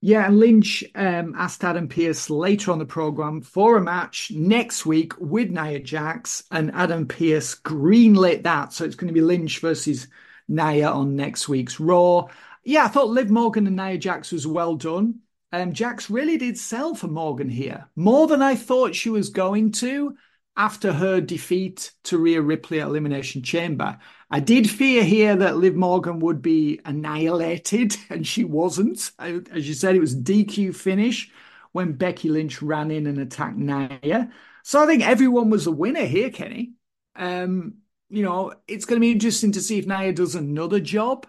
Yeah, 0.00 0.26
and 0.26 0.38
Lynch 0.38 0.84
um, 0.94 1.34
asked 1.36 1.64
Adam 1.64 1.88
Pearce 1.88 2.30
later 2.30 2.70
on 2.70 2.78
the 2.78 2.86
program 2.86 3.40
for 3.40 3.76
a 3.76 3.82
match 3.82 4.30
next 4.30 4.86
week 4.86 5.12
with 5.18 5.50
Nia 5.50 5.80
Jax, 5.80 6.44
and 6.52 6.70
Adam 6.72 7.08
Pearce 7.08 7.56
greenlit 7.56 8.44
that. 8.44 8.72
So 8.72 8.84
it's 8.84 8.94
going 8.94 9.08
to 9.08 9.14
be 9.14 9.20
Lynch 9.20 9.58
versus 9.58 10.06
Nia 10.46 10.88
on 10.88 11.16
next 11.16 11.48
week's 11.48 11.80
Raw. 11.80 12.26
Yeah, 12.62 12.84
I 12.84 12.88
thought 12.88 13.08
Liv 13.08 13.28
Morgan 13.28 13.66
and 13.66 13.74
Nia 13.74 13.98
Jax 13.98 14.30
was 14.30 14.46
well 14.46 14.76
done. 14.76 15.20
Um, 15.50 15.72
Jax 15.72 16.10
really 16.10 16.36
did 16.36 16.58
sell 16.58 16.94
for 16.94 17.08
Morgan 17.08 17.48
here, 17.48 17.88
more 17.96 18.28
than 18.28 18.42
I 18.42 18.54
thought 18.54 18.94
she 18.94 19.10
was 19.10 19.30
going 19.30 19.72
to 19.72 20.16
after 20.56 20.92
her 20.92 21.20
defeat 21.20 21.92
to 22.04 22.18
Rhea 22.18 22.42
Ripley 22.42 22.80
at 22.80 22.88
Elimination 22.88 23.42
Chamber. 23.42 23.98
I 24.30 24.40
did 24.40 24.68
fear 24.68 25.04
here 25.04 25.36
that 25.36 25.56
Liv 25.56 25.74
Morgan 25.74 26.20
would 26.20 26.42
be 26.42 26.80
annihilated, 26.84 27.96
and 28.10 28.26
she 28.26 28.44
wasn't. 28.44 29.10
As 29.18 29.66
you 29.66 29.74
said, 29.74 29.96
it 29.96 30.00
was 30.00 30.16
DQ 30.16 30.74
finish 30.74 31.30
when 31.72 31.92
Becky 31.92 32.28
Lynch 32.28 32.62
ran 32.62 32.90
in 32.90 33.06
and 33.06 33.18
attacked 33.18 33.56
Nia. 33.56 34.30
So 34.62 34.82
I 34.82 34.86
think 34.86 35.06
everyone 35.06 35.50
was 35.50 35.66
a 35.66 35.72
winner 35.72 36.04
here, 36.04 36.30
Kenny. 36.30 36.72
Um, 37.16 37.78
you 38.10 38.22
know, 38.22 38.54
it's 38.66 38.84
going 38.84 38.96
to 38.98 39.04
be 39.04 39.12
interesting 39.12 39.52
to 39.52 39.60
see 39.60 39.78
if 39.78 39.86
Nia 39.86 40.12
does 40.12 40.34
another 40.34 40.80
job 40.80 41.26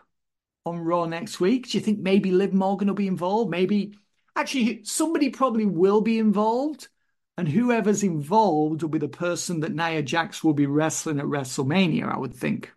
on 0.65 0.79
Raw 0.79 1.05
next 1.05 1.39
week. 1.39 1.69
Do 1.69 1.77
you 1.77 1.83
think 1.83 1.99
maybe 1.99 2.31
Liv 2.31 2.53
Morgan 2.53 2.87
will 2.87 2.95
be 2.95 3.07
involved? 3.07 3.49
Maybe 3.49 3.97
actually 4.35 4.83
somebody 4.83 5.29
probably 5.29 5.65
will 5.65 6.01
be 6.01 6.19
involved 6.19 6.87
and 7.37 7.47
whoever's 7.47 8.03
involved 8.03 8.81
will 8.81 8.89
be 8.89 8.99
the 8.99 9.07
person 9.07 9.61
that 9.61 9.73
Nia 9.73 10.03
Jax 10.03 10.43
will 10.43 10.53
be 10.53 10.65
wrestling 10.65 11.19
at 11.19 11.25
WrestleMania, 11.25 12.13
I 12.13 12.17
would 12.17 12.35
think. 12.35 12.71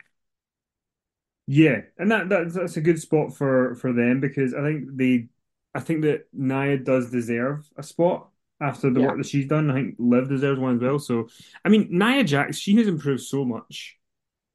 Yeah, 1.47 1.83
and 1.99 2.11
that, 2.11 2.29
that 2.29 2.53
that's 2.53 2.77
a 2.77 2.81
good 2.81 3.01
spot 3.01 3.35
for 3.37 3.75
for 3.75 3.93
them 3.93 4.21
because 4.21 4.55
I 4.55 4.63
think 4.63 4.97
they, 4.97 5.29
I 5.75 5.81
think 5.81 6.03
that 6.03 6.27
Nia 6.33 6.79
does 6.79 7.11
deserve 7.11 7.69
a 7.77 7.83
spot 7.83 8.29
after 8.61 8.91
the 8.91 9.01
yeah. 9.01 9.07
work 9.09 9.19
that 9.19 9.27
she's 9.27 9.49
done. 9.49 9.71
I 9.71 9.75
think 9.75 9.97
Liv 9.99 10.29
deserves 10.29 10.61
one 10.61 10.77
as 10.77 10.81
well. 10.81 10.99
So, 11.01 11.29
I 11.65 11.69
mean, 11.69 11.89
Nia 11.91 12.23
Jax, 12.23 12.59
she 12.59 12.77
has 12.77 12.87
improved 12.87 13.23
so 13.23 13.45
much 13.45 13.99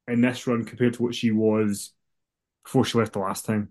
in 0.08 0.22
this 0.22 0.48
run 0.48 0.64
compared 0.64 0.94
to 0.94 1.04
what 1.04 1.14
she 1.14 1.32
was 1.32 1.92
before 2.64 2.86
she 2.86 2.98
left 2.98 3.14
the 3.14 3.20
last 3.20 3.46
time. 3.46 3.70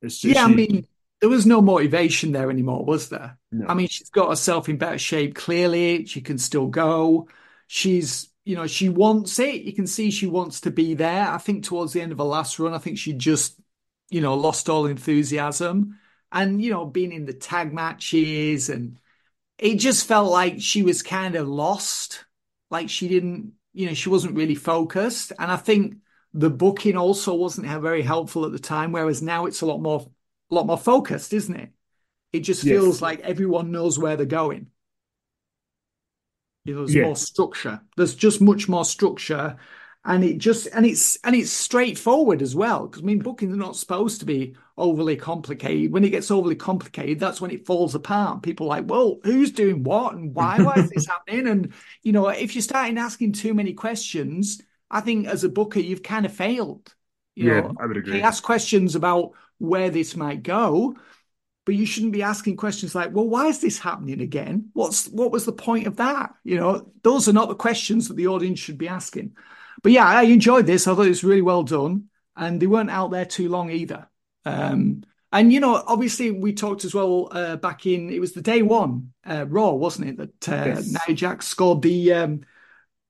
It's 0.00 0.20
just, 0.20 0.36
yeah, 0.36 0.46
she, 0.46 0.52
I 0.52 0.54
mean, 0.54 0.86
there 1.20 1.28
was 1.28 1.46
no 1.46 1.60
motivation 1.60 2.30
there 2.30 2.48
anymore, 2.48 2.84
was 2.84 3.08
there? 3.08 3.38
No. 3.50 3.66
I 3.66 3.74
mean, 3.74 3.88
she's 3.88 4.10
got 4.10 4.30
herself 4.30 4.68
in 4.68 4.78
better 4.78 4.98
shape. 4.98 5.34
Clearly, 5.34 6.06
she 6.06 6.20
can 6.20 6.38
still 6.38 6.68
go. 6.68 7.28
She's, 7.66 8.28
you 8.50 8.56
know, 8.56 8.66
she 8.66 8.88
wants 8.88 9.38
it. 9.38 9.62
You 9.62 9.72
can 9.72 9.86
see 9.86 10.10
she 10.10 10.26
wants 10.26 10.62
to 10.62 10.72
be 10.72 10.94
there. 10.94 11.28
I 11.28 11.38
think 11.38 11.62
towards 11.62 11.92
the 11.92 12.00
end 12.00 12.10
of 12.10 12.18
her 12.18 12.24
last 12.24 12.58
run, 12.58 12.74
I 12.74 12.78
think 12.78 12.98
she 12.98 13.12
just, 13.12 13.60
you 14.08 14.20
know, 14.20 14.34
lost 14.34 14.68
all 14.68 14.86
enthusiasm. 14.86 16.00
And, 16.32 16.60
you 16.60 16.72
know, 16.72 16.84
being 16.84 17.12
in 17.12 17.26
the 17.26 17.32
tag 17.32 17.72
matches 17.72 18.68
and 18.68 18.98
it 19.56 19.76
just 19.76 20.08
felt 20.08 20.32
like 20.32 20.60
she 20.60 20.82
was 20.82 21.04
kind 21.04 21.36
of 21.36 21.46
lost. 21.46 22.24
Like 22.72 22.90
she 22.90 23.06
didn't, 23.06 23.52
you 23.72 23.86
know, 23.86 23.94
she 23.94 24.08
wasn't 24.08 24.34
really 24.34 24.56
focused. 24.56 25.32
And 25.38 25.48
I 25.48 25.56
think 25.56 25.98
the 26.34 26.50
booking 26.50 26.96
also 26.96 27.34
wasn't 27.34 27.68
very 27.68 28.02
helpful 28.02 28.44
at 28.46 28.50
the 28.50 28.58
time, 28.58 28.90
whereas 28.90 29.22
now 29.22 29.46
it's 29.46 29.60
a 29.60 29.66
lot 29.66 29.80
more 29.80 30.10
a 30.50 30.54
lot 30.56 30.66
more 30.66 30.78
focused, 30.78 31.32
isn't 31.32 31.54
it? 31.54 31.70
It 32.32 32.40
just 32.40 32.64
feels 32.64 32.96
yes. 32.96 33.02
like 33.02 33.20
everyone 33.20 33.70
knows 33.70 33.96
where 33.96 34.16
they're 34.16 34.26
going. 34.26 34.72
You 36.64 36.74
know, 36.74 36.80
there's 36.80 36.96
more 36.96 37.16
structure. 37.16 37.80
There's 37.96 38.14
just 38.14 38.40
much 38.40 38.68
more 38.68 38.84
structure, 38.84 39.56
and 40.04 40.22
it 40.24 40.38
just 40.38 40.66
and 40.68 40.84
it's 40.84 41.16
and 41.24 41.34
it's 41.34 41.50
straightforward 41.50 42.42
as 42.42 42.54
well. 42.54 42.86
Because 42.86 43.02
I 43.02 43.06
mean, 43.06 43.20
bookings 43.20 43.54
are 43.54 43.56
not 43.56 43.76
supposed 43.76 44.20
to 44.20 44.26
be 44.26 44.54
overly 44.76 45.16
complicated. 45.16 45.92
When 45.92 46.04
it 46.04 46.10
gets 46.10 46.30
overly 46.30 46.56
complicated, 46.56 47.18
that's 47.18 47.40
when 47.40 47.50
it 47.50 47.66
falls 47.66 47.94
apart. 47.94 48.42
People 48.42 48.66
are 48.66 48.80
like, 48.80 48.90
well, 48.90 49.20
who's 49.24 49.50
doing 49.52 49.82
what 49.84 50.14
and 50.14 50.34
why? 50.34 50.60
Why 50.60 50.78
is 50.78 50.90
this 50.90 51.06
happening? 51.06 51.48
And 51.48 51.72
you 52.02 52.12
know, 52.12 52.28
if 52.28 52.54
you're 52.54 52.62
starting 52.62 52.98
asking 52.98 53.32
too 53.32 53.54
many 53.54 53.72
questions, 53.72 54.60
I 54.90 55.00
think 55.00 55.26
as 55.26 55.44
a 55.44 55.48
booker, 55.48 55.80
you've 55.80 56.02
kind 56.02 56.26
of 56.26 56.32
failed. 56.32 56.94
You 57.34 57.44
yeah, 57.44 57.60
know, 57.62 57.78
I 57.78 57.86
would 57.86 57.96
agree. 57.96 58.22
ask 58.22 58.42
questions 58.42 58.94
about 58.96 59.32
where 59.58 59.90
this 59.90 60.16
might 60.16 60.42
go. 60.42 60.96
But 61.66 61.74
you 61.74 61.86
shouldn't 61.86 62.12
be 62.12 62.22
asking 62.22 62.56
questions 62.56 62.94
like, 62.94 63.12
well, 63.12 63.28
why 63.28 63.46
is 63.46 63.60
this 63.60 63.78
happening 63.78 64.20
again? 64.20 64.70
What's 64.72 65.08
what 65.08 65.30
was 65.30 65.44
the 65.44 65.52
point 65.52 65.86
of 65.86 65.96
that? 65.96 66.34
You 66.42 66.56
know, 66.56 66.90
those 67.02 67.28
are 67.28 67.34
not 67.34 67.48
the 67.48 67.54
questions 67.54 68.08
that 68.08 68.14
the 68.14 68.28
audience 68.28 68.58
should 68.58 68.78
be 68.78 68.88
asking. 68.88 69.36
But 69.82 69.92
yeah, 69.92 70.06
I 70.06 70.22
enjoyed 70.22 70.66
this. 70.66 70.86
I 70.86 70.94
thought 70.94 71.06
it 71.06 71.10
was 71.10 71.24
really 71.24 71.42
well 71.42 71.62
done. 71.62 72.08
And 72.36 72.60
they 72.60 72.66
weren't 72.66 72.90
out 72.90 73.10
there 73.10 73.26
too 73.26 73.48
long 73.48 73.70
either. 73.70 74.08
Um, 74.44 75.02
and 75.32 75.52
you 75.52 75.60
know, 75.60 75.82
obviously, 75.86 76.30
we 76.30 76.52
talked 76.52 76.84
as 76.84 76.94
well 76.94 77.28
uh, 77.30 77.56
back 77.56 77.86
in 77.86 78.10
it 78.10 78.20
was 78.20 78.32
the 78.32 78.42
day 78.42 78.62
one 78.62 79.12
uh, 79.24 79.46
Raw, 79.48 79.72
wasn't 79.72 80.08
it? 80.08 80.16
That 80.16 80.48
uh, 80.48 80.66
yes. 80.66 80.92
Nia 81.06 81.16
Jax 81.16 81.46
scored 81.46 81.82
the 81.82 82.12
um, 82.14 82.40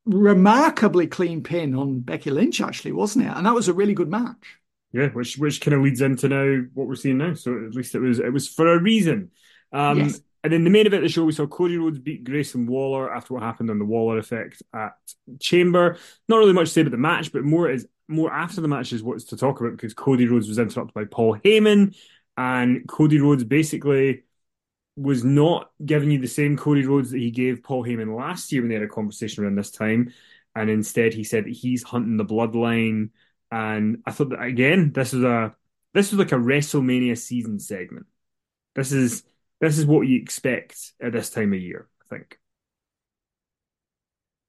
remarkably 0.04 1.06
clean 1.06 1.42
pin 1.42 1.74
on 1.74 2.00
Becky 2.00 2.30
Lynch, 2.30 2.60
actually, 2.60 2.92
wasn't 2.92 3.26
it? 3.26 3.32
And 3.34 3.46
that 3.46 3.54
was 3.54 3.68
a 3.68 3.74
really 3.74 3.94
good 3.94 4.10
match. 4.10 4.59
Yeah, 4.92 5.08
which 5.08 5.38
which 5.38 5.60
kind 5.60 5.74
of 5.74 5.82
leads 5.82 6.00
into 6.00 6.28
now 6.28 6.64
what 6.74 6.88
we're 6.88 6.96
seeing 6.96 7.18
now. 7.18 7.34
So 7.34 7.64
at 7.64 7.74
least 7.74 7.94
it 7.94 8.00
was 8.00 8.18
it 8.18 8.32
was 8.32 8.48
for 8.48 8.72
a 8.72 8.80
reason. 8.80 9.30
Um, 9.72 9.98
yes. 9.98 10.20
And 10.42 10.52
then 10.52 10.64
the 10.64 10.70
main 10.70 10.86
event 10.86 11.04
of 11.04 11.08
the 11.08 11.12
show, 11.12 11.24
we 11.24 11.32
saw 11.32 11.46
Cody 11.46 11.76
Rhodes 11.76 11.98
beat 11.98 12.24
Grayson 12.24 12.66
Waller 12.66 13.12
after 13.12 13.34
what 13.34 13.42
happened 13.42 13.70
on 13.70 13.78
the 13.78 13.84
Waller 13.84 14.16
effect 14.16 14.62
at 14.72 14.92
Chamber. 15.38 15.98
Not 16.28 16.38
really 16.38 16.54
much 16.54 16.68
to 16.68 16.72
say 16.72 16.80
about 16.80 16.92
the 16.92 16.96
match, 16.96 17.30
but 17.30 17.44
more 17.44 17.70
is 17.70 17.86
more 18.08 18.32
after 18.32 18.60
the 18.60 18.68
match 18.68 18.92
is 18.92 19.02
what's 19.02 19.24
to 19.24 19.36
talk 19.36 19.60
about 19.60 19.72
because 19.72 19.94
Cody 19.94 20.26
Rhodes 20.26 20.48
was 20.48 20.58
interrupted 20.58 20.94
by 20.94 21.04
Paul 21.04 21.36
Heyman, 21.44 21.94
and 22.36 22.88
Cody 22.88 23.20
Rhodes 23.20 23.44
basically 23.44 24.22
was 24.96 25.24
not 25.24 25.70
giving 25.84 26.10
you 26.10 26.18
the 26.18 26.26
same 26.26 26.56
Cody 26.56 26.84
Rhodes 26.84 27.10
that 27.10 27.18
he 27.18 27.30
gave 27.30 27.62
Paul 27.62 27.84
Heyman 27.84 28.16
last 28.16 28.50
year 28.50 28.62
when 28.62 28.70
they 28.70 28.74
had 28.74 28.82
a 28.82 28.88
conversation 28.88 29.44
around 29.44 29.56
this 29.56 29.70
time, 29.70 30.12
and 30.56 30.70
instead 30.70 31.12
he 31.12 31.22
said 31.22 31.44
that 31.44 31.52
he's 31.52 31.82
hunting 31.82 32.16
the 32.16 32.24
bloodline 32.24 33.10
and 33.50 34.02
I 34.06 34.12
thought 34.12 34.30
that 34.30 34.42
again, 34.42 34.92
this 34.92 35.12
is 35.14 35.22
a 35.22 35.54
this 35.94 36.12
was 36.12 36.18
like 36.18 36.32
a 36.32 36.36
WrestleMania 36.36 37.18
season 37.18 37.58
segment. 37.58 38.06
This 38.74 38.92
is 38.92 39.24
this 39.60 39.78
is 39.78 39.86
what 39.86 40.06
you 40.06 40.20
expect 40.20 40.92
at 41.00 41.12
this 41.12 41.30
time 41.30 41.52
of 41.52 41.60
year, 41.60 41.88
I 42.02 42.16
think. 42.16 42.38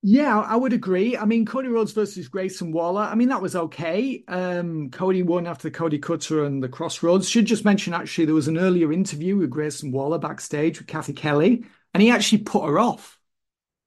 Yeah, 0.03 0.39
I 0.39 0.55
would 0.55 0.73
agree. 0.73 1.15
I 1.15 1.25
mean, 1.25 1.45
Cody 1.45 1.67
Rhodes 1.67 1.91
versus 1.91 2.27
Grayson 2.27 2.71
Waller. 2.71 3.03
I 3.03 3.13
mean, 3.13 3.29
that 3.29 3.41
was 3.41 3.55
okay. 3.55 4.23
Um, 4.27 4.89
Cody 4.89 5.21
won 5.21 5.45
after 5.45 5.69
Cody 5.69 5.99
Cutter 5.99 6.43
and 6.43 6.63
the 6.63 6.69
Crossroads. 6.69 7.29
Should 7.29 7.45
just 7.45 7.65
mention 7.65 7.93
actually 7.93 8.25
there 8.25 8.33
was 8.33 8.47
an 8.47 8.57
earlier 8.57 8.91
interview 8.91 9.37
with 9.37 9.51
Grayson 9.51 9.91
Waller 9.91 10.17
backstage 10.17 10.79
with 10.79 10.87
Cathy 10.87 11.13
Kelley, 11.13 11.65
and 11.93 12.01
he 12.01 12.09
actually 12.09 12.39
put 12.39 12.65
her 12.65 12.79
off, 12.79 13.19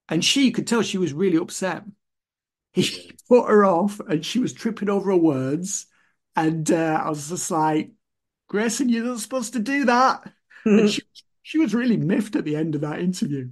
and 0.09 0.25
she 0.25 0.53
could 0.53 0.69
tell 0.69 0.83
she 0.83 0.99
was 0.99 1.13
really 1.13 1.37
upset 1.39 1.83
he 2.75 3.13
put 3.29 3.49
her 3.49 3.65
off 3.65 4.01
and 4.01 4.25
she 4.25 4.41
was 4.41 4.53
tripping 4.53 4.91
over 4.91 5.11
her 5.11 5.17
words. 5.17 5.87
And 6.37 6.71
uh, 6.71 7.01
I 7.05 7.09
was 7.09 7.29
just 7.29 7.51
like, 7.51 7.93
Grayson, 8.49 8.89
you're 8.89 9.05
not 9.05 9.21
supposed 9.21 9.53
to 9.55 9.61
do 9.61 9.85
that. 9.87 10.33
and 10.65 10.91
she, 10.91 11.03
she 11.43 11.59
was 11.59 11.75
really 11.75 11.97
miffed 11.97 12.37
at 12.37 12.45
the 12.45 12.57
end 12.57 12.75
of 12.75 12.81
that 12.83 12.99
interview. 12.99 13.49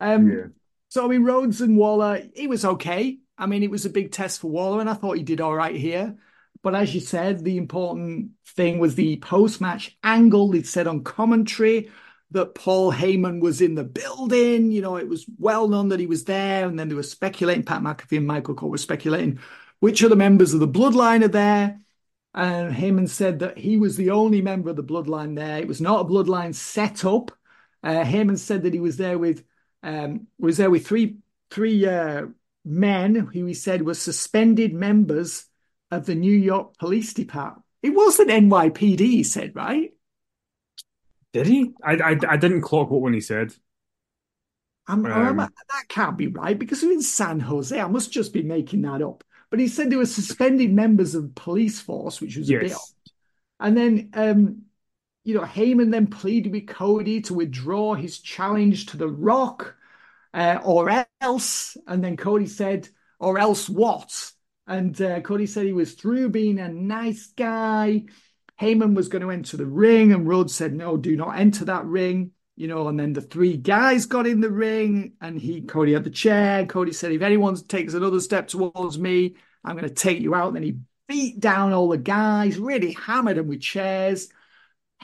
Um, 0.00 0.30
yeah. 0.30 0.46
So, 0.88 1.04
I 1.04 1.08
mean, 1.08 1.24
Rhodes 1.24 1.60
and 1.60 1.76
Waller, 1.76 2.22
he 2.34 2.46
was 2.46 2.64
okay. 2.64 3.18
I 3.38 3.46
mean, 3.46 3.62
it 3.62 3.70
was 3.70 3.86
a 3.86 3.90
big 3.90 4.12
test 4.12 4.40
for 4.40 4.50
Waller, 4.50 4.80
and 4.80 4.90
I 4.90 4.94
thought 4.94 5.16
he 5.16 5.22
did 5.22 5.40
all 5.40 5.54
right 5.54 5.74
here. 5.74 6.16
But 6.62 6.74
as 6.74 6.94
you 6.94 7.00
said, 7.00 7.44
the 7.44 7.58
important 7.58 8.30
thing 8.46 8.78
was 8.78 8.94
the 8.94 9.18
post 9.18 9.60
match 9.60 9.96
angle. 10.02 10.50
They 10.50 10.62
said 10.62 10.86
on 10.86 11.04
commentary 11.04 11.90
that 12.32 12.54
Paul 12.54 12.92
Heyman 12.92 13.40
was 13.40 13.60
in 13.60 13.74
the 13.74 13.84
building. 13.84 14.70
You 14.70 14.82
know, 14.82 14.96
it 14.96 15.08
was 15.08 15.26
well 15.38 15.68
known 15.68 15.88
that 15.90 16.00
he 16.00 16.06
was 16.06 16.24
there. 16.24 16.66
And 16.66 16.78
then 16.78 16.88
they 16.88 16.94
were 16.94 17.02
speculating, 17.02 17.62
Pat 17.62 17.82
McAfee 17.82 18.18
and 18.18 18.26
Michael 18.26 18.54
Cole 18.54 18.70
were 18.70 18.78
speculating 18.78 19.38
which 19.80 20.02
other 20.02 20.16
members 20.16 20.54
of 20.54 20.60
the 20.60 20.68
bloodline 20.68 21.24
are 21.24 21.28
there. 21.28 21.80
And 22.34 22.74
Heyman 22.74 23.08
said 23.08 23.38
that 23.38 23.56
he 23.56 23.76
was 23.76 23.96
the 23.96 24.10
only 24.10 24.42
member 24.42 24.68
of 24.70 24.76
the 24.76 24.84
bloodline 24.84 25.36
there. 25.36 25.58
It 25.58 25.68
was 25.68 25.80
not 25.80 26.00
a 26.00 26.08
bloodline 26.08 26.54
set 26.54 27.04
up. 27.04 27.30
Uh, 27.82 28.04
Heyman 28.04 28.38
said 28.38 28.62
that 28.64 28.74
he 28.74 28.80
was 28.80 28.96
there 28.96 29.18
with 29.18 29.44
um, 29.82 30.26
was 30.38 30.56
there 30.56 30.70
with 30.70 30.86
three 30.86 31.18
three 31.50 31.86
uh, 31.86 32.26
men 32.64 33.14
who 33.14 33.46
he 33.46 33.54
said 33.54 33.82
were 33.82 33.94
suspended 33.94 34.74
members 34.74 35.46
of 35.90 36.04
the 36.04 36.14
New 36.14 36.32
York 36.32 36.76
Police 36.78 37.14
Department. 37.14 37.64
It 37.82 37.90
wasn't 37.90 38.30
NYPD, 38.30 38.98
he 38.98 39.22
said, 39.22 39.54
right? 39.54 39.92
Did 41.44 41.46
he? 41.46 41.72
I, 41.82 41.94
I, 41.96 42.18
I 42.28 42.36
didn't 42.36 42.62
clock 42.62 42.90
what 42.90 43.02
one 43.02 43.12
he 43.12 43.20
said. 43.20 43.54
I'm, 44.88 45.04
I'm- 45.06 45.40
Um, 45.40 45.52
that 45.70 45.88
can't 45.88 46.16
be 46.16 46.28
right 46.28 46.58
because 46.58 46.82
we're 46.82 46.92
in 46.92 47.02
San 47.02 47.40
Jose. 47.40 47.78
I 47.78 47.88
must 47.88 48.12
just 48.12 48.32
be 48.32 48.42
making 48.42 48.82
that 48.82 49.02
up. 49.02 49.24
But 49.50 49.60
he 49.60 49.68
said 49.68 49.90
they 49.90 49.96
were 49.96 50.06
suspended 50.06 50.72
members 50.72 51.14
of 51.14 51.22
the 51.22 51.40
police 51.40 51.80
force, 51.80 52.20
which 52.20 52.36
was 52.36 52.48
a 52.50 52.54
bit 52.54 52.72
odd. 52.72 52.80
And 53.60 53.76
then, 53.76 54.10
um, 54.14 54.62
you 55.24 55.34
know, 55.34 55.42
Heyman 55.42 55.90
then 55.90 56.06
pleaded 56.08 56.52
with 56.52 56.66
Cody 56.66 57.20
to 57.22 57.34
withdraw 57.34 57.94
his 57.94 58.18
challenge 58.18 58.86
to 58.86 58.96
The 58.96 59.08
Rock, 59.08 59.76
uh, 60.34 60.58
or 60.64 61.06
else. 61.20 61.76
And 61.86 62.02
then 62.02 62.16
Cody 62.16 62.46
said, 62.46 62.88
or 63.18 63.38
else 63.38 63.68
what? 63.68 64.32
And 64.66 65.00
uh, 65.00 65.20
Cody 65.20 65.46
said 65.46 65.66
he 65.66 65.72
was 65.72 65.94
through 65.94 66.30
being 66.30 66.58
a 66.58 66.68
nice 66.68 67.26
guy. 67.36 68.04
Heyman 68.60 68.94
was 68.94 69.08
going 69.08 69.22
to 69.22 69.30
enter 69.30 69.56
the 69.56 69.66
ring, 69.66 70.12
and 70.12 70.26
Rhodes 70.26 70.54
said, 70.54 70.74
no, 70.74 70.96
do 70.96 71.16
not 71.16 71.38
enter 71.38 71.64
that 71.66 71.84
ring. 71.84 72.32
You 72.56 72.68
know, 72.68 72.88
and 72.88 72.98
then 72.98 73.12
the 73.12 73.20
three 73.20 73.58
guys 73.58 74.06
got 74.06 74.26
in 74.26 74.40
the 74.40 74.50
ring, 74.50 75.12
and 75.20 75.38
he 75.38 75.60
Cody 75.60 75.92
had 75.92 76.04
the 76.04 76.10
chair. 76.10 76.64
Cody 76.64 76.92
said, 76.92 77.12
if 77.12 77.20
anyone 77.20 77.54
takes 77.56 77.92
another 77.92 78.20
step 78.20 78.48
towards 78.48 78.98
me, 78.98 79.36
I'm 79.62 79.76
going 79.76 79.88
to 79.88 79.94
take 79.94 80.20
you 80.20 80.34
out. 80.34 80.48
And 80.48 80.56
then 80.56 80.62
he 80.62 80.78
beat 81.06 81.38
down 81.38 81.74
all 81.74 81.90
the 81.90 81.98
guys, 81.98 82.58
really 82.58 82.92
hammered 82.92 83.36
them 83.36 83.48
with 83.48 83.60
chairs. 83.60 84.30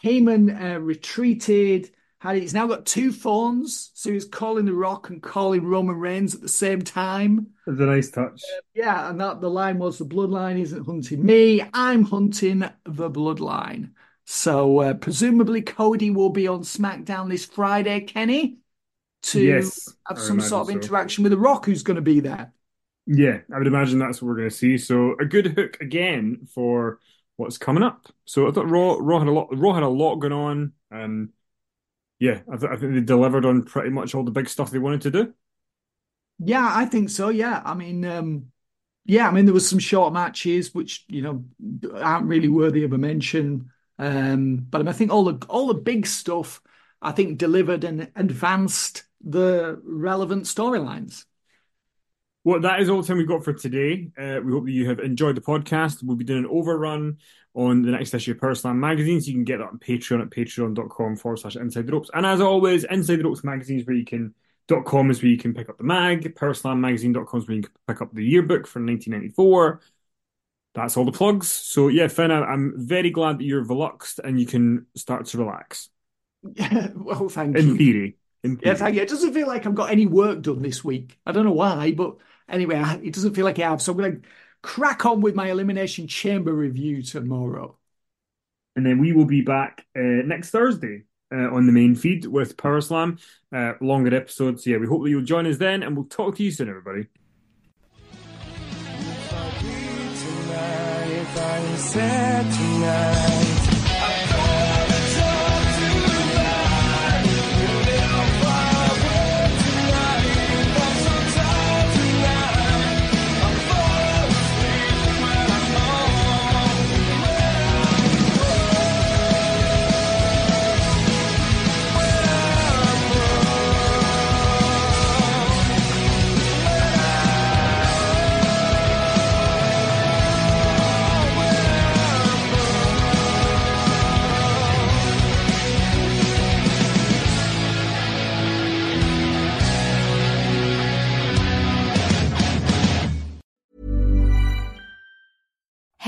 Heyman 0.02 0.76
uh, 0.76 0.80
retreated. 0.80 1.90
Had 2.22 2.36
he's 2.36 2.54
now 2.54 2.68
got 2.68 2.86
two 2.86 3.10
phones, 3.12 3.90
so 3.94 4.12
he's 4.12 4.24
calling 4.24 4.64
The 4.64 4.72
Rock 4.72 5.10
and 5.10 5.20
calling 5.20 5.64
Roman 5.66 5.96
Reigns 5.96 6.36
at 6.36 6.40
the 6.40 6.48
same 6.48 6.82
time. 6.82 7.48
It's 7.66 7.80
a 7.80 7.86
nice 7.86 8.10
touch. 8.10 8.42
Yeah, 8.74 9.10
and 9.10 9.20
that 9.20 9.40
the 9.40 9.50
line 9.50 9.78
was 9.78 9.98
the 9.98 10.04
bloodline 10.06 10.58
isn't 10.60 10.84
hunting 10.86 11.24
me, 11.24 11.62
I'm 11.74 12.04
hunting 12.04 12.60
the 12.84 13.10
bloodline. 13.10 13.92
So 14.24 14.78
uh, 14.80 14.94
presumably 14.94 15.62
Cody 15.62 16.10
will 16.10 16.30
be 16.30 16.46
on 16.48 16.60
SmackDown 16.62 17.28
this 17.28 17.44
Friday, 17.44 18.00
Kenny, 18.02 18.58
to 19.24 19.40
Yes, 19.40 19.88
have 20.08 20.18
some 20.18 20.40
sort 20.40 20.62
of 20.62 20.70
so. 20.70 20.72
interaction 20.72 21.24
with 21.24 21.32
The 21.32 21.38
Rock, 21.38 21.66
who's 21.66 21.82
going 21.82 21.96
to 21.96 22.02
be 22.02 22.20
there. 22.20 22.52
Yeah, 23.06 23.40
I 23.52 23.58
would 23.58 23.66
imagine 23.66 23.98
that's 23.98 24.22
what 24.22 24.28
we're 24.28 24.36
going 24.36 24.50
to 24.50 24.54
see. 24.54 24.78
So 24.78 25.16
a 25.18 25.24
good 25.24 25.46
hook 25.46 25.78
again 25.80 26.46
for 26.54 27.00
what's 27.36 27.58
coming 27.58 27.82
up. 27.82 28.06
So 28.26 28.46
I 28.48 28.52
thought 28.52 28.70
Raw 28.70 28.96
Raw 29.00 29.18
had 29.18 29.28
a 29.28 29.32
lot 29.32 29.48
Raw 29.56 29.74
had 29.74 29.82
a 29.82 29.88
lot 29.88 30.16
going 30.16 30.32
on, 30.32 30.72
and 30.90 31.30
yeah, 32.22 32.38
I, 32.48 32.56
th 32.56 32.70
I 32.70 32.76
think 32.76 32.94
they 32.94 33.00
delivered 33.00 33.44
on 33.44 33.64
pretty 33.64 33.90
much 33.90 34.14
all 34.14 34.22
the 34.22 34.30
big 34.30 34.48
stuff 34.48 34.70
they 34.70 34.78
wanted 34.78 35.00
to 35.02 35.10
do. 35.10 35.34
Yeah, 36.38 36.70
I 36.72 36.86
think 36.86 37.10
so. 37.10 37.30
Yeah, 37.30 37.60
I 37.64 37.74
mean, 37.74 38.04
um, 38.04 38.52
yeah, 39.04 39.26
I 39.26 39.32
mean, 39.32 39.44
there 39.44 39.52
was 39.52 39.68
some 39.68 39.80
short 39.80 40.12
matches 40.12 40.72
which 40.72 41.04
you 41.08 41.22
know 41.22 41.44
aren't 41.96 42.28
really 42.28 42.48
worthy 42.48 42.84
of 42.84 42.92
a 42.92 42.98
mention. 42.98 43.72
Um, 43.98 44.58
but 44.70 44.86
I 44.86 44.92
think 44.92 45.10
all 45.10 45.24
the 45.24 45.44
all 45.48 45.66
the 45.66 45.74
big 45.74 46.06
stuff, 46.06 46.62
I 47.00 47.10
think, 47.10 47.38
delivered 47.38 47.82
and 47.82 48.12
advanced 48.14 49.02
the 49.20 49.80
relevant 49.84 50.44
storylines. 50.44 51.24
Well, 52.44 52.60
that 52.60 52.80
is 52.80 52.88
all 52.88 53.02
the 53.02 53.06
time 53.08 53.18
we've 53.18 53.26
got 53.26 53.44
for 53.44 53.52
today. 53.52 54.10
Uh, 54.16 54.38
we 54.44 54.52
hope 54.52 54.66
that 54.66 54.72
you 54.72 54.88
have 54.88 55.00
enjoyed 55.00 55.36
the 55.36 55.40
podcast. 55.40 56.04
We'll 56.04 56.16
be 56.16 56.24
doing 56.24 56.44
an 56.44 56.50
overrun 56.50 57.18
on 57.54 57.82
the 57.82 57.90
next 57.90 58.14
issue 58.14 58.32
of 58.32 58.40
Power 58.40 58.54
Slam 58.54 58.80
magazine, 58.80 59.20
so 59.20 59.28
you 59.28 59.34
can 59.34 59.44
get 59.44 59.58
that 59.58 59.68
on 59.68 59.78
Patreon 59.78 60.22
at 60.22 60.30
patreon.com 60.30 61.16
forward 61.16 61.38
slash 61.38 61.56
inside 61.56 61.86
the 61.86 61.92
ropes. 61.92 62.10
And 62.14 62.24
as 62.24 62.40
always, 62.40 62.84
inside 62.84 63.16
the 63.16 63.24
ropes 63.24 63.44
magazine 63.44 63.78
is 63.80 63.86
where 63.86 63.96
you 63.96 64.04
can 64.04 64.34
dot 64.68 64.84
com 64.84 65.10
is 65.10 65.22
where 65.22 65.30
you 65.30 65.36
can 65.38 65.52
pick 65.54 65.68
up 65.68 65.76
the 65.78 65.84
mag, 65.84 66.34
powerslammagazine.com 66.34 67.40
is 67.40 67.48
where 67.48 67.56
you 67.56 67.62
can 67.62 67.72
pick 67.86 68.00
up 68.00 68.12
the 68.14 68.24
yearbook 68.24 68.66
for 68.66 68.80
1994. 68.82 69.80
That's 70.74 70.96
all 70.96 71.04
the 71.04 71.12
plugs. 71.12 71.48
So 71.48 71.88
yeah, 71.88 72.08
Fin, 72.08 72.30
I'm 72.30 72.74
very 72.76 73.10
glad 73.10 73.38
that 73.38 73.44
you're 73.44 73.64
veluxed 73.64 74.18
and 74.20 74.40
you 74.40 74.46
can 74.46 74.86
start 74.96 75.26
to 75.26 75.38
relax. 75.38 75.90
Yeah, 76.54 76.88
well, 76.94 77.28
thank 77.28 77.58
In 77.58 77.66
you. 77.66 77.76
theory. 77.76 78.16
In 78.42 78.56
Yeah, 78.60 78.74
theory. 78.74 78.76
thank 78.76 78.96
you. 78.96 79.02
It 79.02 79.08
doesn't 79.08 79.34
feel 79.34 79.48
like 79.48 79.66
I've 79.66 79.74
got 79.74 79.90
any 79.90 80.06
work 80.06 80.42
done 80.42 80.62
this 80.62 80.84
week. 80.84 81.18
I 81.26 81.32
don't 81.32 81.44
know 81.46 81.52
why, 81.52 81.92
but 81.92 82.16
anyway, 82.48 82.76
it 83.04 83.14
doesn't 83.14 83.34
feel 83.34 83.44
like 83.44 83.58
I 83.58 83.70
have. 83.70 83.82
So 83.82 83.92
I'm 83.92 83.98
going 83.98 84.22
to 84.22 84.28
crack 84.62 85.04
on 85.04 85.20
with 85.20 85.34
my 85.34 85.50
Elimination 85.50 86.06
Chamber 86.06 86.52
review 86.52 87.02
tomorrow. 87.02 87.76
And 88.74 88.86
then 88.86 88.98
we 88.98 89.12
will 89.12 89.26
be 89.26 89.42
back 89.42 89.84
uh, 89.94 90.00
next 90.00 90.50
Thursday 90.50 91.02
uh, 91.32 91.54
on 91.54 91.66
the 91.66 91.72
main 91.72 91.94
feed 91.94 92.24
with 92.26 92.56
Power 92.56 92.80
Slam, 92.80 93.18
uh, 93.54 93.74
longer 93.80 94.14
episodes. 94.14 94.66
Yeah, 94.66 94.78
we 94.78 94.86
hope 94.86 95.02
that 95.02 95.10
you'll 95.10 95.22
join 95.22 95.46
us 95.46 95.58
then, 95.58 95.82
and 95.82 95.96
we'll 95.96 96.06
talk 96.06 96.36
to 96.36 96.42
you 96.42 96.50
soon, 96.50 96.68
everybody. 96.68 97.06
Tonight, 100.20 101.10
if 101.10 101.38
I 101.38 101.58
am 101.58 101.76
sad 101.76 102.52
tonight, 102.52 103.51